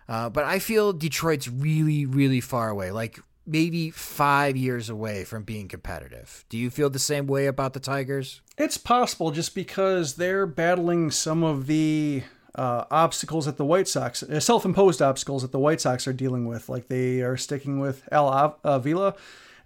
Uh, 0.07 0.29
but 0.29 0.45
I 0.45 0.59
feel 0.59 0.93
Detroit's 0.93 1.47
really, 1.47 2.05
really 2.05 2.41
far 2.41 2.69
away. 2.69 2.91
Like 2.91 3.19
maybe 3.45 3.89
five 3.89 4.55
years 4.55 4.89
away 4.89 5.23
from 5.23 5.43
being 5.43 5.67
competitive. 5.67 6.45
Do 6.49 6.57
you 6.57 6.69
feel 6.69 6.89
the 6.89 6.99
same 6.99 7.27
way 7.27 7.45
about 7.47 7.73
the 7.73 7.79
Tigers? 7.79 8.41
It's 8.57 8.77
possible 8.77 9.31
just 9.31 9.53
because 9.53 10.15
they're 10.15 10.45
battling 10.45 11.11
some 11.11 11.43
of 11.43 11.67
the 11.67 12.23
uh, 12.55 12.85
obstacles 12.91 13.45
that 13.45 13.57
the 13.57 13.65
White 13.65 13.87
Sox, 13.87 14.23
uh, 14.23 14.39
self-imposed 14.39 15.01
obstacles 15.01 15.41
that 15.41 15.51
the 15.51 15.59
White 15.59 15.81
Sox 15.81 16.07
are 16.07 16.13
dealing 16.13 16.45
with. 16.45 16.69
Like 16.69 16.87
they 16.87 17.21
are 17.21 17.37
sticking 17.37 17.79
with 17.79 18.07
Al 18.11 18.57
Avila. 18.63 19.15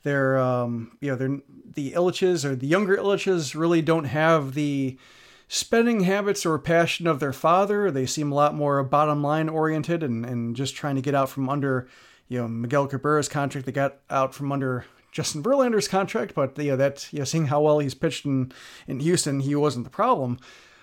They're, 0.04 0.38
um, 0.38 0.98
you 1.02 1.12
know, 1.12 1.16
they're 1.16 1.40
the 1.74 1.92
Ilitches 1.92 2.46
or 2.46 2.56
the 2.56 2.68
younger 2.68 2.96
Ilitches 2.98 3.56
really 3.56 3.82
don't 3.82 4.06
have 4.06 4.54
the 4.54 4.98
spending 5.50 6.02
habits 6.02 6.46
or 6.46 6.58
passion 6.60 7.08
of 7.08 7.20
their 7.20 7.34
father. 7.34 7.92
They 7.92 8.06
seem 8.06 8.32
a 8.32 8.36
lot 8.36 8.56
more 8.56 8.82
bottom 8.84 9.22
line 9.22 9.50
oriented 9.50 10.04
and, 10.04 10.26
and 10.26 10.56
just 10.56 10.76
trying 10.76 10.96
to 10.96 11.02
get 11.02 11.16
out 11.16 11.30
from 11.30 11.50
under 11.50 11.88
you 12.28 12.40
know 12.40 12.48
Miguel 12.48 12.88
Cabrera's 12.88 13.30
contract. 13.30 13.66
that 13.66 13.72
got 13.74 13.98
out 14.10 14.34
from 14.34 14.52
under 14.52 14.86
Justin 15.12 15.42
Verlander's 15.42 15.88
contract, 15.88 16.36
but 16.36 16.58
you 16.58 16.72
know 16.72 16.78
that 16.78 17.08
you 17.12 17.20
know 17.20 17.26
seeing 17.26 17.48
how 17.48 17.62
well 17.62 17.80
he's 17.80 17.96
pitched 17.96 18.26
in 18.26 18.52
in 18.88 19.00
Houston, 19.00 19.40
he 19.40 19.56
wasn't 19.56 19.86
the 19.86 19.90
problem. 19.90 20.40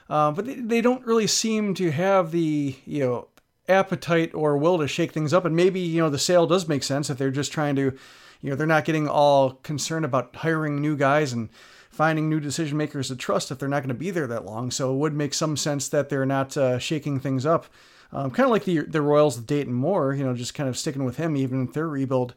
Uh, 0.09 0.31
but 0.31 0.45
they, 0.45 0.55
they 0.55 0.81
don't 0.81 1.07
really 1.07 1.27
seem 1.27 1.75
to 1.75 1.91
have 1.91 2.31
the 2.31 2.77
you 2.85 3.01
know 3.01 3.29
appetite 3.69 4.35
or 4.35 4.57
will 4.57 4.79
to 4.79 4.89
shake 4.89 5.13
things 5.13 5.33
up. 5.33 5.45
And 5.45 5.57
maybe 5.57 5.81
you 5.81 6.01
know 6.01 6.11
the 6.11 6.19
sale 6.19 6.47
does 6.47 6.69
make 6.69 6.83
sense 6.83 7.11
if 7.11 7.19
they're 7.19 7.31
just 7.31 7.53
trying 7.53 7.77
to 7.77 7.97
you 8.41 8.51
know 8.51 8.57
they're 8.57 8.67
not 8.67 8.85
getting 8.85 9.09
all 9.09 9.53
concerned 9.53 10.05
about 10.05 10.37
hiring 10.37 10.81
new 10.81 10.97
guys 10.97 11.33
and 11.33 11.49
finding 11.91 12.29
new 12.29 12.41
decision 12.41 12.77
makers 12.77 13.09
to 13.09 13.17
trust 13.17 13.51
if 13.51 13.59
they're 13.59 13.69
not 13.69 13.81
going 13.81 13.89
to 13.89 13.95
be 13.95 14.11
there 14.11 14.27
that 14.27 14.45
long. 14.45 14.71
So 14.71 14.93
it 14.93 14.97
would 14.97 15.15
make 15.15 15.33
some 15.33 15.57
sense 15.57 15.89
that 15.89 16.09
they're 16.09 16.27
not 16.27 16.57
uh, 16.57 16.79
shaking 16.79 17.21
things 17.21 17.47
up. 17.47 17.67
Um, 18.15 18.31
kind 18.31 18.45
of 18.45 18.51
like 18.51 18.65
the 18.65 18.81
the 18.81 19.03
Royals 19.03 19.37
with 19.37 19.47
Dayton 19.47 19.75
Moore, 19.75 20.15
you 20.15 20.25
know, 20.25 20.35
just 20.35 20.55
kind 20.55 20.69
of 20.69 20.79
sticking 20.79 21.05
with 21.05 21.17
him 21.17 21.37
even 21.37 21.65
if 21.65 21.75
their 21.75 21.89
rebuild 21.89 22.35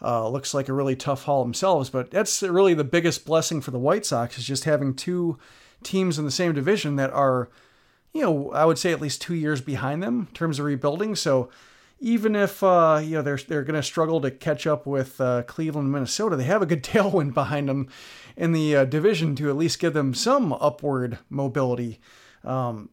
uh, 0.00 0.28
looks 0.28 0.54
like 0.54 0.68
a 0.68 0.72
really 0.72 0.94
tough 0.94 1.24
haul 1.24 1.42
themselves. 1.42 1.90
But 1.90 2.10
that's 2.10 2.42
really 2.42 2.74
the 2.74 2.84
biggest 2.84 3.26
blessing 3.26 3.60
for 3.60 3.72
the 3.72 3.78
White 3.78 4.06
Sox 4.06 4.38
is 4.38 4.46
just 4.46 4.64
having 4.64 4.94
two 4.94 5.38
teams 5.82 6.18
in 6.18 6.24
the 6.24 6.30
same 6.30 6.52
division 6.52 6.96
that 6.96 7.10
are, 7.10 7.48
you 8.12 8.22
know, 8.22 8.52
I 8.52 8.64
would 8.64 8.78
say 8.78 8.92
at 8.92 9.00
least 9.00 9.20
two 9.20 9.34
years 9.34 9.60
behind 9.60 10.02
them 10.02 10.26
in 10.28 10.34
terms 10.34 10.58
of 10.58 10.64
rebuilding. 10.64 11.16
So 11.16 11.50
even 11.98 12.36
if 12.36 12.62
uh, 12.62 13.00
you 13.02 13.16
know 13.16 13.22
they're 13.22 13.38
they're 13.48 13.64
going 13.64 13.74
to 13.74 13.82
struggle 13.82 14.20
to 14.20 14.30
catch 14.30 14.66
up 14.66 14.86
with 14.86 15.20
uh, 15.20 15.42
Cleveland, 15.42 15.90
Minnesota, 15.90 16.36
they 16.36 16.44
have 16.44 16.62
a 16.62 16.66
good 16.66 16.84
tailwind 16.84 17.34
behind 17.34 17.68
them 17.68 17.88
in 18.36 18.52
the 18.52 18.76
uh, 18.76 18.84
division 18.84 19.34
to 19.36 19.48
at 19.48 19.56
least 19.56 19.80
give 19.80 19.94
them 19.94 20.14
some 20.14 20.52
upward 20.52 21.18
mobility. 21.30 22.00
Um, 22.44 22.90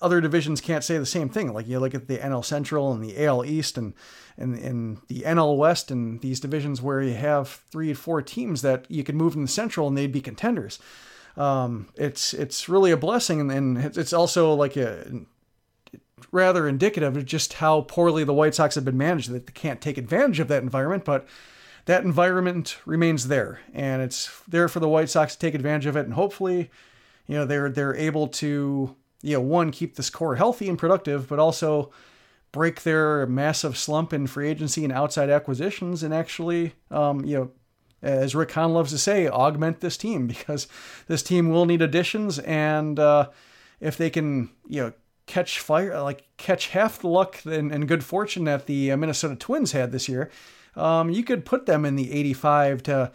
other 0.00 0.20
divisions 0.20 0.60
can't 0.60 0.84
say 0.84 0.98
the 0.98 1.06
same 1.06 1.28
thing. 1.28 1.52
Like 1.52 1.66
you 1.66 1.78
look 1.78 1.94
at 1.94 2.08
the 2.08 2.18
NL 2.18 2.44
Central 2.44 2.92
and 2.92 3.02
the 3.02 3.24
AL 3.24 3.44
East 3.44 3.78
and 3.78 3.94
and, 4.38 4.58
and 4.58 4.98
the 5.08 5.22
NL 5.22 5.56
West 5.56 5.90
and 5.90 6.20
these 6.20 6.40
divisions 6.40 6.82
where 6.82 7.00
you 7.00 7.14
have 7.14 7.48
three 7.70 7.92
or 7.92 7.94
four 7.94 8.20
teams 8.20 8.62
that 8.62 8.84
you 8.90 9.02
could 9.02 9.14
move 9.14 9.34
in 9.34 9.42
the 9.42 9.48
Central 9.48 9.88
and 9.88 9.96
they'd 9.96 10.12
be 10.12 10.20
contenders. 10.20 10.78
Um, 11.36 11.88
it's 11.96 12.34
it's 12.34 12.68
really 12.68 12.90
a 12.90 12.96
blessing 12.96 13.40
and, 13.40 13.50
and 13.50 13.96
it's 13.96 14.12
also 14.12 14.54
like 14.54 14.76
a 14.76 15.06
rather 16.32 16.68
indicative 16.68 17.16
of 17.16 17.24
just 17.24 17.54
how 17.54 17.82
poorly 17.82 18.24
the 18.24 18.34
White 18.34 18.54
Sox 18.54 18.74
have 18.74 18.84
been 18.84 18.96
managed 18.96 19.30
that 19.30 19.46
they 19.46 19.52
can't 19.52 19.80
take 19.80 19.98
advantage 19.98 20.40
of 20.40 20.48
that 20.48 20.62
environment, 20.62 21.04
but 21.04 21.26
that 21.86 22.04
environment 22.04 22.78
remains 22.84 23.28
there, 23.28 23.60
and 23.72 24.02
it's 24.02 24.42
there 24.48 24.68
for 24.68 24.80
the 24.80 24.88
White 24.88 25.08
Sox 25.08 25.34
to 25.34 25.38
take 25.38 25.54
advantage 25.54 25.86
of 25.86 25.96
it, 25.96 26.04
and 26.04 26.14
hopefully, 26.14 26.70
you 27.26 27.36
know, 27.36 27.44
they're 27.44 27.70
they're 27.70 27.94
able 27.94 28.28
to, 28.28 28.96
you 29.22 29.34
know, 29.34 29.40
one 29.40 29.70
keep 29.70 29.96
this 29.96 30.10
core 30.10 30.36
healthy 30.36 30.68
and 30.68 30.78
productive, 30.78 31.28
but 31.28 31.38
also 31.38 31.90
break 32.52 32.82
their 32.82 33.26
massive 33.26 33.76
slump 33.76 34.12
in 34.12 34.26
free 34.26 34.48
agency 34.48 34.84
and 34.84 34.92
outside 34.92 35.30
acquisitions, 35.30 36.02
and 36.02 36.14
actually, 36.14 36.74
um, 36.90 37.24
you 37.24 37.36
know, 37.36 37.50
as 38.02 38.34
Rick 38.34 38.52
Hahn 38.52 38.72
loves 38.72 38.92
to 38.92 38.98
say, 38.98 39.28
augment 39.28 39.80
this 39.80 39.96
team 39.96 40.26
because 40.28 40.68
this 41.06 41.22
team 41.22 41.50
will 41.50 41.66
need 41.66 41.82
additions, 41.82 42.38
and 42.40 42.98
uh, 42.98 43.30
if 43.80 43.96
they 43.96 44.10
can, 44.10 44.50
you 44.68 44.82
know 44.82 44.92
catch 45.26 45.58
fire, 45.60 46.00
like 46.00 46.24
catch 46.36 46.68
half 46.68 47.00
the 47.00 47.08
luck 47.08 47.44
and, 47.44 47.72
and 47.72 47.88
good 47.88 48.04
fortune 48.04 48.44
that 48.44 48.66
the 48.66 48.92
uh, 48.92 48.96
Minnesota 48.96 49.34
Twins 49.34 49.72
had 49.72 49.92
this 49.92 50.08
year, 50.08 50.30
um, 50.76 51.10
you 51.10 51.24
could 51.24 51.44
put 51.44 51.66
them 51.66 51.84
in 51.84 51.96
the 51.96 52.12
85 52.12 52.82
to 52.84 53.12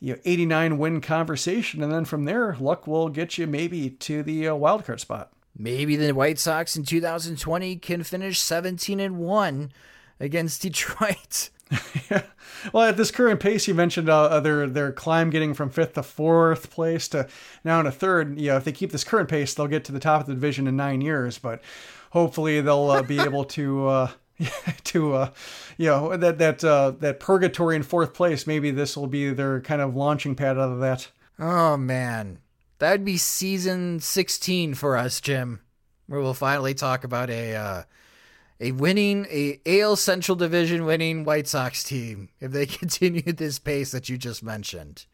you 0.00 0.14
know 0.14 0.20
89 0.24 0.78
win 0.78 1.00
conversation, 1.00 1.82
and 1.82 1.92
then 1.92 2.04
from 2.04 2.24
there, 2.24 2.56
luck 2.58 2.86
will 2.86 3.08
get 3.08 3.38
you 3.38 3.46
maybe 3.46 3.90
to 3.90 4.22
the 4.22 4.48
uh, 4.48 4.54
wild 4.54 4.84
card 4.84 5.00
spot. 5.00 5.32
Maybe 5.56 5.96
the 5.96 6.12
White 6.12 6.38
Sox 6.38 6.76
in 6.76 6.84
2020 6.84 7.76
can 7.76 8.02
finish 8.02 8.40
17 8.40 9.00
and 9.00 9.18
one 9.18 9.72
against 10.18 10.62
Detroit. 10.62 11.50
yeah. 12.10 12.22
Well, 12.72 12.84
at 12.84 12.96
this 12.96 13.10
current 13.10 13.40
pace, 13.40 13.66
you 13.66 13.74
mentioned 13.74 14.08
uh, 14.08 14.22
uh, 14.24 14.40
their 14.40 14.66
their 14.68 14.92
climb 14.92 15.30
getting 15.30 15.54
from 15.54 15.70
fifth 15.70 15.94
to 15.94 16.02
fourth 16.02 16.70
place 16.70 17.08
to 17.08 17.28
now 17.64 17.80
in 17.80 17.86
a 17.86 17.92
third. 17.92 18.38
You 18.38 18.50
know, 18.50 18.56
if 18.56 18.64
they 18.64 18.72
keep 18.72 18.92
this 18.92 19.04
current 19.04 19.28
pace, 19.28 19.54
they'll 19.54 19.66
get 19.66 19.84
to 19.86 19.92
the 19.92 19.98
top 19.98 20.22
of 20.22 20.26
the 20.26 20.34
division 20.34 20.66
in 20.66 20.76
nine 20.76 21.00
years. 21.00 21.38
But 21.38 21.60
hopefully, 22.10 22.60
they'll 22.60 22.90
uh, 22.90 23.02
be 23.02 23.18
able 23.20 23.44
to. 23.46 23.88
Uh, 23.88 24.10
to 24.84 25.14
uh, 25.14 25.30
you 25.76 25.86
know 25.86 26.16
that 26.16 26.38
that 26.38 26.64
uh, 26.64 26.92
that 27.00 27.20
purgatory 27.20 27.76
in 27.76 27.82
fourth 27.82 28.14
place. 28.14 28.46
Maybe 28.46 28.70
this 28.70 28.96
will 28.96 29.06
be 29.06 29.30
their 29.32 29.60
kind 29.60 29.80
of 29.80 29.94
launching 29.94 30.34
pad 30.34 30.58
out 30.58 30.72
of 30.72 30.80
that. 30.80 31.08
Oh 31.38 31.76
man, 31.76 32.38
that'd 32.82 33.04
be 33.04 33.16
season 33.16 34.00
sixteen 34.00 34.74
for 34.74 34.96
us, 34.96 35.20
Jim, 35.20 35.60
where 36.06 36.20
we'll 36.20 36.34
finally 36.34 36.74
talk 36.74 37.04
about 37.04 37.30
a 37.30 37.54
uh, 37.54 37.82
a 38.60 38.72
winning 38.72 39.26
a 39.30 39.60
AL 39.66 39.96
Central 39.96 40.36
Division 40.36 40.84
winning 40.84 41.24
White 41.24 41.46
Sox 41.48 41.84
team 41.84 42.28
if 42.40 42.50
they 42.52 42.66
continue 42.80 43.22
this 43.22 43.58
pace 43.58 43.92
that 43.92 44.08
you 44.08 44.18
just 44.18 44.42
mentioned, 44.42 45.06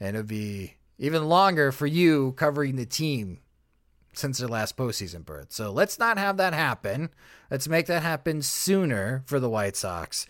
and 0.00 0.16
it'd 0.16 0.26
be 0.26 0.76
even 0.98 1.28
longer 1.28 1.70
for 1.72 1.86
you 1.86 2.32
covering 2.32 2.76
the 2.76 2.86
team 2.86 3.40
since 4.14 4.38
their 4.38 4.48
last 4.48 4.76
postseason 4.76 5.24
berth. 5.24 5.52
So 5.52 5.70
let's 5.70 5.98
not 5.98 6.18
have 6.18 6.38
that 6.38 6.54
happen. 6.54 7.10
Let's 7.50 7.68
make 7.68 7.86
that 7.86 8.02
happen 8.02 8.42
sooner 8.42 9.22
for 9.26 9.38
the 9.38 9.48
White 9.50 9.76
Sox. 9.76 10.26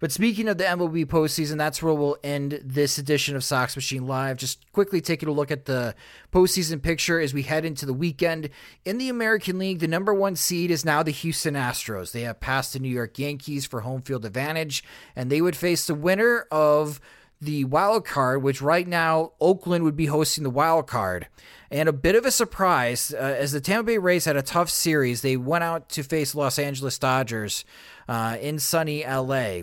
But 0.00 0.12
speaking 0.12 0.48
of 0.48 0.58
the 0.58 0.64
MLB 0.64 1.06
postseason, 1.06 1.58
that's 1.58 1.82
where 1.82 1.94
we'll 1.94 2.18
end 2.22 2.60
this 2.64 2.98
edition 2.98 3.34
of 3.34 3.42
Sox 3.42 3.74
Machine 3.74 4.06
Live. 4.06 4.36
Just 4.36 4.70
quickly 4.72 5.00
taking 5.00 5.28
a 5.28 5.32
look 5.32 5.50
at 5.50 5.64
the 5.64 5.94
postseason 6.32 6.80
picture 6.80 7.18
as 7.18 7.34
we 7.34 7.42
head 7.42 7.64
into 7.64 7.84
the 7.84 7.92
weekend. 7.92 8.50
In 8.84 8.98
the 8.98 9.08
American 9.08 9.58
League, 9.58 9.80
the 9.80 9.88
number 9.88 10.14
one 10.14 10.36
seed 10.36 10.70
is 10.70 10.84
now 10.84 11.02
the 11.02 11.10
Houston 11.10 11.54
Astros. 11.54 12.12
They 12.12 12.22
have 12.22 12.38
passed 12.38 12.74
the 12.74 12.78
New 12.78 12.88
York 12.88 13.18
Yankees 13.18 13.66
for 13.66 13.80
home 13.80 14.02
field 14.02 14.24
advantage, 14.24 14.84
and 15.16 15.30
they 15.30 15.40
would 15.40 15.56
face 15.56 15.86
the 15.86 15.94
winner 15.94 16.46
of 16.52 17.00
the 17.40 17.64
wild 17.64 18.04
card, 18.04 18.42
which 18.42 18.60
right 18.60 18.86
now 18.86 19.32
Oakland 19.40 19.84
would 19.84 19.96
be 19.96 20.06
hosting 20.06 20.44
the 20.44 20.50
wild 20.50 20.86
card. 20.86 21.28
And 21.70 21.88
a 21.88 21.92
bit 21.92 22.14
of 22.14 22.24
a 22.24 22.30
surprise, 22.30 23.14
uh, 23.14 23.18
as 23.18 23.52
the 23.52 23.60
Tampa 23.60 23.84
Bay 23.84 23.98
Rays 23.98 24.24
had 24.24 24.36
a 24.36 24.42
tough 24.42 24.70
series, 24.70 25.22
they 25.22 25.36
went 25.36 25.64
out 25.64 25.88
to 25.90 26.02
face 26.02 26.34
Los 26.34 26.58
Angeles 26.58 26.98
Dodgers 26.98 27.64
uh, 28.08 28.38
in 28.40 28.58
sunny 28.58 29.04
LA. 29.04 29.62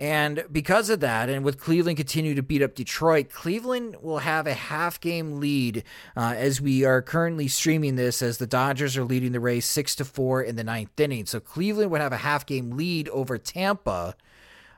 And 0.00 0.44
because 0.50 0.90
of 0.90 1.00
that, 1.00 1.28
and 1.28 1.44
with 1.44 1.60
Cleveland 1.60 1.96
continue 1.96 2.34
to 2.34 2.42
beat 2.42 2.62
up 2.62 2.74
Detroit, 2.74 3.30
Cleveland 3.30 3.96
will 4.02 4.18
have 4.18 4.46
a 4.46 4.54
half 4.54 5.00
game 5.00 5.38
lead 5.38 5.84
uh, 6.16 6.34
as 6.36 6.60
we 6.60 6.84
are 6.84 7.00
currently 7.00 7.46
streaming 7.46 7.94
this 7.94 8.20
as 8.20 8.38
the 8.38 8.46
Dodgers 8.46 8.96
are 8.96 9.04
leading 9.04 9.30
the 9.30 9.40
race 9.40 9.66
six 9.66 9.94
to 9.96 10.04
four 10.04 10.42
in 10.42 10.56
the 10.56 10.64
ninth 10.64 10.98
inning. 10.98 11.26
So 11.26 11.38
Cleveland 11.38 11.92
would 11.92 12.00
have 12.00 12.12
a 12.12 12.18
half 12.18 12.44
game 12.44 12.72
lead 12.72 13.08
over 13.10 13.38
Tampa. 13.38 14.16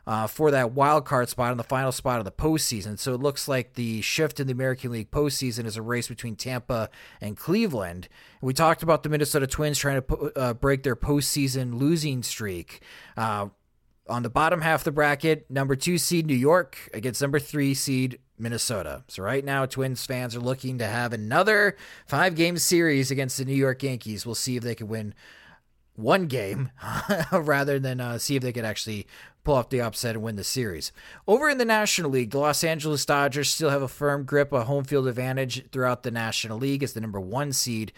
Uh, 0.09 0.29
for 0.29 0.53
that 0.53 0.71
wild 0.71 1.05
card 1.05 1.29
spot 1.29 1.51
in 1.51 1.59
the 1.59 1.64
final 1.64 1.91
spot 1.91 2.21
of 2.21 2.25
the 2.25 2.31
postseason. 2.31 2.97
So 2.97 3.12
it 3.12 3.21
looks 3.21 3.49
like 3.49 3.75
the 3.75 4.01
shift 4.03 4.39
in 4.39 4.47
the 4.47 4.53
American 4.53 4.93
League 4.93 5.11
postseason 5.11 5.64
is 5.64 5.77
a 5.77 5.83
Rays 5.83 6.07
between 6.07 6.37
Tampa 6.37 6.91
and 7.21 7.37
Cleveland. 7.37 8.07
We 8.41 8.55
talked 8.55 8.85
about 8.85 9.03
the 9.03 9.09
Minnesota 9.09 9.49
Twins 9.49 9.79
trying 9.79 10.01
to 10.01 10.33
uh, 10.37 10.55
break 10.55 10.85
their 10.85 10.95
postseason 10.95 11.81
losing 11.81 12.23
streak. 12.23 12.83
Uh, 13.17 13.49
on 14.09 14.22
the 14.22 14.30
bottom 14.30 14.61
half 14.61 14.80
of 14.80 14.84
the 14.84 14.92
bracket, 14.92 15.50
number 15.50 15.76
two 15.76 15.98
seed 15.98 16.26
New 16.26 16.34
York 16.34 16.88
against 16.94 17.20
number 17.20 17.38
three 17.38 17.74
seed 17.74 18.18
Minnesota. 18.38 19.04
So 19.09 19.22
right 19.22 19.44
now, 19.44 19.66
Twins 19.66 20.04
fans 20.04 20.36
are 20.36 20.40
looking 20.40 20.78
to 20.78 20.86
have 20.86 21.12
another 21.12 21.76
five 22.07 22.34
game 22.34 22.59
series 22.59 23.11
against 23.11 23.38
the 23.38 23.44
New 23.44 23.54
York 23.54 23.82
Yankees. 23.82 24.26
We'll 24.26 24.34
see 24.34 24.57
if 24.57 24.62
they 24.62 24.74
can 24.74 24.88
win 24.88 25.14
one 25.94 26.26
game 26.26 26.70
rather 27.32 27.78
than 27.78 28.00
uh, 28.00 28.18
see 28.18 28.36
if 28.36 28.42
they 28.42 28.52
could 28.52 28.64
actually 28.64 29.07
pull 29.44 29.54
off 29.54 29.70
the 29.70 29.80
upset 29.80 30.14
and 30.14 30.24
win 30.24 30.36
the 30.36 30.44
series. 30.44 30.92
Over 31.26 31.48
in 31.48 31.59
the 31.59 31.64
National 31.64 32.11
League, 32.11 32.30
the 32.30 32.38
Los 32.38 32.62
Angeles 32.64 33.07
Dodgers 33.07 33.50
still 33.50 33.70
have 33.70 33.82
a 33.82 33.88
firm 33.88 34.24
grip, 34.24 34.52
a 34.52 34.64
home 34.64 34.84
field 34.84 35.07
advantage 35.07 35.70
throughout 35.70 36.02
the 36.02 36.11
National 36.11 36.59
League 36.59 36.82
as 36.82 36.92
the 36.92 37.00
number 37.00 37.20
one 37.20 37.52
seed. 37.52 37.92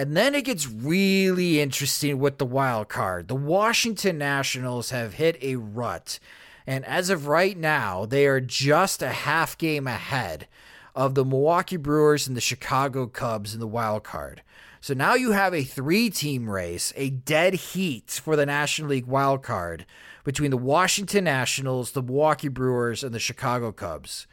And 0.00 0.16
then 0.16 0.34
it 0.34 0.46
gets 0.46 0.66
really 0.66 1.60
interesting 1.60 2.18
with 2.18 2.38
the 2.38 2.46
wild 2.46 2.88
card. 2.88 3.28
The 3.28 3.34
Washington 3.34 4.16
Nationals 4.16 4.88
have 4.88 5.12
hit 5.12 5.36
a 5.42 5.56
rut. 5.56 6.18
And 6.66 6.86
as 6.86 7.10
of 7.10 7.26
right 7.26 7.54
now, 7.54 8.06
they 8.06 8.26
are 8.26 8.40
just 8.40 9.02
a 9.02 9.10
half 9.10 9.58
game 9.58 9.86
ahead 9.86 10.48
of 10.94 11.14
the 11.14 11.22
Milwaukee 11.22 11.76
Brewers 11.76 12.26
and 12.26 12.34
the 12.34 12.40
Chicago 12.40 13.06
Cubs 13.08 13.52
in 13.52 13.60
the 13.60 13.66
wild 13.66 14.02
card. 14.02 14.40
So 14.80 14.94
now 14.94 15.12
you 15.12 15.32
have 15.32 15.52
a 15.52 15.64
three 15.64 16.08
team 16.08 16.48
race, 16.48 16.94
a 16.96 17.10
dead 17.10 17.52
heat 17.52 18.22
for 18.24 18.36
the 18.36 18.46
National 18.46 18.88
League 18.88 19.04
wild 19.04 19.42
card 19.42 19.84
between 20.24 20.50
the 20.50 20.56
Washington 20.56 21.24
Nationals, 21.24 21.90
the 21.90 22.02
Milwaukee 22.02 22.48
Brewers, 22.48 23.04
and 23.04 23.14
the 23.14 23.18
Chicago 23.18 23.70
Cubs. 23.70 24.26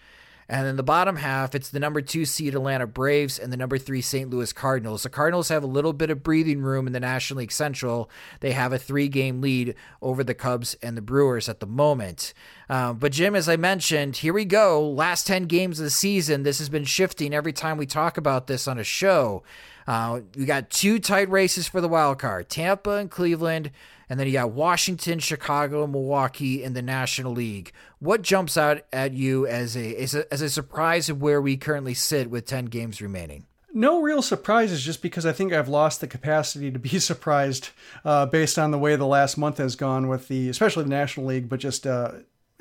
And 0.50 0.66
then 0.66 0.78
the 0.78 0.84
bottom 0.84 1.18
half, 1.18 1.54
it's 1.54 1.70
the 1.70 1.80
number 1.80 2.02
two 2.02 2.24
seed 2.24 2.56
Atlanta 2.56 2.88
Braves 2.88 3.38
and 3.38 3.52
the 3.52 3.58
number 3.58 3.78
three 3.78 4.02
St. 4.02 4.30
Louis 4.30 4.54
Cardinals. 4.54 5.04
The 5.04 5.10
Cardinals 5.10 5.50
have 5.50 5.64
a 5.64 5.68
little 5.68 5.92
bit 5.92 6.10
of 6.10 6.24
breathing 6.24 6.62
room 6.62 6.88
in 6.88 6.94
the 6.94 7.02
National 7.02 7.40
League 7.40 7.52
Central. 7.52 8.10
They 8.40 8.54
have 8.54 8.72
a 8.72 8.80
three 8.80 9.10
game 9.10 9.42
lead 9.42 9.76
over 10.02 10.24
the 10.24 10.34
Cubs 10.34 10.76
and 10.82 10.96
the 10.96 11.02
Brewers 11.02 11.50
at 11.50 11.60
the 11.60 11.66
moment. 11.66 12.34
Uh, 12.70 12.94
but, 12.94 13.12
Jim, 13.12 13.36
as 13.36 13.50
I 13.50 13.58
mentioned, 13.58 14.18
here 14.18 14.34
we 14.34 14.46
go. 14.46 14.90
Last 14.90 15.28
10 15.28 15.44
games 15.44 15.80
of 15.80 15.84
the 15.84 15.90
season. 15.90 16.44
This 16.44 16.60
has 16.60 16.70
been 16.70 16.86
shifting 16.86 17.34
every 17.34 17.54
time 17.54 17.78
we 17.78 17.86
talk 17.86 18.18
about 18.18 18.48
this 18.48 18.68
on 18.68 18.80
a 18.80 18.84
show. 18.84 19.44
Uh, 19.86 20.22
we 20.36 20.46
got 20.46 20.70
two 20.70 21.00
tight 21.00 21.30
races 21.30 21.68
for 21.68 21.82
the 21.82 21.88
wild 21.88 22.20
card 22.20 22.50
Tampa 22.50 22.92
and 22.92 23.12
Cleveland. 23.12 23.72
And 24.10 24.20
then 24.20 24.28
you 24.28 24.34
got 24.34 24.52
Washington, 24.52 25.20
Chicago, 25.20 25.86
Milwaukee 25.88 26.64
in 26.64 26.74
the 26.74 26.82
National 26.82 27.34
League. 27.34 27.72
What 28.00 28.22
jumps 28.22 28.56
out 28.58 28.82
at 28.94 29.14
you 29.14 29.46
as 29.46 29.76
a, 29.76 29.96
as 30.02 30.16
a 30.16 30.34
as 30.34 30.42
a 30.42 30.50
surprise 30.50 31.10
of 31.10 31.22
where 31.22 31.42
we 31.42 31.58
currently 31.58 31.94
sit 31.94 32.30
with 32.30 32.46
10 32.46 32.66
games 32.66 33.02
remaining? 33.02 33.46
No 33.74 34.02
real 34.02 34.22
surprises, 34.22 34.84
just 34.84 35.02
because 35.02 35.26
I 35.26 35.34
think 35.34 35.54
I've 35.54 35.68
lost 35.68 36.00
the 36.02 36.08
capacity 36.08 36.72
to 36.72 36.80
be 36.80 37.00
surprised 37.00 37.70
uh, 38.06 38.26
based 38.26 38.58
on 38.58 38.72
the 38.72 38.80
way 38.80 38.96
the 38.96 39.06
last 39.06 39.38
month 39.38 39.58
has 39.58 39.76
gone 39.76 40.08
with 40.08 40.30
the, 40.30 40.50
especially 40.50 40.84
the 40.84 40.90
National 40.90 41.26
League, 41.28 41.48
but 41.50 41.60
just 41.60 41.86
uh, 41.86 42.14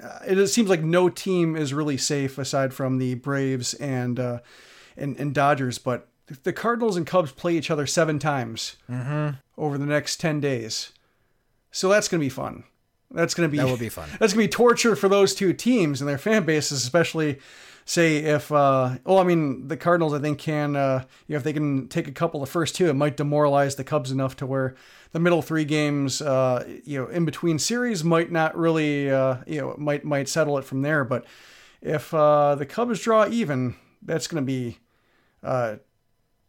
uh, 0.02 0.18
it 0.26 0.46
seems 0.48 0.68
like 0.68 0.82
no 0.82 1.08
team 1.08 1.56
is 1.56 1.72
really 1.72 1.96
safe 1.96 2.36
aside 2.38 2.74
from 2.74 2.98
the 2.98 3.14
Braves 3.14 3.72
and 3.74 4.18
uh, 4.20 4.40
and, 4.96 5.16
and 5.18 5.32
Dodgers. 5.32 5.78
But 5.78 6.08
the 6.42 6.52
Cardinals 6.52 6.96
and 6.96 7.06
Cubs 7.06 7.30
play 7.32 7.56
each 7.56 7.70
other 7.70 7.86
seven 7.86 8.18
times 8.18 8.76
Mm-hmm. 8.90 9.36
over 9.56 9.78
the 9.78 9.86
next 9.86 10.20
ten 10.20 10.40
days, 10.40 10.92
so 11.76 11.90
that's 11.90 12.08
going 12.08 12.18
to 12.18 12.24
be 12.24 12.30
fun. 12.30 12.64
That's 13.10 13.34
going 13.34 13.46
to 13.46 13.52
be 13.52 13.58
That 13.58 13.66
will 13.66 13.76
be 13.76 13.90
fun. 13.90 14.08
That's 14.18 14.32
going 14.32 14.44
to 14.44 14.48
be 14.48 14.48
torture 14.48 14.96
for 14.96 15.10
those 15.10 15.34
two 15.34 15.52
teams 15.52 16.00
and 16.00 16.08
their 16.08 16.16
fan 16.16 16.44
bases, 16.44 16.82
especially. 16.82 17.38
Say 17.84 18.16
if, 18.16 18.50
uh, 18.50 18.96
well, 19.04 19.18
I 19.18 19.24
mean, 19.24 19.68
the 19.68 19.76
Cardinals, 19.76 20.12
I 20.12 20.18
think 20.18 20.38
can, 20.38 20.74
uh, 20.74 21.04
you 21.28 21.34
know, 21.34 21.36
if 21.36 21.44
they 21.44 21.52
can 21.52 21.86
take 21.86 22.08
a 22.08 22.12
couple 22.12 22.42
of 22.42 22.48
the 22.48 22.50
first 22.50 22.74
two, 22.74 22.88
it 22.88 22.94
might 22.94 23.16
demoralize 23.16 23.76
the 23.76 23.84
Cubs 23.84 24.10
enough 24.10 24.34
to 24.36 24.46
where 24.46 24.74
the 25.12 25.20
middle 25.20 25.40
three 25.40 25.64
games, 25.64 26.20
uh, 26.20 26.64
you 26.84 26.98
know, 26.98 27.06
in 27.08 27.24
between 27.24 27.60
series 27.60 28.02
might 28.02 28.32
not 28.32 28.56
really, 28.56 29.08
uh, 29.08 29.36
you 29.46 29.60
know, 29.60 29.74
might 29.78 30.04
might 30.04 30.28
settle 30.28 30.58
it 30.58 30.64
from 30.64 30.82
there. 30.82 31.04
But 31.04 31.26
if 31.80 32.12
uh, 32.12 32.56
the 32.56 32.66
Cubs 32.66 33.00
draw 33.00 33.28
even, 33.28 33.76
that's 34.02 34.26
going 34.26 34.42
to 34.42 34.46
be 34.46 34.78
uh, 35.44 35.76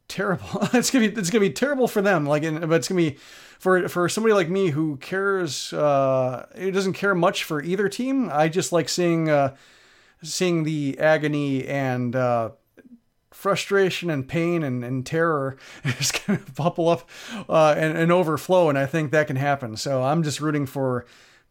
terrible. 0.08 0.48
it's 0.74 0.90
gonna 0.90 1.10
be 1.10 1.20
it's 1.20 1.30
gonna 1.30 1.42
be 1.42 1.52
terrible 1.52 1.88
for 1.88 2.02
them. 2.02 2.26
Like, 2.26 2.44
but 2.44 2.72
it's 2.72 2.88
gonna 2.88 2.98
be 3.02 3.18
for 3.60 3.88
for 3.90 4.10
somebody 4.10 4.34
like 4.34 4.50
me 4.50 4.70
who 4.70 4.98
cares. 4.98 5.74
Uh, 5.74 6.46
it 6.56 6.72
doesn't 6.72 6.94
care 6.94 7.16
much 7.16 7.44
for 7.44 7.62
either 7.62 7.90
team. 7.90 8.30
I 8.32 8.50
just 8.50 8.72
like 8.72 8.90
seeing 8.90 9.30
uh, 9.30 9.56
seeing 10.22 10.64
the 10.64 10.98
agony 11.00 11.68
and. 11.68 12.16
Uh, 12.16 12.52
frustration 13.32 14.10
and 14.10 14.28
pain 14.28 14.64
and, 14.64 14.84
and 14.84 15.06
terror 15.06 15.58
is 16.00 16.12
going 16.12 16.44
to 16.44 16.52
bubble 16.54 16.90
up 16.90 17.08
uh, 17.48 17.76
and, 17.78 17.96
and 17.96 18.12
overflow 18.12 18.68
and 18.68 18.80
i 18.80 18.86
think 18.88 19.12
that 19.12 19.28
can 19.28 19.36
happen 19.36 19.78
so 19.78 20.02
i'm 20.02 20.24
just 20.24 20.42
rooting 20.42 20.66
for 20.66 21.06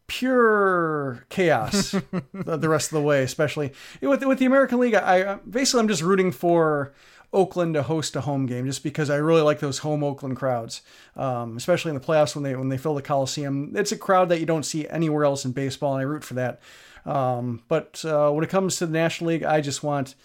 pure 0.05 1.25
chaos 1.29 1.91
the, 2.33 2.57
the 2.57 2.67
rest 2.67 2.91
of 2.91 2.97
the 2.97 3.01
way 3.01 3.23
especially 3.23 3.71
with, 4.01 4.21
with 4.25 4.37
the 4.37 4.45
american 4.45 4.79
league 4.79 4.95
I, 4.95 5.31
I 5.31 5.35
basically 5.49 5.79
i'm 5.79 5.87
just 5.87 6.01
rooting 6.01 6.33
for 6.33 6.93
oakland 7.33 7.73
to 7.73 7.83
host 7.83 8.15
a 8.15 8.21
home 8.21 8.45
game 8.45 8.65
just 8.65 8.83
because 8.83 9.09
i 9.09 9.15
really 9.15 9.41
like 9.41 9.59
those 9.59 9.79
home 9.79 10.03
oakland 10.03 10.35
crowds 10.35 10.81
um, 11.15 11.57
especially 11.57 11.89
in 11.89 11.95
the 11.95 12.05
playoffs 12.05 12.35
when 12.35 12.43
they 12.43 12.55
when 12.55 12.69
they 12.69 12.77
fill 12.77 12.95
the 12.95 13.01
coliseum 13.01 13.71
it's 13.75 13.91
a 13.91 13.97
crowd 13.97 14.29
that 14.29 14.39
you 14.39 14.45
don't 14.45 14.63
see 14.63 14.87
anywhere 14.89 15.25
else 15.25 15.45
in 15.45 15.51
baseball 15.51 15.93
and 15.93 16.01
i 16.01 16.03
root 16.03 16.23
for 16.23 16.35
that 16.35 16.59
um, 17.05 17.63
but 17.69 18.03
uh, 18.03 18.29
when 18.31 18.43
it 18.43 18.49
comes 18.49 18.77
to 18.77 18.85
the 18.85 18.93
national 18.93 19.29
league 19.29 19.43
i 19.43 19.61
just 19.61 19.83
want 19.83 20.15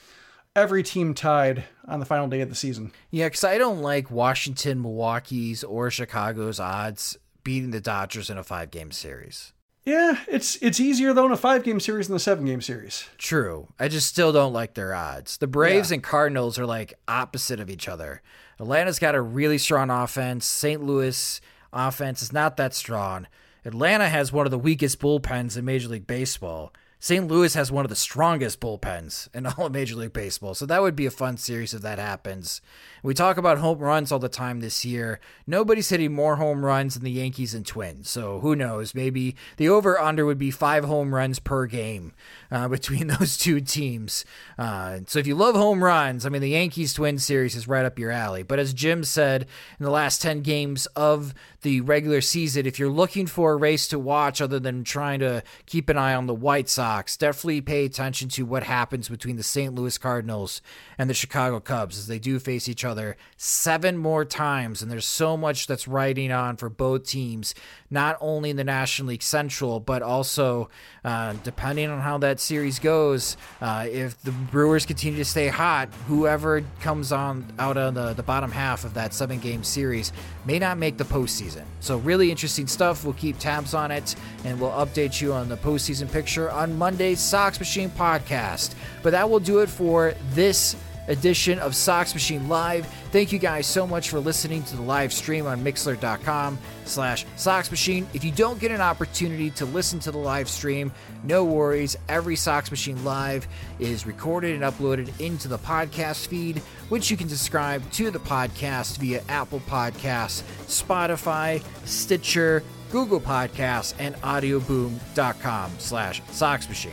every 0.54 0.82
team 0.82 1.14
tied 1.14 1.64
on 1.86 2.00
the 2.00 2.06
final 2.06 2.28
day 2.28 2.40
of 2.40 2.48
the 2.48 2.54
season. 2.54 2.92
Yeah, 3.10 3.26
because 3.26 3.44
I 3.44 3.58
don't 3.58 3.80
like 3.80 4.10
Washington, 4.10 4.82
Milwaukee's, 4.82 5.64
or 5.64 5.90
Chicago's 5.90 6.60
odds 6.60 7.16
beating 7.44 7.70
the 7.70 7.80
Dodgers 7.80 8.30
in 8.30 8.38
a 8.38 8.44
five 8.44 8.70
game 8.70 8.92
series. 8.92 9.52
Yeah, 9.84 10.20
it's 10.28 10.56
it's 10.62 10.78
easier 10.78 11.12
though 11.12 11.26
in 11.26 11.32
a 11.32 11.36
five 11.36 11.64
game 11.64 11.80
series 11.80 12.06
than 12.06 12.14
a 12.16 12.20
seven 12.20 12.44
game 12.44 12.60
series. 12.60 13.08
True. 13.18 13.66
I 13.80 13.88
just 13.88 14.06
still 14.06 14.32
don't 14.32 14.52
like 14.52 14.74
their 14.74 14.94
odds. 14.94 15.38
The 15.38 15.48
Braves 15.48 15.90
Yeah. 15.90 15.94
and 15.96 16.02
Cardinals 16.04 16.58
are 16.58 16.66
like 16.66 16.94
opposite 17.08 17.58
of 17.58 17.68
each 17.68 17.88
other. 17.88 18.22
Atlanta's 18.60 19.00
got 19.00 19.16
a 19.16 19.20
really 19.20 19.58
strong 19.58 19.90
offense. 19.90 20.46
St. 20.46 20.80
Louis 20.82 21.40
offense 21.72 22.22
is 22.22 22.32
not 22.32 22.56
that 22.58 22.74
strong. 22.74 23.26
Atlanta 23.64 24.08
has 24.08 24.32
one 24.32 24.46
of 24.46 24.50
the 24.52 24.58
weakest 24.58 25.00
bullpens 25.00 25.56
in 25.56 25.64
Major 25.64 25.88
League 25.88 26.06
Baseball. 26.06 26.72
St. 27.02 27.26
Louis 27.26 27.52
has 27.54 27.72
one 27.72 27.84
of 27.84 27.88
the 27.88 27.96
strongest 27.96 28.60
bullpens 28.60 29.28
in 29.34 29.44
all 29.58 29.66
of 29.66 29.72
Major 29.72 29.96
League 29.96 30.12
Baseball. 30.12 30.54
So 30.54 30.66
that 30.66 30.82
would 30.82 30.94
be 30.94 31.06
a 31.06 31.10
fun 31.10 31.36
series 31.36 31.74
if 31.74 31.82
that 31.82 31.98
happens. 31.98 32.60
We 33.02 33.12
talk 33.12 33.36
about 33.36 33.58
home 33.58 33.80
runs 33.80 34.12
all 34.12 34.20
the 34.20 34.28
time 34.28 34.60
this 34.60 34.84
year. 34.84 35.18
Nobody's 35.44 35.88
hitting 35.88 36.12
more 36.12 36.36
home 36.36 36.64
runs 36.64 36.94
than 36.94 37.02
the 37.02 37.10
Yankees 37.10 37.54
and 37.54 37.66
Twins. 37.66 38.08
So 38.08 38.38
who 38.38 38.54
knows? 38.54 38.94
Maybe 38.94 39.34
the 39.56 39.68
over 39.68 39.98
under 39.98 40.24
would 40.24 40.38
be 40.38 40.52
five 40.52 40.84
home 40.84 41.12
runs 41.12 41.40
per 41.40 41.66
game 41.66 42.12
uh, 42.52 42.68
between 42.68 43.08
those 43.08 43.36
two 43.36 43.60
teams. 43.60 44.24
Uh, 44.56 45.00
so 45.08 45.18
if 45.18 45.26
you 45.26 45.34
love 45.34 45.56
home 45.56 45.82
runs, 45.82 46.24
I 46.24 46.28
mean, 46.28 46.40
the 46.40 46.50
Yankees 46.50 46.94
Twins 46.94 47.24
series 47.24 47.56
is 47.56 47.66
right 47.66 47.84
up 47.84 47.98
your 47.98 48.12
alley. 48.12 48.44
But 48.44 48.60
as 48.60 48.72
Jim 48.72 49.02
said 49.02 49.48
in 49.80 49.84
the 49.84 49.90
last 49.90 50.22
10 50.22 50.42
games 50.42 50.86
of 50.94 51.34
the 51.62 51.80
regular 51.80 52.20
season, 52.20 52.64
if 52.64 52.78
you're 52.78 52.88
looking 52.88 53.26
for 53.26 53.54
a 53.54 53.56
race 53.56 53.88
to 53.88 53.98
watch 53.98 54.40
other 54.40 54.60
than 54.60 54.84
trying 54.84 55.18
to 55.18 55.42
keep 55.66 55.88
an 55.88 55.98
eye 55.98 56.14
on 56.14 56.28
the 56.28 56.34
White 56.34 56.68
Sox, 56.68 56.91
definitely 57.16 57.60
pay 57.60 57.84
attention 57.84 58.28
to 58.30 58.44
what 58.44 58.64
happens 58.64 59.08
between 59.08 59.36
the 59.36 59.42
St. 59.42 59.74
Louis 59.74 59.96
Cardinals 59.98 60.60
and 60.98 61.08
the 61.08 61.14
Chicago 61.14 61.60
Cubs 61.60 61.98
as 61.98 62.06
they 62.06 62.18
do 62.18 62.38
face 62.38 62.68
each 62.68 62.84
other 62.84 63.16
seven 63.36 63.96
more 63.96 64.24
times. 64.24 64.82
And 64.82 64.90
there's 64.90 65.06
so 65.06 65.36
much 65.36 65.66
that's 65.66 65.86
riding 65.86 66.32
on 66.32 66.56
for 66.56 66.68
both 66.68 67.04
teams, 67.06 67.54
not 67.90 68.16
only 68.20 68.50
in 68.50 68.56
the 68.56 68.64
National 68.64 69.08
League 69.08 69.22
Central, 69.22 69.80
but 69.80 70.02
also 70.02 70.68
uh, 71.04 71.34
depending 71.44 71.90
on 71.90 72.00
how 72.00 72.18
that 72.18 72.40
series 72.40 72.78
goes. 72.78 73.36
Uh, 73.60 73.86
if 73.90 74.20
the 74.22 74.32
Brewers 74.32 74.86
continue 74.86 75.18
to 75.18 75.24
stay 75.24 75.48
hot, 75.48 75.88
whoever 76.06 76.62
comes 76.80 77.12
on 77.12 77.46
out 77.58 77.76
on 77.76 77.94
the, 77.94 78.12
the 78.14 78.22
bottom 78.22 78.50
half 78.50 78.84
of 78.84 78.94
that 78.94 79.14
seven 79.14 79.38
game 79.38 79.64
series 79.64 80.12
may 80.44 80.58
not 80.58 80.78
make 80.78 80.96
the 80.96 81.04
postseason. 81.04 81.64
So, 81.80 81.98
really 81.98 82.30
interesting 82.30 82.66
stuff. 82.66 83.04
We'll 83.04 83.14
keep 83.14 83.38
tabs 83.38 83.74
on 83.74 83.90
it 83.90 84.14
and 84.44 84.60
we'll 84.60 84.70
update 84.70 85.20
you 85.20 85.32
on 85.32 85.48
the 85.48 85.56
postseason 85.56 86.10
picture 86.10 86.50
on 86.50 86.78
Monday's 86.82 87.20
Sox 87.20 87.60
Machine 87.60 87.90
podcast. 87.90 88.74
But 89.04 89.10
that 89.10 89.30
will 89.30 89.38
do 89.38 89.60
it 89.60 89.70
for 89.70 90.14
this 90.30 90.74
edition 91.06 91.60
of 91.60 91.76
Sox 91.76 92.12
Machine 92.12 92.48
Live. 92.48 92.86
Thank 93.12 93.30
you 93.30 93.38
guys 93.38 93.68
so 93.68 93.86
much 93.86 94.10
for 94.10 94.18
listening 94.18 94.64
to 94.64 94.74
the 94.74 94.82
live 94.82 95.12
stream 95.12 95.46
on 95.46 95.62
Mixer.com 95.62 96.58
slash 96.84 97.24
Sox 97.36 97.70
Machine. 97.70 98.08
If 98.14 98.24
you 98.24 98.32
don't 98.32 98.58
get 98.58 98.72
an 98.72 98.80
opportunity 98.80 99.50
to 99.50 99.64
listen 99.64 100.00
to 100.00 100.10
the 100.10 100.18
live 100.18 100.48
stream, 100.48 100.90
no 101.22 101.44
worries. 101.44 101.96
Every 102.08 102.34
Sox 102.34 102.68
Machine 102.72 103.04
Live 103.04 103.46
is 103.78 104.04
recorded 104.04 104.60
and 104.60 104.64
uploaded 104.64 105.20
into 105.20 105.46
the 105.46 105.58
podcast 105.58 106.26
feed, 106.26 106.58
which 106.88 107.12
you 107.12 107.16
can 107.16 107.28
subscribe 107.28 107.88
to 107.92 108.10
the 108.10 108.18
podcast 108.18 108.98
via 108.98 109.22
Apple 109.28 109.60
Podcasts, 109.68 110.42
Spotify, 110.66 111.62
Stitcher, 111.84 112.64
Google 112.92 113.20
Podcasts, 113.20 113.94
and 113.98 114.14
audioboom.com 114.16 115.72
slash 115.78 116.22
Sox 116.30 116.68
Machine. 116.68 116.92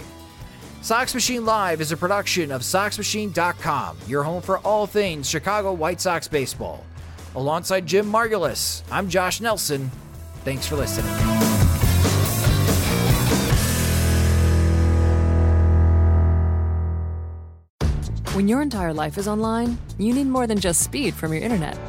Sox 0.81 1.13
Machine 1.13 1.43
Live 1.43 1.81
is 1.81 1.91
a 1.91 1.97
production 1.97 2.51
of 2.53 2.61
SoxMachine.com, 2.61 3.97
your 4.07 4.23
home 4.23 4.41
for 4.41 4.59
all 4.59 4.87
things 4.87 5.29
Chicago 5.29 5.73
White 5.73 5.99
Sox 5.99 6.27
baseball. 6.27 6.85
Alongside 7.35 7.85
Jim 7.85 8.05
Margalus, 8.09 8.81
I'm 8.89 9.09
Josh 9.09 9.41
Nelson. 9.41 9.91
Thanks 10.45 10.65
for 10.65 10.77
listening. 10.77 11.11
When 18.33 18.47
your 18.47 18.61
entire 18.61 18.93
life 18.93 19.17
is 19.17 19.27
online, 19.27 19.77
you 19.97 20.13
need 20.13 20.27
more 20.27 20.47
than 20.47 20.59
just 20.59 20.81
speed 20.81 21.13
from 21.13 21.33
your 21.33 21.41
internet. 21.41 21.88